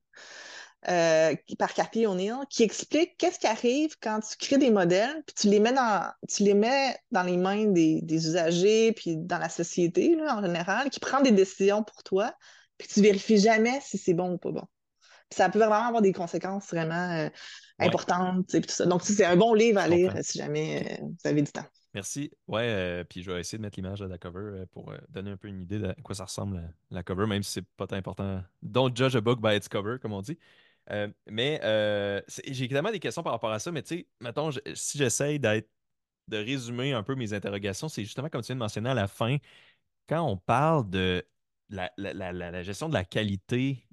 Euh, 0.89 1.35
par 1.59 1.72
Cathy 1.72 2.07
O'Neill, 2.07 2.35
qui 2.51 2.62
explique 2.62 3.16
qu'est-ce 3.16 3.39
qui 3.39 3.47
arrive 3.47 3.97
quand 4.03 4.20
tu 4.20 4.37
crées 4.37 4.59
des 4.59 4.70
modèles, 4.70 5.22
puis 5.26 5.35
tu 5.35 5.49
les 5.49 5.59
mets 5.59 5.72
dans, 5.72 6.12
tu 6.28 6.43
les 6.43 6.53
mets 6.53 6.95
dans 7.11 7.22
les 7.22 7.39
mains 7.39 7.64
des, 7.64 8.03
usagers, 8.11 8.93
puis 8.93 9.16
dans 9.16 9.39
la 9.39 9.49
société 9.49 10.14
en 10.28 10.43
général, 10.43 10.91
qui 10.91 11.01
prend 11.01 11.22
des 11.22 11.30
décisions 11.30 11.82
pour 11.85 12.03
toi, 12.03 12.35
puis 12.76 12.87
tu 12.87 13.01
vérifies 13.01 13.39
jamais 13.39 13.80
si 13.80 13.97
c'est 13.97 14.12
bon 14.12 14.32
ou 14.32 14.39
pas 14.39 14.51
bon. 14.51 14.64
ça 15.30 15.49
peut 15.49 15.59
vraiment 15.59 15.87
avoir 15.87 16.03
des 16.03 16.12
conséquences 16.12 16.66
vraiment 16.66 17.12
euh, 17.12 17.30
importantes, 17.78 18.47
tout 18.49 18.62
ça. 18.68 18.85
Donc, 18.85 19.03
c'est 19.05 19.24
un 19.24 19.37
bon 19.37 19.55
livre 19.55 19.80
à 19.80 19.89
lire 19.89 20.14
si 20.20 20.37
jamais 20.37 20.99
euh, 21.01 21.03
vous 21.03 21.28
avez 21.30 21.41
du 21.41 21.51
temps. 21.51 21.64
Merci. 21.95 22.30
Ouais, 22.49 23.05
puis 23.09 23.22
je 23.22 23.30
vais 23.30 23.40
essayer 23.40 23.59
de 23.59 23.62
mettre 23.62 23.78
l'image 23.78 24.01
de 24.01 24.07
la 24.07 24.18
cover 24.18 24.64
pour 24.72 24.92
donner 25.11 25.30
un 25.30 25.36
peu 25.36 25.49
une 25.49 25.62
idée 25.62 25.78
de 25.78 25.95
quoi 26.03 26.14
ça 26.14 26.24
ressemble 26.24 26.74
la, 26.90 27.03
cover, 27.03 27.26
même 27.26 27.42
si 27.42 27.53
c'est 27.53 27.66
pas 27.76 27.86
tant 27.86 27.97
important. 27.97 28.42
Don't 28.62 28.95
judge 28.97 29.14
a 29.14 29.20
book 29.20 29.40
by 29.40 29.57
its 29.57 29.68
cover, 29.68 29.99
comme 30.01 30.12
on 30.12 30.22
dit. 30.22 30.38
Euh, 30.90 31.09
mais 31.26 31.61
euh, 31.64 32.20
j'ai 32.47 32.64
évidemment 32.64 32.90
des 32.90 33.01
questions 33.01 33.22
par 33.22 33.32
rapport 33.32 33.53
à 33.53 33.59
ça, 33.59 33.72
mais 33.72 33.82
tu 33.82 33.97
sais, 33.97 34.07
mettons, 34.20 34.51
si 34.74 34.99
j'essaye 34.99 35.38
d'être 35.40 35.68
de 36.28 36.38
résumer 36.38 36.92
un 36.92 37.03
peu 37.03 37.14
mes 37.14 37.32
interrogations, 37.32 37.88
c'est 37.88 38.03
justement 38.03 38.28
comme 38.28 38.42
tu 38.42 38.49
viens 38.49 38.57
de 38.57 38.61
mentionner 38.61 38.90
à 38.90 38.95
la 38.95 39.09
fin, 39.09 39.36
quand 40.09 40.22
on 40.22 40.36
parle 40.36 40.88
de 40.90 41.24
la, 41.70 42.62
gestion 42.62 42.88
de 42.88 42.95
la 42.95 43.05
qualité 43.05 43.86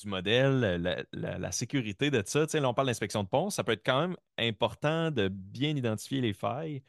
du 0.00 0.08
modèle, 0.08 1.06
la, 1.12 1.52
sécurité 1.52 2.10
de 2.10 2.22
ça, 2.24 2.46
tu 2.46 2.52
sais, 2.52 2.60
là, 2.60 2.68
on 2.68 2.74
parle 2.74 2.88
d'inspection 2.88 3.22
de 3.22 3.28
pont, 3.28 3.50
ça 3.50 3.64
peut 3.64 3.72
être 3.72 3.84
quand 3.84 4.00
même 4.00 4.16
important 4.38 5.10
de 5.10 5.28
bien 5.28 5.76
identifier 5.76 6.20
les 6.20 6.32
failles. 6.32 6.82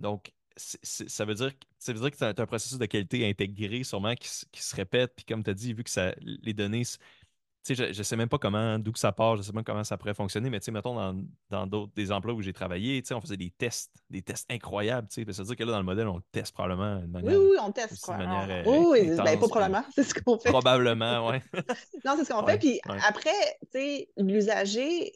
Donc, 0.00 0.32
ça 0.56 1.24
veut 1.24 1.34
dire, 1.34 1.52
ça 1.78 1.92
veut 1.92 2.00
dire 2.00 2.10
que 2.10 2.16
c'est 2.16 2.40
un 2.40 2.46
processus 2.46 2.78
de 2.78 2.86
qualité 2.86 3.28
intégré 3.28 3.82
sûrement 3.84 4.14
qui, 4.14 4.28
se 4.28 4.76
répète, 4.76 5.12
puis 5.16 5.24
comme 5.24 5.42
tu 5.42 5.50
as 5.50 5.54
dit, 5.54 5.72
vu 5.72 5.84
que 5.84 5.90
ça, 5.90 6.14
les 6.20 6.52
données 6.52 6.84
je, 7.68 7.98
ne 7.98 8.02
sais 8.02 8.16
même 8.16 8.28
pas 8.28 8.38
comment, 8.38 8.78
d'où 8.78 8.92
que 8.92 8.98
ça 8.98 9.12
part, 9.12 9.36
je 9.36 9.42
sais 9.42 9.52
même 9.52 9.64
comment 9.64 9.84
ça 9.84 9.96
pourrait 9.96 10.14
fonctionner, 10.14 10.50
mais 10.50 10.60
tu 10.60 10.66
sais, 10.66 10.70
mettons 10.72 10.94
dans, 11.50 11.66
d'autres, 11.66 11.92
des 11.94 12.10
emplois 12.10 12.32
où 12.32 12.40
j'ai 12.40 12.52
travaillé, 12.52 13.00
tu 13.02 13.08
sais, 13.08 13.14
on 13.14 13.20
faisait 13.20 13.36
des 13.36 13.50
tests, 13.50 13.92
des 14.08 14.22
tests 14.22 14.50
incroyables, 14.50 15.08
tu 15.08 15.24
sais. 15.24 15.32
Ça 15.32 15.42
veut 15.42 15.48
dire 15.48 15.56
que 15.56 15.64
là, 15.64 15.72
dans 15.72 15.78
le 15.78 15.84
modèle, 15.84 16.08
on 16.08 16.16
le 16.16 16.22
teste 16.32 16.54
probablement 16.54 17.00
de 17.00 17.06
manière. 17.06 17.38
Oui, 17.38 17.48
oui, 17.50 17.56
on 17.62 17.70
teste. 17.70 18.00
probablement. 18.00 18.46
Euh, 18.48 18.62
oui, 18.66 19.16
ben, 19.16 19.38
pas 19.38 19.48
probablement, 19.48 19.84
c'est 19.94 20.04
ce 20.04 20.14
qu'on 20.14 20.38
fait. 20.38 20.48
Probablement, 20.48 21.28
oui. 21.28 21.36
non, 22.04 22.14
c'est 22.16 22.24
ce 22.24 22.32
qu'on 22.32 22.46
fait. 22.46 22.58
Puis 22.58 22.80
après, 23.06 23.30
tu 23.72 23.78
sais, 23.78 24.08
l'usager, 24.16 25.12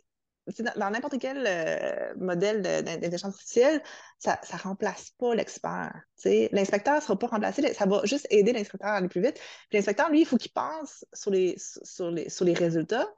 dans 0.77 0.91
n'importe 0.91 1.19
quel 1.19 1.45
euh, 1.47 2.15
modèle 2.17 2.63
d'intelligence 2.63 3.25
artificielle, 3.25 3.83
ça 4.19 4.39
ne 4.53 4.59
remplace 4.59 5.11
pas 5.19 5.35
l'expert. 5.35 5.95
L'inspecteur 6.25 6.97
ne 6.97 7.01
sera 7.01 7.19
pas 7.19 7.27
remplacé, 7.29 7.73
ça 7.73 7.87
va 7.87 8.03
juste 8.05 8.27
aider 8.31 8.53
l'inspecteur 8.53 8.91
à 8.91 8.97
aller 8.97 9.09
plus 9.09 9.23
vite. 9.23 9.41
L'inspecteur, 9.73 10.11
lui, 10.11 10.21
il 10.21 10.27
faut 10.27 10.37
qu'il 10.37 10.53
pense 10.53 11.05
sur 11.13 11.31
les, 11.31 11.57
sur 11.59 12.11
les, 12.11 12.29
sur 12.29 12.45
les 12.45 12.55
résultats, 12.55 13.09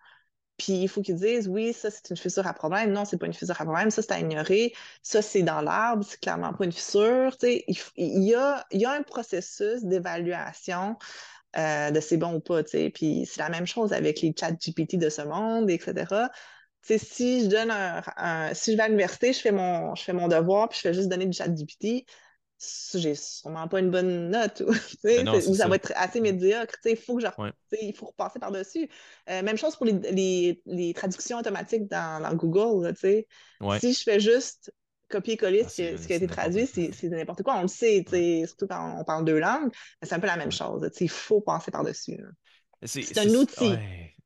puis 0.57 0.75
il 0.75 0.89
faut 0.89 1.03
qu'il 1.03 1.17
dise 1.17 1.49
oui, 1.49 1.73
ça 1.73 1.91
c'est 1.91 2.11
une 2.11 2.17
fissure 2.17 2.47
à 2.47 2.55
problème, 2.55 2.93
non, 2.93 3.05
c'est 3.05 3.19
pas 3.19 3.27
une 3.27 3.35
fissure 3.35 3.61
à 3.61 3.65
problème, 3.65 3.91
ça 3.91 4.03
c'est 4.03 4.13
à 4.13 4.21
ignorer, 4.21 4.73
ça 5.03 5.21
c'est 5.21 5.43
dans 5.43 5.61
l'arbre, 5.61 6.05
c'est 6.05 6.21
clairement 6.21 6.55
pas 6.55 6.65
une 6.65 6.73
fissure. 6.73 7.37
Il, 7.43 7.63
il, 7.97 8.23
y 8.25 8.35
a, 8.35 8.65
il 8.71 8.81
y 8.81 8.85
a 8.85 8.93
un 8.93 9.03
processus 9.03 9.85
d'évaluation 9.85 10.97
euh, 11.59 11.91
de 11.91 12.01
c'est 12.01 12.17
bon 12.17 12.35
ou 12.35 12.41
pas. 12.41 12.63
Puis 12.63 13.27
c'est 13.27 13.41
la 13.41 13.49
même 13.51 13.67
chose 13.67 13.93
avec 13.93 14.21
les 14.23 14.35
chats 14.39 14.53
GPT 14.53 14.97
de 14.97 15.11
ce 15.11 15.23
monde, 15.23 15.69
etc 15.71 16.29
si 16.87 17.45
je 17.45 17.47
donne 17.47 17.71
un, 17.71 18.55
si 18.55 18.73
je 18.73 18.77
vais 18.77 18.83
à 18.83 18.89
l'université, 18.89 19.33
je 19.33 19.41
fais 19.41 19.53
mon 19.53 19.95
je 19.95 20.03
fais 20.03 20.13
mon 20.13 20.29
devoir 20.29 20.69
puis 20.69 20.79
je 20.79 20.83
fais 20.83 20.95
juste 20.95 21.09
donner 21.09 21.27
du 21.27 21.37
chat 21.37 21.49
GPT, 21.49 22.07
j'ai 22.95 23.15
sûrement 23.15 23.69
pas 23.69 23.81
une 23.81 23.91
bonne 23.91 24.31
note 24.31 24.63
ou, 24.67 24.73
ben 25.05 25.41
ça, 25.41 25.69
va 25.69 25.77
être 25.77 25.93
assez 25.95 26.21
médiocre. 26.21 26.75
Il 26.85 26.97
faut 26.97 27.17
que 27.17 27.23
je 27.23 27.29
il 27.83 27.95
faut 27.95 28.07
repasser 28.07 28.39
par-dessus. 28.39 28.89
Euh, 29.29 29.43
même 29.43 29.59
chose 29.59 29.77
pour 29.77 29.87
les, 29.87 30.63
les, 30.65 30.95
traductions 30.95 31.39
automatiques 31.39 31.87
dans, 31.89 32.23
dans 32.23 32.35
Google. 32.35 32.95
Si 32.97 33.93
je 33.93 34.03
fais 34.03 34.21
juste 34.21 34.73
copier-coller 35.09 35.63
ah, 35.65 35.69
ce, 35.69 36.07
qui 36.07 36.13
a 36.13 36.17
été 36.17 36.27
traduit, 36.27 36.67
c'est 36.67 37.03
n'importe 37.05 37.43
quoi. 37.43 37.57
On 37.57 37.63
le 37.63 37.69
sait, 37.69 38.05
surtout 38.47 38.67
quand 38.67 38.99
on 38.99 39.05
parle 39.05 39.25
deux 39.25 39.39
langues, 39.39 39.71
c'est 40.03 40.15
un 40.15 40.21
peu 40.21 40.27
la 40.27 40.37
même 40.37 40.53
chose. 40.53 40.89
Il 41.01 41.11
faut 41.11 41.41
passer 41.41 41.71
par-dessus. 41.71 42.21
C'est 42.83 43.19
un 43.19 43.29
outil. 43.35 43.77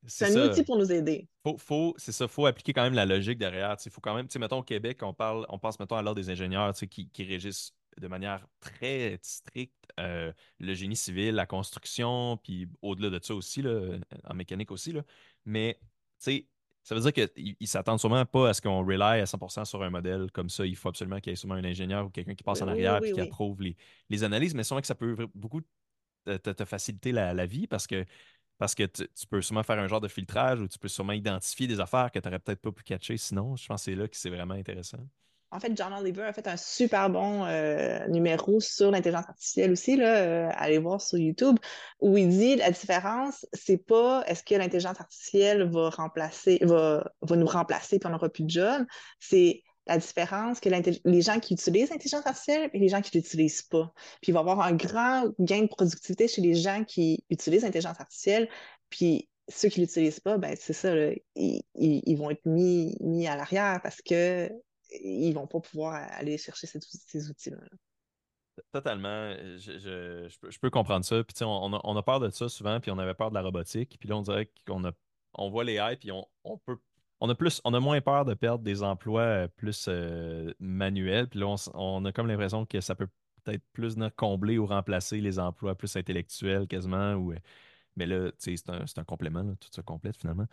C'est 0.06 0.36
un 0.36 0.48
outil 0.48 0.64
pour 0.64 0.78
nous 0.78 0.90
aider. 0.90 1.28
Faut, 1.42 1.58
faut, 1.58 1.94
c'est 1.98 2.12
ça, 2.12 2.26
faut 2.26 2.46
appliquer 2.46 2.72
quand 2.72 2.82
même 2.82 2.94
la 2.94 3.06
logique 3.06 3.38
derrière. 3.38 3.76
Il 3.84 3.90
faut 3.90 4.00
quand 4.00 4.14
même, 4.14 4.26
mettons 4.38 4.58
au 4.58 4.62
Québec, 4.62 4.98
on 5.02 5.12
parle, 5.12 5.44
on 5.48 5.58
pense 5.58 5.78
mettons 5.78 5.96
à 5.96 6.02
l'ordre 6.02 6.20
des 6.20 6.30
ingénieurs 6.30 6.72
qui, 6.74 7.10
qui 7.10 7.24
régissent 7.24 7.74
de 7.98 8.08
manière 8.08 8.46
très 8.60 9.18
stricte 9.22 9.74
euh, 9.98 10.32
le 10.58 10.74
génie 10.74 10.96
civil, 10.96 11.34
la 11.34 11.46
construction, 11.46 12.38
puis 12.38 12.68
au-delà 12.82 13.10
de 13.10 13.22
ça 13.22 13.34
aussi, 13.34 13.62
là, 13.62 13.98
en 14.24 14.34
mécanique 14.34 14.70
aussi. 14.70 14.92
Là. 14.92 15.02
Mais 15.44 15.78
ça 16.18 16.94
veut 16.94 17.00
dire 17.00 17.12
qu'ils 17.12 17.56
ne 17.60 17.66
s'attendent 17.66 18.00
sûrement 18.00 18.24
pas 18.24 18.50
à 18.50 18.54
ce 18.54 18.62
qu'on 18.62 18.84
rely 18.84 19.20
à 19.20 19.24
100% 19.24 19.64
sur 19.64 19.82
un 19.82 19.90
modèle 19.90 20.30
comme 20.32 20.48
ça. 20.48 20.64
Il 20.64 20.76
faut 20.76 20.88
absolument 20.88 21.20
qu'il 21.20 21.30
y 21.30 21.34
ait 21.34 21.36
sûrement 21.36 21.56
un 21.56 21.64
ingénieur 21.64 22.06
ou 22.06 22.10
quelqu'un 22.10 22.34
qui 22.34 22.44
passe 22.44 22.62
en 22.62 22.68
arrière 22.68 23.02
et 23.04 23.12
qui 23.12 23.20
approuve 23.20 23.60
les, 23.62 23.76
les, 24.08 24.24
analyses. 24.24 24.54
Mais 24.54 24.64
sûrement 24.64 24.80
que 24.80 24.86
ça 24.86 24.94
peut 24.94 25.28
beaucoup 25.34 25.60
te, 26.24 26.36
te 26.36 26.64
faciliter 26.64 27.12
la, 27.12 27.34
la, 27.34 27.46
vie 27.46 27.66
parce 27.66 27.86
que 27.86 28.04
parce 28.60 28.74
que 28.74 28.82
tu, 28.82 29.06
peux 29.30 29.40
sûrement 29.40 29.62
faire 29.62 29.78
un 29.78 29.88
genre 29.88 30.02
de 30.02 30.06
filtrage 30.06 30.60
ou 30.60 30.68
tu 30.68 30.78
peux 30.78 30.86
sûrement 30.86 31.14
identifier 31.14 31.66
des 31.66 31.80
affaires 31.80 32.10
que 32.12 32.18
tu 32.18 32.28
n'aurais 32.28 32.38
peut-être 32.38 32.60
pas 32.60 32.70
pu 32.70 32.82
catcher 32.84 33.16
sinon. 33.16 33.56
Je 33.56 33.66
pense 33.66 33.80
que 33.80 33.90
c'est 33.90 33.96
là 33.96 34.06
que 34.06 34.14
c'est 34.14 34.28
vraiment 34.28 34.52
intéressant. 34.52 34.98
En 35.50 35.58
fait, 35.58 35.74
John 35.74 35.94
Oliver 35.94 36.24
a 36.24 36.32
fait 36.34 36.46
un 36.46 36.58
super 36.58 37.08
bon 37.08 37.46
euh, 37.46 38.06
numéro 38.08 38.60
sur 38.60 38.90
l'intelligence 38.90 39.26
artificielle 39.26 39.72
aussi, 39.72 39.96
là, 39.96 40.14
euh, 40.14 40.50
allez 40.56 40.76
voir 40.76 41.00
sur 41.00 41.16
YouTube, 41.16 41.56
où 42.00 42.18
il 42.18 42.28
dit 42.28 42.56
la 42.56 42.70
différence, 42.70 43.46
c'est 43.54 43.78
pas 43.78 44.24
est-ce 44.26 44.42
que 44.42 44.54
l'intelligence 44.54 45.00
artificielle 45.00 45.62
va 45.70 45.88
remplacer, 45.88 46.58
va, 46.60 47.10
va 47.22 47.36
nous 47.36 47.46
remplacer 47.46 47.98
puis 47.98 48.06
on 48.08 48.12
n'aura 48.12 48.28
plus 48.28 48.44
de 48.44 48.50
job, 48.50 48.84
c'est 49.20 49.62
la 49.86 49.98
différence 49.98 50.60
que 50.60 50.68
les 50.68 51.22
gens 51.22 51.40
qui 51.40 51.54
utilisent 51.54 51.90
l'intelligence 51.90 52.26
artificielle 52.26 52.70
et 52.72 52.78
les 52.78 52.88
gens 52.88 53.00
qui 53.00 53.16
ne 53.16 53.22
l'utilisent 53.22 53.62
pas. 53.62 53.92
Puis 54.20 54.30
il 54.30 54.32
va 54.32 54.40
y 54.40 54.42
avoir 54.42 54.60
un 54.60 54.74
grand 54.74 55.32
gain 55.38 55.62
de 55.62 55.68
productivité 55.68 56.28
chez 56.28 56.42
les 56.42 56.54
gens 56.54 56.84
qui 56.84 57.24
utilisent 57.30 57.62
l'intelligence 57.62 57.98
artificielle, 57.98 58.48
puis 58.88 59.28
ceux 59.48 59.68
qui 59.68 59.80
ne 59.80 59.86
l'utilisent 59.86 60.20
pas, 60.20 60.38
ben 60.38 60.54
c'est 60.56 60.72
ça, 60.72 60.94
ils, 61.34 62.16
vont 62.16 62.30
être 62.30 62.44
mis, 62.46 62.96
mis 63.00 63.26
à 63.26 63.36
l'arrière 63.36 63.80
parce 63.82 64.00
qu'ils 64.00 64.50
ne 65.02 65.34
vont 65.34 65.46
pas 65.46 65.60
pouvoir 65.60 65.94
aller 66.12 66.38
chercher 66.38 66.66
ces, 66.66 67.30
outils-là. 67.30 67.58
Totalement. 68.72 69.34
Je, 69.56 69.78
je- 69.78 70.48
je 70.50 70.58
peux, 70.58 70.70
comprendre 70.70 71.04
ça. 71.04 71.24
Puis, 71.24 71.34
on, 71.42 71.80
on 71.82 71.96
a 71.96 72.02
peur 72.02 72.20
de 72.20 72.30
ça 72.30 72.48
souvent, 72.48 72.78
puis 72.78 72.90
on 72.90 72.98
avait 72.98 73.14
peur 73.14 73.30
de 73.30 73.34
la 73.34 73.42
robotique. 73.42 73.96
Puis 73.98 74.08
là, 74.08 74.16
on 74.16 74.22
dirait 74.22 74.50
qu'on 74.66 74.84
a, 74.84 74.92
on 75.34 75.50
voit 75.50 75.64
les 75.64 75.76
hypes, 75.76 76.00
puis 76.00 76.12
on, 76.12 76.26
on 76.44 76.58
peut, 76.58 76.76
on 77.20 77.74
a 77.74 77.80
moins 77.80 78.00
peur 78.00 78.24
de 78.24 78.34
perdre 78.34 78.64
des 78.64 78.82
emplois 78.82 79.22
euh, 79.22 79.48
plus 79.48 79.86
euh, 79.88 80.52
manuels. 80.58 81.28
Puis 81.28 81.40
là, 81.40 81.54
on, 81.74 82.04
a 82.04 82.12
comme 82.12 82.26
l'impression 82.26 82.64
que 82.66 82.80
ça 82.80 82.94
peut 82.94 83.08
peut-être 83.44 83.62
plus 83.72 83.96
combler 84.16 84.58
ou 84.58 84.66
remplacer 84.66 85.20
les 85.20 85.38
emplois 85.38 85.74
plus 85.74 85.96
intellectuels 85.96 86.66
quasiment. 86.66 87.14
Ou, 87.14 87.32
euh, 87.32 87.36
mais 87.96 88.06
là, 88.06 88.30
c'est 88.38 88.58
un, 88.70 89.04
complément, 89.04 89.44
tout 89.56 89.68
ça 89.72 89.82
complète 89.82 90.16
finalement. 90.16 90.46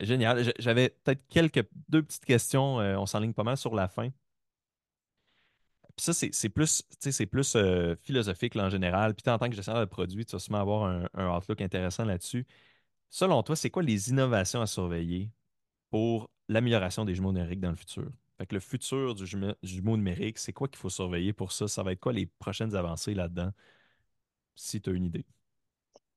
Génial. 0.00 0.52
J'avais 0.58 0.90
peut-être 1.04 1.26
quelques, 1.28 1.68
deux 1.88 2.02
petites 2.02 2.24
questions. 2.24 2.76
on 2.76 3.06
s'enligne 3.06 3.32
pas 3.32 3.44
mal 3.44 3.56
sur 3.56 3.74
la 3.74 3.88
fin. 3.88 4.10
Puis 5.96 6.04
ça, 6.04 6.12
c'est 6.12 6.48
plus, 6.48 6.84
philosophique 8.02 8.56
en 8.56 8.70
général. 8.70 9.14
Puis 9.14 9.30
en 9.30 9.38
tant 9.38 9.48
que 9.48 9.54
gestionnaire 9.54 9.82
de 9.82 9.90
produit, 9.90 10.26
tu 10.26 10.32
vas 10.32 10.40
sûrement 10.40 10.60
avoir 10.60 11.06
un 11.14 11.36
outlook 11.36 11.60
intéressant 11.60 12.04
là-dessus. 12.04 12.44
Selon 13.14 13.44
toi, 13.44 13.54
c'est 13.54 13.70
quoi 13.70 13.84
les 13.84 14.10
innovations 14.10 14.60
à 14.60 14.66
surveiller 14.66 15.30
pour 15.88 16.32
l'amélioration 16.48 17.04
des 17.04 17.14
jumeaux 17.14 17.32
numériques 17.32 17.60
dans 17.60 17.70
le 17.70 17.76
futur? 17.76 18.10
Fait 18.38 18.44
que 18.44 18.56
le 18.56 18.60
futur 18.60 19.14
du 19.14 19.24
jume- 19.24 19.54
jumeau 19.62 19.96
numérique, 19.96 20.36
c'est 20.36 20.52
quoi 20.52 20.66
qu'il 20.66 20.78
faut 20.78 20.90
surveiller 20.90 21.32
pour 21.32 21.52
ça? 21.52 21.68
Ça 21.68 21.84
va 21.84 21.92
être 21.92 22.00
quoi 22.00 22.12
les 22.12 22.26
prochaines 22.26 22.74
avancées 22.74 23.14
là-dedans, 23.14 23.52
si 24.56 24.82
tu 24.82 24.90
as 24.90 24.94
une 24.94 25.04
idée? 25.04 25.24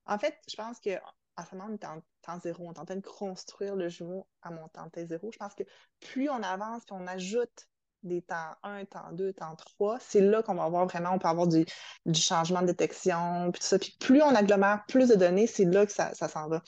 En 0.07 0.17
fait, 0.17 0.39
je 0.49 0.55
pense 0.55 0.79
que 0.79 0.89
en 1.37 1.45
ce 1.45 1.55
moment, 1.55 1.69
on 1.69 1.73
est 1.75 1.85
en 1.85 2.01
temps 2.23 2.39
zéro. 2.39 2.67
On 2.67 2.73
est 2.73 2.79
en 2.79 2.85
train 2.85 2.95
de 2.95 3.05
construire 3.05 3.75
le 3.75 3.89
jumeau 3.89 4.27
à 4.41 4.49
mon 4.49 4.67
temps 4.69 4.89
T 4.89 5.05
zéro. 5.05 5.31
Je 5.31 5.37
pense 5.37 5.53
que 5.53 5.61
plus 5.99 6.31
on 6.31 6.41
avance, 6.41 6.83
puis 6.83 6.95
on 6.99 7.05
ajoute 7.05 7.67
des 8.01 8.23
temps 8.23 8.55
1, 8.63 8.85
temps 8.85 9.11
2, 9.11 9.33
temps 9.33 9.55
3, 9.55 9.99
c'est 9.99 10.21
là 10.21 10.41
qu'on 10.41 10.55
va 10.55 10.63
avoir 10.63 10.87
vraiment, 10.87 11.11
on 11.13 11.19
peut 11.19 11.27
avoir 11.27 11.47
du, 11.47 11.63
changement 12.11 12.63
de 12.63 12.67
détection, 12.67 13.51
puis 13.51 13.61
tout 13.61 13.67
ça. 13.67 13.77
Puis 13.77 13.95
plus 13.99 14.23
on 14.23 14.33
agglomère 14.33 14.83
plus 14.87 15.09
de 15.09 15.15
données, 15.15 15.45
c'est 15.45 15.65
là 15.65 15.85
que 15.85 15.91
ça 15.91 16.13
s'en 16.15 16.47
va. 16.47 16.63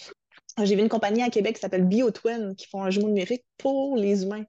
J'ai 0.61 0.75
vu 0.75 0.81
une 0.81 0.89
compagnie 0.89 1.23
à 1.23 1.29
Québec 1.29 1.55
qui 1.55 1.61
s'appelle 1.61 1.85
BioTwin, 1.85 2.55
qui 2.55 2.67
font 2.67 2.83
un 2.83 2.89
jumeau 2.89 3.07
numérique 3.07 3.45
pour 3.57 3.95
les 3.95 4.23
humains. 4.23 4.43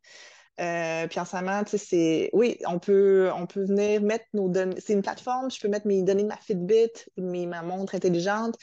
Euh, 0.60 1.06
puis 1.06 1.18
en 1.20 1.24
ce 1.24 1.36
moment, 1.36 1.62
c'est. 1.66 2.30
Oui, 2.32 2.58
on 2.66 2.78
peut, 2.78 3.30
on 3.34 3.46
peut 3.46 3.64
venir 3.64 4.02
mettre 4.02 4.26
nos 4.34 4.48
données. 4.48 4.76
C'est 4.80 4.92
une 4.92 5.02
plateforme, 5.02 5.50
je 5.50 5.58
peux 5.60 5.68
mettre 5.68 5.86
mes 5.86 6.02
données 6.02 6.22
de 6.22 6.28
ma 6.28 6.36
Fitbit, 6.36 6.90
ma 7.16 7.62
montre 7.62 7.94
intelligente. 7.94 8.56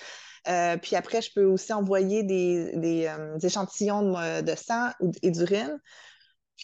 Euh, 0.47 0.77
puis 0.77 0.95
après, 0.95 1.21
je 1.21 1.31
peux 1.33 1.43
aussi 1.43 1.73
envoyer 1.73 2.23
des, 2.23 2.71
des, 2.77 3.07
euh, 3.07 3.37
échantillons 3.39 4.13
de, 4.41 4.55
sang 4.55 4.89
et 5.23 5.31
d'urine. 5.31 5.79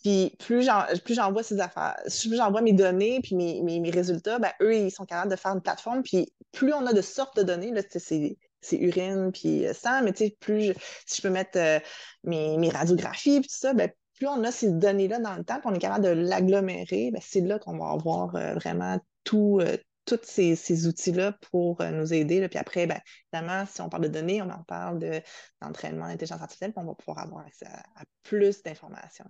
Puis 0.03 0.35
plus 0.39 0.63
j'en- 0.63 0.85
plus 1.03 1.15
j'envoie 1.15 1.43
ces 1.43 1.59
affaires, 1.59 1.95
plus 2.05 2.35
j'envoie 2.35 2.61
mes 2.61 2.73
données 2.73 3.19
puis 3.21 3.35
mes, 3.35 3.61
mes, 3.61 3.91
résultats, 3.91 4.39
ben, 4.39 4.51
eux, 4.61 4.75
ils 4.75 4.91
sont 4.91 5.05
capables 5.05 5.31
de 5.31 5.35
faire 5.35 5.53
une 5.53 5.61
plateforme. 5.61 6.03
Puis 6.03 6.33
plus 6.51 6.73
on 6.73 6.85
a 6.85 6.93
de 6.93 7.01
sortes 7.01 7.37
de 7.37 7.43
données, 7.43 7.71
là, 7.71 7.81
c'est 7.89 8.37
c'est 8.65 8.77
urine 8.77 9.31
puis 9.31 9.65
euh, 9.65 9.73
sang, 9.73 10.01
mais 10.03 10.13
tu 10.13 10.25
sais, 10.25 10.37
plus 10.39 10.61
je- 10.67 10.73
si 11.05 11.17
je 11.17 11.21
peux 11.21 11.29
mettre 11.29 11.57
euh, 11.57 11.79
mes, 12.23 12.57
mes 12.57 12.69
radiographies 12.69 13.39
puis 13.39 13.49
tout 13.49 13.55
ça, 13.57 13.73
ben, 13.73 13.89
plus 14.15 14.27
on 14.27 14.43
a 14.43 14.51
ces 14.51 14.71
données-là 14.71 15.19
dans 15.19 15.35
le 15.35 15.43
temps, 15.43 15.59
puis 15.59 15.69
on 15.71 15.73
est 15.73 15.79
capable 15.79 16.05
de 16.05 16.09
l'agglomérer, 16.09 17.11
ben, 17.11 17.21
c'est 17.21 17.41
là 17.41 17.59
qu'on 17.59 17.77
va 17.77 17.91
avoir 17.91 18.35
euh, 18.35 18.53
vraiment 18.55 18.99
tout, 19.23 19.61
tous 20.05 20.19
ces, 20.23 20.55
ces 20.55 20.85
outils-là 20.87 21.31
pour 21.51 21.81
nous 21.81 22.13
aider. 22.13 22.39
là. 22.41 22.49
Puis 22.49 22.59
après, 22.59 22.87
ben, 22.87 22.99
évidemment, 23.31 23.65
si 23.65 23.81
on 23.81 23.89
parle 23.89 24.03
de 24.03 24.09
données, 24.09 24.41
on 24.41 24.49
en 24.49 24.63
parle 24.63 24.99
de- 24.99 25.21
d'entraînement 25.61 26.07
d'intelligence 26.07 26.41
artificielle, 26.41 26.73
puis 26.73 26.83
on 26.83 26.87
va 26.87 26.93
pouvoir 26.93 27.19
avoir 27.19 27.45
accès 27.45 27.65
à, 27.65 27.79
à 27.79 28.03
plus 28.21 28.61
d'informations. 28.63 29.25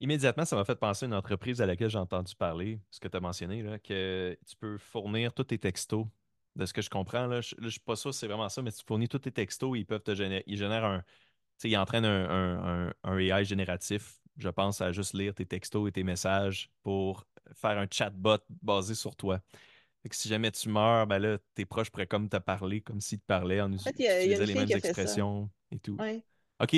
Immédiatement, 0.00 0.44
ça 0.44 0.56
m'a 0.56 0.64
fait 0.64 0.74
penser 0.76 1.06
à 1.06 1.08
une 1.08 1.14
entreprise 1.14 1.62
à 1.62 1.66
laquelle 1.66 1.88
j'ai 1.88 1.98
entendu 1.98 2.34
parler, 2.36 2.80
ce 2.90 3.00
que 3.00 3.08
tu 3.08 3.16
as 3.16 3.20
mentionné, 3.20 3.62
là, 3.62 3.78
que 3.78 4.36
tu 4.46 4.56
peux 4.56 4.76
fournir 4.76 5.32
tous 5.32 5.44
tes 5.44 5.58
textos. 5.58 6.04
De 6.56 6.66
ce 6.66 6.72
que 6.72 6.82
je 6.82 6.90
comprends, 6.90 7.26
là, 7.26 7.40
je 7.40 7.54
ne 7.60 7.68
suis 7.68 7.80
pas 7.80 7.96
sûr 7.96 8.14
si 8.14 8.20
c'est 8.20 8.26
vraiment 8.28 8.48
ça, 8.48 8.62
mais 8.62 8.70
tu 8.72 8.84
fournis 8.86 9.08
tous 9.08 9.18
tes 9.20 9.32
textos, 9.32 9.76
ils 9.76 9.84
peuvent 9.86 10.02
te 10.02 10.14
générer, 10.14 10.44
ils 10.46 10.56
génèrent 10.56 10.84
un, 10.84 11.02
ils 11.64 11.76
entraînent 11.78 12.04
un, 12.06 12.30
un, 12.30 12.88
un- 12.88 12.94
un 13.04 13.18
AI 13.18 13.44
génératif, 13.44 14.20
je 14.38 14.48
pense, 14.50 14.80
à 14.80 14.92
juste 14.92 15.14
lire 15.14 15.34
tes 15.34 15.46
textos 15.46 15.88
et 15.88 15.92
tes 15.92 16.04
messages 16.04 16.70
pour 16.82 17.26
faire 17.54 17.78
un 17.78 17.86
chatbot 17.90 18.38
basé 18.62 18.94
sur 18.94 19.16
toi. 19.16 19.40
Fait 20.02 20.08
que 20.10 20.16
si 20.16 20.28
jamais 20.28 20.52
tu 20.52 20.68
meurs, 20.70 21.06
ben 21.06 21.18
là, 21.20 21.38
tes 21.54 21.66
proches 21.66 21.90
pourraient 21.90 22.06
comme 22.08 22.28
te 22.28 22.36
parler, 22.38 22.82
comme 22.82 23.00
s'ils 23.00 23.20
te 23.20 23.26
parlaient, 23.26 23.60
en 23.62 23.72
En 23.80 23.82
fait, 23.84 23.94
il 23.98 24.04
y 24.04 24.08
a, 24.08 24.22
il 24.22 24.30
y 24.30 24.34
a 24.34 24.38
utilisaient 24.38 24.46
une 24.46 24.46
les 24.46 24.54
mêmes 24.56 24.70
expressions 24.74 25.50
et 25.70 25.78
tout. 25.80 26.02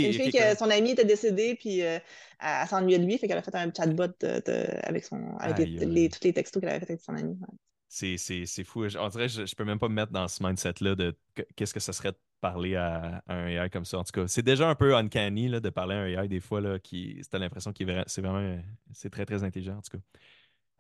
C'est 0.01 0.09
une 0.09 0.15
fille 0.15 0.31
que 0.31 0.55
son 0.57 0.71
ami 0.71 0.91
était 0.93 1.05
décédé, 1.05 1.55
puis 1.57 1.83
euh, 1.83 1.99
elle, 2.41 2.69
s'ennuyait 2.69 2.99
de 2.99 3.05
lui, 3.07 3.19
fait 3.19 3.29
qu'elle 3.29 3.39
a 3.39 3.43
fait 3.43 3.55
un 3.55 3.73
chatbot 3.73 4.09
de- 4.21 4.43
de- 4.47 4.67
avec, 4.87 5.05
son, 5.05 5.37
avec 5.39 5.73
les, 5.81 6.09
tous 6.11 6.21
les 6.25 6.33
textos 6.35 6.61
qu'elle 6.61 6.71
avait 6.71 6.81
fait 6.81 6.93
avec 6.93 7.03
son 7.03 7.15
ami. 7.15 7.33
ouais. 7.41 7.59
C'est, 7.89 8.65
fou. 8.65 8.85
On 8.99 9.09
dirait 9.09 9.27
que 9.27 9.33
je, 9.33 9.47
je 9.47 9.55
peux 9.55 9.65
même 9.65 9.79
pas 9.79 9.89
me 9.89 9.95
mettre 9.95 10.13
dans 10.13 10.29
ce 10.29 10.43
mindset-là 10.43 10.95
de 10.95 11.17
que- 11.35 11.43
qu'est-ce 11.55 11.73
que 11.73 11.81
ça 11.81 11.93
serait 11.93 12.13
de 12.13 12.19
parler 12.41 12.77
à, 12.77 13.23
un 13.29 13.47
AI 13.47 13.71
comme 13.71 13.85
ça. 13.85 13.99
En 13.99 14.05
tout 14.05 14.13
cas, 14.13 14.27
c'est 14.29 14.43
déjà 14.43 14.69
un 14.69 14.75
peu 14.75 14.95
uncanny 14.97 15.49
là, 15.49 15.61
de 15.61 15.71
parler 15.71 15.95
à 15.95 15.99
un 16.01 16.07
AI 16.07 16.29
des 16.29 16.41
fois 16.41 16.61
là, 16.61 16.79
qui 16.79 17.21
l'impression 17.33 17.71
vra- 17.73 18.05
c'est 18.07 18.21
vraiment 18.23 18.61
c'est 18.93 19.11
très 19.11 19.27
très 19.27 19.43
intelligent 19.45 19.79
en 19.79 19.83
tout 19.83 19.97
cas. 19.97 20.03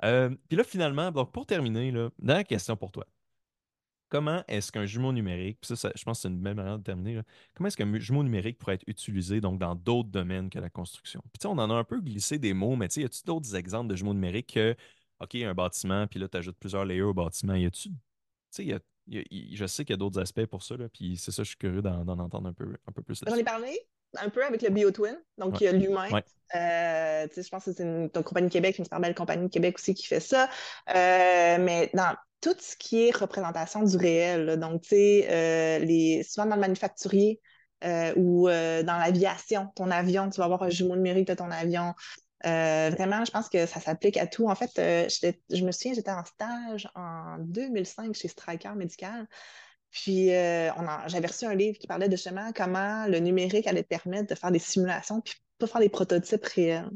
Euh, 0.04 0.34
puis 0.48 0.56
là 0.56 0.64
finalement, 0.64 1.10
donc 1.10 1.32
pour 1.32 1.46
terminer 1.46 1.90
là, 1.90 2.10
dernière 2.18 2.46
question 2.46 2.76
pour 2.76 2.92
toi. 2.92 3.06
Comment 4.08 4.44
est-ce 4.46 4.70
qu'un 4.70 4.86
jumeau 4.86 5.12
numérique, 5.12 5.58
ça, 5.62 5.74
ça, 5.74 5.90
je 5.96 6.04
pense 6.04 6.18
que 6.18 6.22
c'est 6.22 6.28
une 6.28 6.40
belle 6.40 6.54
manière 6.54 6.78
de 6.78 6.84
terminer, 6.84 7.20
comment 7.54 7.66
est-ce 7.66 7.76
qu'un 7.76 7.98
jumeau 7.98 8.22
numérique 8.22 8.56
pourrait 8.56 8.74
être 8.74 8.84
utilisé 8.86 9.40
donc 9.40 9.58
dans 9.58 9.74
d'autres 9.74 10.10
domaines 10.10 10.48
que 10.48 10.60
la 10.60 10.70
construction? 10.70 11.24
Puis 11.32 11.44
on 11.48 11.58
en 11.58 11.70
a 11.70 11.74
un 11.74 11.82
peu 11.82 12.00
glissé 12.00 12.38
des 12.38 12.54
mots, 12.54 12.76
mais 12.76 12.86
y 12.86 13.04
a-tu 13.04 13.24
d'autres 13.24 13.56
exemples 13.56 13.88
de 13.88 13.96
jumeaux 13.96 14.14
numériques 14.14 14.54
que, 14.54 14.76
OK, 15.20 15.34
un 15.36 15.54
bâtiment, 15.54 16.06
puis 16.06 16.20
là, 16.20 16.28
tu 16.28 16.36
ajoutes 16.36 16.58
plusieurs 16.58 16.84
layers 16.84 17.02
au 17.02 17.14
bâtiment. 17.14 17.54
Y 17.54 17.66
a-tu, 17.66 17.88
tu 17.90 17.94
sais, 18.50 18.64
y 18.64 18.72
a- 18.72 18.80
y 19.08 19.18
a- 19.18 19.24
y- 19.30 19.56
je 19.56 19.66
sais 19.66 19.84
qu'il 19.84 19.92
y 19.92 19.94
a 19.94 19.98
d'autres 19.98 20.20
aspects 20.20 20.46
pour 20.46 20.62
ça, 20.62 20.76
là, 20.76 20.88
puis 20.88 21.16
c'est 21.16 21.30
ça, 21.30 21.42
je 21.42 21.48
suis 21.48 21.56
curieux 21.56 21.82
d'en 21.82 22.06
entendre 22.06 22.48
un 22.48 22.52
peu, 22.52 22.76
un 22.86 22.92
peu 22.92 23.02
plus 23.02 23.20
J'en 23.26 23.34
ai 23.34 23.44
parlé 23.44 23.78
un 24.18 24.30
peu 24.30 24.44
avec 24.44 24.62
le 24.62 24.70
BioTwin, 24.70 25.16
donc 25.36 25.54
Ouais. 25.54 25.58
il 25.60 25.64
y 25.64 25.68
a 25.68 25.72
l'humain. 25.72 26.08
Ouais. 26.10 26.22
Euh, 26.54 27.26
je 27.36 27.48
pense 27.48 27.64
que 27.64 27.72
c'est 27.72 27.82
une, 27.82 28.08
une 28.14 28.22
compagnie 28.22 28.48
Québec, 28.48 28.78
une 28.78 28.84
super 28.84 29.00
belle 29.00 29.14
compagnie 29.14 29.44
de 29.46 29.50
Québec 29.52 29.76
aussi 29.78 29.94
qui 29.94 30.06
fait 30.06 30.20
ça. 30.20 30.48
Euh, 30.94 31.58
mais 31.60 31.90
dans 31.92 32.14
tout 32.40 32.54
ce 32.58 32.76
qui 32.76 33.08
est 33.08 33.16
représentation 33.16 33.82
du 33.82 33.96
réel, 33.96 34.44
là, 34.44 34.56
donc 34.56 34.82
tu 34.82 34.90
sais, 34.90 35.26
euh, 35.28 35.78
les, 35.84 36.22
souvent 36.22 36.46
dans 36.46 36.54
le 36.54 36.60
manufacturier 36.60 37.40
euh, 37.84 38.12
ou 38.16 38.48
euh, 38.48 38.82
dans 38.84 38.96
l'aviation, 38.96 39.68
ton 39.74 39.90
avion, 39.90 40.30
tu 40.30 40.38
vas 40.38 40.44
avoir 40.44 40.62
un 40.62 40.70
jumeau 40.70 40.96
numérique 40.96 41.26
de 41.28 41.34
ton 41.34 41.50
avion. 41.50 41.92
Euh, 42.46 42.90
vraiment, 42.90 43.24
je 43.24 43.30
pense 43.30 43.48
que 43.48 43.66
ça 43.66 43.80
s'applique 43.80 44.16
à 44.16 44.26
tout. 44.26 44.48
En 44.48 44.54
fait, 44.54 44.70
euh, 44.78 45.08
je 45.50 45.64
me 45.64 45.72
souviens, 45.72 45.94
j'étais 45.94 46.10
en 46.10 46.24
stage 46.24 46.88
en 46.94 47.38
2005 47.40 48.14
chez 48.14 48.28
Stryker 48.28 48.74
Médical. 48.74 49.26
Puis 49.90 50.32
euh, 50.32 50.70
j'avais 51.06 51.26
reçu 51.26 51.46
un 51.46 51.54
livre 51.54 51.78
qui 51.78 51.86
parlait 51.86 52.08
de 52.08 52.16
justement 52.16 52.50
comment 52.54 53.06
le 53.06 53.18
numérique 53.18 53.66
allait 53.66 53.82
te 53.82 53.88
permettre 53.88 54.28
de 54.28 54.34
faire 54.34 54.50
des 54.50 54.58
simulations 54.58 55.20
puis 55.20 55.34
pas 55.58 55.66
faire 55.66 55.80
des 55.80 55.88
prototypes 55.88 56.44
réels. 56.44 56.90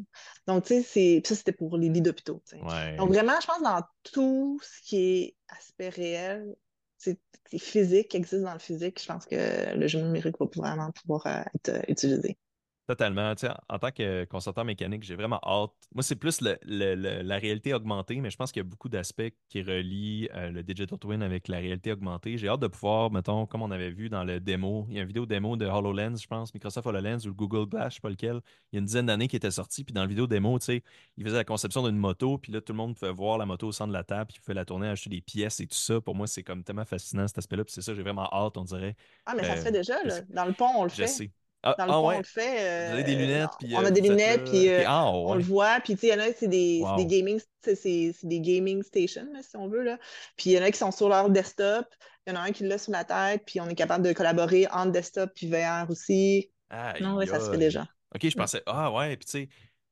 Donc, 0.47 0.65
tu 0.65 0.75
sais, 0.75 0.83
c'est... 0.83 1.23
ça, 1.25 1.35
c'était 1.35 1.53
pour 1.53 1.79
les 1.79 1.89
lits 1.89 2.03
d'hôpitaux. 2.03 2.43
Ouais. 2.53 2.97
Donc, 2.97 3.09
vraiment, 3.09 3.33
je 3.41 3.47
pense 3.47 3.63
dans 3.63 3.83
tout 4.03 4.61
ce 4.63 4.83
qui 4.87 4.97
est 4.99 5.37
aspect 5.49 5.89
réel, 5.89 6.55
c'est 6.99 7.19
physique, 7.59 8.09
qui 8.09 8.19
existe 8.19 8.43
dans 8.43 8.53
le 8.53 8.59
physique, 8.59 9.01
je 9.01 9.07
pense 9.07 9.25
que 9.25 9.75
le 9.75 9.87
jeu 9.89 10.01
numérique 10.01 10.37
va 10.39 10.47
vraiment 10.55 10.91
pouvoir 10.93 11.27
euh, 11.27 11.43
être 11.55 11.91
utilisé. 11.91 12.37
Totalement. 12.91 13.37
Tu 13.37 13.47
sais, 13.47 13.53
en 13.69 13.79
tant 13.79 13.93
que 13.93 14.25
consultant 14.25 14.65
mécanique, 14.65 15.05
j'ai 15.05 15.15
vraiment 15.15 15.39
hâte. 15.45 15.71
Moi, 15.95 16.03
c'est 16.03 16.17
plus 16.17 16.41
le- 16.41 16.59
le- 16.65 16.97
le- 16.97 17.23
la 17.23 17.37
réalité 17.39 17.73
augmentée, 17.73 18.21
mais 18.21 18.31
je 18.31 18.37
pense 18.37 18.51
qu'il 18.51 18.59
y 18.59 18.67
a 18.67 18.69
beaucoup 18.69 18.89
d'aspects 18.89 19.33
qui 19.49 19.63
relient 19.63 20.29
euh, 20.35 20.51
le 20.51 20.65
Digital 20.65 20.99
Twin 20.99 21.23
avec 21.23 21.47
la 21.47 21.59
réalité 21.59 21.93
augmentée. 21.93 22.37
J'ai 22.37 22.49
hâte 22.49 22.59
de 22.59 22.67
pouvoir, 22.67 23.13
mettons, 23.13 23.47
comme 23.47 23.63
on 23.63 23.71
avait 23.71 23.93
vu 23.93 24.09
dans 24.09 24.25
le 24.25 24.41
démo, 24.41 24.87
il 24.89 24.97
y 24.97 24.99
a 24.99 25.03
une 25.03 25.07
vidéo 25.07 25.25
démo 25.25 25.57
de 25.57 25.67
HoloLens, 25.67 26.17
je 26.21 26.27
pense, 26.27 26.53
Microsoft 26.53 26.85
HoloLens 26.85 27.19
ou 27.27 27.29
le 27.29 27.35
Google 27.35 27.69
Glass, 27.69 27.91
je 27.91 27.95
sais 27.97 28.01
pas 28.01 28.11
lequel, 28.11 28.41
il 28.73 28.77
y 28.77 28.79
a 28.79 28.81
une 28.81 28.87
dizaine 28.87 29.07
d'années 29.07 29.29
qui 29.29 29.37
était 29.37 29.53
sorti, 29.53 29.85
puis 29.85 29.93
dans 29.95 30.01
la 30.01 30.09
vidéo 30.09 30.27
démo, 30.27 30.59
tu 30.59 30.65
sais, 30.65 30.83
il 31.17 31.23
faisait 31.25 31.37
la 31.37 31.45
conception 31.45 31.85
d'une 31.87 31.97
moto, 31.97 32.39
puis 32.39 32.51
là, 32.53 32.61
tout 32.61 32.73
le 32.73 32.79
monde 32.79 32.97
pouvait 32.97 33.13
voir 33.13 33.39
la 33.39 33.47
moto 33.47 33.69
au 33.69 33.73
centre 33.73 33.89
de 33.91 33.93
la 33.93 34.03
table, 34.03 34.27
puis 34.33 34.39
il 34.39 34.41
pouvait 34.41 34.55
la 34.55 34.65
tourner, 34.65 34.89
acheter 34.89 35.11
des 35.11 35.21
pièces 35.21 35.61
et 35.61 35.67
tout 35.69 35.77
ça. 35.79 36.01
Pour 36.01 36.17
moi, 36.17 36.27
c'est 36.27 36.43
comme 36.43 36.65
tellement 36.65 36.85
fascinant 36.85 37.29
cet 37.29 37.39
aspect-là, 37.39 37.63
puis 37.65 37.73
c'est 37.73 37.83
ça, 37.83 37.95
j'ai 37.95 38.03
vraiment 38.03 38.29
hâte, 38.33 38.57
on 38.57 38.65
dirait. 38.65 38.97
Ah, 39.27 39.35
mais 39.37 39.45
ça 39.45 39.55
se 39.55 39.61
Euh, 39.61 39.63
fait 39.63 39.73
déjà, 39.73 40.03
là. 40.03 40.23
Dans 40.31 40.45
le 40.45 40.53
pont, 40.55 40.71
on 40.77 40.83
le 40.85 40.89
Je 40.89 40.95
fait. 40.97 41.07
sais. 41.07 41.31
Ah, 41.63 41.75
Dans 41.79 41.85
le 41.87 41.91
ah 41.91 41.95
pont, 41.95 42.07
on 42.07 42.09
ouais, 42.09 42.19
le 42.19 42.25
fait. 42.25 42.87
vous 42.87 42.93
avez 42.93 43.05
des 43.05 43.17
lunettes, 43.17 43.51
puis 43.59 43.75
on 43.75 43.85
a 43.85 43.91
des 43.91 44.01
lunettes, 44.01 44.45
puis 44.45 44.69
on 44.89 45.35
le 45.35 45.41
ouais. 45.41 45.45
voit. 45.45 45.81
Puis, 45.81 45.95
tu 45.95 46.01
sais, 46.01 46.07
il 46.09 46.11
y 46.11 46.15
en 46.15 46.21
a, 46.21 46.33
c'est 46.33 46.49
des, 46.49 46.83
des 46.97 47.07
gaming, 47.07 47.41
c'est 47.63 48.15
des 48.25 48.41
gaming 48.41 48.83
stations, 48.83 49.29
là, 49.33 49.43
si 49.43 49.57
on 49.57 49.69
veut, 49.69 49.83
là. 49.83 49.99
Puis, 50.37 50.51
il 50.51 50.53
y 50.55 50.59
en 50.59 50.63
a 50.63 50.71
qui 50.71 50.79
sont 50.79 50.91
sur 50.91 51.09
leur 51.09 51.29
desktop. 51.31 51.87
Il 52.27 52.33
y 52.33 52.37
en 52.37 52.41
a 52.41 52.45
un 52.45 52.53
qui 52.53 52.65
l'a 52.65 52.79
sur 52.79 52.93
la 52.93 53.05
tête, 53.05 53.43
puis 53.47 53.61
on 53.61 53.69
est 53.69 53.75
capable 53.75 54.07
de 54.07 54.13
collaborer 54.13 54.67
entre 54.69 54.93
desktop 54.93 55.33
puis 55.35 55.49
VR 55.49 55.89
aussi. 55.91 56.53
Non, 57.01 57.17
oui, 57.17 57.25
Aïe, 57.25 57.29
ça 57.29 57.41
se 57.41 57.51
fait 57.51 57.59
déjà. 57.59 57.87
Ok, 58.15 58.29
je 58.29 58.37
pensais, 58.37 58.63
ah 58.67 58.93
ouais, 58.93 59.17
puis 59.17 59.25
tu 59.27 59.31
sais, 59.33 59.49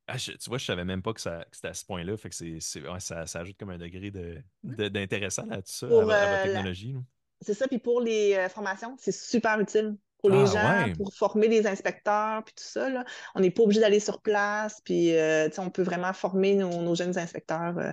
ah, 0.07 0.17
je- 0.17 0.31
tu 0.33 0.49
vois, 0.49 0.57
je 0.57 0.65
savais 0.65 0.85
même 0.85 1.01
pas 1.01 1.13
que, 1.13 1.21
c'était 1.21 1.67
à 1.67 1.73
ce 1.73 1.85
point-là. 1.85 2.17
Fait 2.17 2.29
que 2.29 2.35
c'est, 2.35 2.81
ouais, 2.81 2.99
ça, 2.99 3.25
ça 3.27 3.39
ajoute 3.41 3.57
comme 3.57 3.69
un 3.69 3.77
degré 3.77 4.11
de, 4.11 4.41
de- 4.63 4.87
d'intéressant 4.89 5.45
là, 5.45 5.57
tout 5.57 5.71
ça, 5.71 5.85
à, 5.87 5.89
Pour, 5.89 6.11
à 6.11 6.27
votre 6.27 6.41
euh, 6.43 6.45
la- 6.53 6.63
technologie. 6.63 6.95
C'est 7.41 7.53
ça, 7.53 7.67
puis 7.67 7.79
pour 7.79 8.01
les 8.01 8.35
euh, 8.35 8.49
formations, 8.49 8.95
c'est 8.99 9.11
super 9.13 9.59
utile. 9.59 9.97
Pour 10.19 10.29
les 10.29 10.45
Ah 10.45 10.45
gens, 10.47 10.87
ouais. 10.87 10.93
pour 10.97 11.13
former 11.13 11.47
les 11.47 11.65
inspecteurs, 11.67 12.43
puis 12.43 12.53
tout 12.55 12.63
ça. 12.63 12.89
là. 12.89 13.05
On 13.35 13.39
n'est 13.41 13.51
pas 13.51 13.63
obligé 13.63 13.79
d'aller 13.81 13.99
sur 13.99 14.21
place, 14.21 14.81
puis 14.83 15.15
euh, 15.15 15.49
on 15.57 15.69
peut 15.69 15.83
vraiment 15.83 16.13
former 16.13 16.55
nos, 16.55 16.81
nos 16.81 16.95
jeunes 16.95 17.17
inspecteurs 17.17 17.77
euh, 17.77 17.91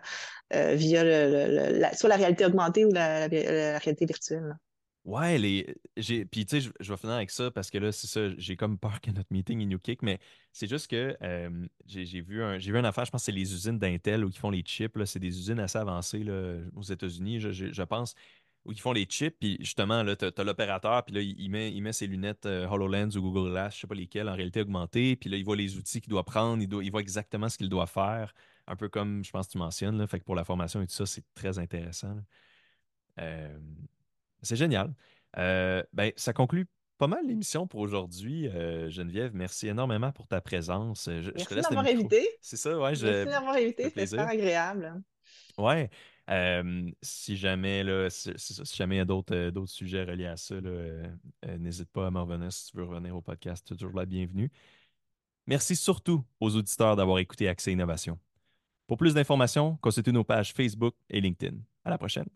euh, 0.54 0.74
via 0.74 1.04
le, 1.04 1.78
la, 1.78 1.94
soit 1.94 2.08
la 2.08 2.16
réalité 2.16 2.44
augmentée 2.46 2.84
ou 2.84 2.92
la, 2.92 3.28
la- 3.28 3.72
la 3.72 3.78
réalité 3.78 4.06
virtuelle. 4.06 4.44
là. 4.44 4.54
Ouais, 5.04 5.38
les. 5.38 5.76
J'ai... 5.96 6.24
Puis, 6.24 6.44
tu 6.46 6.56
sais, 6.56 6.60
je, 6.60 6.70
je 6.80 6.92
vais 6.92 6.96
finir 6.96 7.14
avec 7.14 7.30
ça 7.30 7.48
parce 7.52 7.70
que 7.70 7.78
là, 7.78 7.92
c'est 7.92 8.08
ça, 8.08 8.28
j'ai 8.38 8.56
comme 8.56 8.76
peur 8.76 9.00
que 9.00 9.12
notre 9.12 9.32
meeting 9.32 9.60
il 9.60 9.68
nous 9.68 9.78
kick, 9.78 10.02
mais 10.02 10.18
c'est 10.52 10.66
juste 10.68 10.88
que 10.90 11.16
euh, 11.22 11.66
j'ai, 11.86 12.04
j'ai 12.04 12.20
vu 12.20 12.42
un, 12.42 12.58
j'ai 12.58 12.72
vu 12.72 12.78
une 12.78 12.84
affaire, 12.84 13.04
je 13.04 13.12
pense 13.12 13.22
que 13.22 13.26
c'est 13.26 13.32
les 13.32 13.52
usines 13.54 13.78
d'Intel 13.78 14.24
où 14.24 14.28
ils 14.28 14.36
font 14.36 14.50
les 14.50 14.62
chips, 14.62 14.96
là. 14.96 15.06
C'est 15.06 15.20
des 15.20 15.28
usines 15.38 15.60
assez 15.60 15.78
avancées 15.78 16.24
là, 16.24 16.56
aux 16.74 16.82
États-Unis, 16.82 17.38
je, 17.38 17.52
je- 17.52 17.72
je 17.72 17.82
pense, 17.84 18.16
où 18.66 18.72
ils 18.72 18.80
font 18.80 18.92
les 18.92 19.04
chips, 19.04 19.36
puis 19.38 19.56
justement, 19.60 20.02
là, 20.02 20.16
t'as, 20.16 20.44
l'opérateur, 20.44 21.04
puis 21.04 21.14
là, 21.14 21.20
il, 21.20 21.50
met, 21.50 21.72
il 21.72 21.80
met 21.80 21.92
ses 21.92 22.06
lunettes 22.06 22.46
euh, 22.46 22.68
HoloLens 22.68 23.16
ou 23.16 23.22
Google 23.22 23.50
Glass, 23.50 23.74
je 23.74 23.80
sais 23.80 23.86
pas 23.86 23.94
lesquelles, 23.94 24.28
en 24.28 24.34
réalité 24.34 24.60
augmentée, 24.60 25.16
puis 25.16 25.30
là, 25.30 25.36
il 25.36 25.44
voit 25.44 25.56
les 25.56 25.76
outils 25.76 26.00
qu'il 26.00 26.10
doit 26.10 26.24
prendre, 26.24 26.62
il, 26.62 26.68
doit, 26.68 26.84
il 26.84 26.90
voit 26.90 27.00
exactement 27.00 27.48
ce 27.48 27.58
qu'il 27.58 27.68
doit 27.68 27.86
faire, 27.86 28.34
un 28.66 28.76
peu 28.76 28.88
comme, 28.88 29.24
je 29.24 29.30
pense 29.30 29.46
que 29.46 29.52
tu 29.52 29.58
mentionnes, 29.58 29.98
là. 29.98 30.06
Fait 30.06 30.18
que 30.18 30.24
pour 30.24 30.34
la 30.34 30.44
formation 30.44 30.82
et 30.82 30.86
tout 30.86 30.94
ça, 30.94 31.06
c'est 31.06 31.24
très 31.34 31.58
intéressant. 31.58 32.16
Euh, 33.20 33.56
c'est 34.42 34.56
génial. 34.56 34.92
Euh, 35.38 35.82
ben, 35.92 36.12
ça 36.16 36.32
conclut 36.32 36.66
pas 36.98 37.06
mal 37.06 37.26
l'émission 37.26 37.66
pour 37.66 37.80
aujourd'hui. 37.80 38.48
Euh, 38.48 38.90
Geneviève, 38.90 39.32
merci 39.34 39.68
énormément 39.68 40.12
pour 40.12 40.26
ta 40.26 40.40
présence. 40.40 41.04
Je, 41.06 41.30
Merci 41.30 41.54
micro. 41.54 41.78
invité. 41.78 42.28
C'est 42.40 42.56
ça, 42.56 42.78
ouais, 42.78 42.90
Merci 42.90 43.02
je, 43.02 43.24
m'avoir 43.24 43.54
ça 43.54 43.60
invité, 43.60 43.84
c'était 43.84 44.06
super 44.06 44.28
agréable. 44.28 45.02
Ouais. 45.58 45.90
Euh, 46.28 46.90
si 47.02 47.36
jamais, 47.36 47.84
là, 47.84 48.08
si, 48.10 48.32
jamais 48.74 48.96
il 48.96 48.98
y 48.98 49.00
a 49.00 49.04
d'autres 49.04 49.34
euh, 49.34 49.66
sujets 49.66 50.04
reliés 50.04 50.26
à 50.26 50.36
ça, 50.36 50.54
euh, 50.54 51.08
n'hésite 51.58 51.90
pas 51.90 52.08
à 52.08 52.10
me 52.10 52.18
revenir 52.20 52.52
si 52.52 52.70
tu 52.70 52.76
veux 52.76 52.84
revenir 52.84 53.14
au 53.16 53.22
podcast. 53.22 53.64
Tu 53.66 53.74
es 53.74 53.76
toujours 53.76 53.96
la 53.96 54.06
bienvenue. 54.06 54.50
Merci 55.46 55.76
surtout 55.76 56.24
aux 56.40 56.56
auditeurs 56.56 56.96
d'avoir 56.96 57.18
écouté 57.20 57.48
Accès 57.48 57.72
Innovation. 57.72 58.18
Pour 58.86 58.96
plus 58.98 59.14
d'informations, 59.14 59.76
consultez 59.80 60.12
nos 60.12 60.24
pages 60.24 60.52
Facebook 60.52 60.94
et 61.08 61.20
LinkedIn. 61.20 61.58
À 61.84 61.90
la 61.90 61.98
prochaine. 61.98 62.26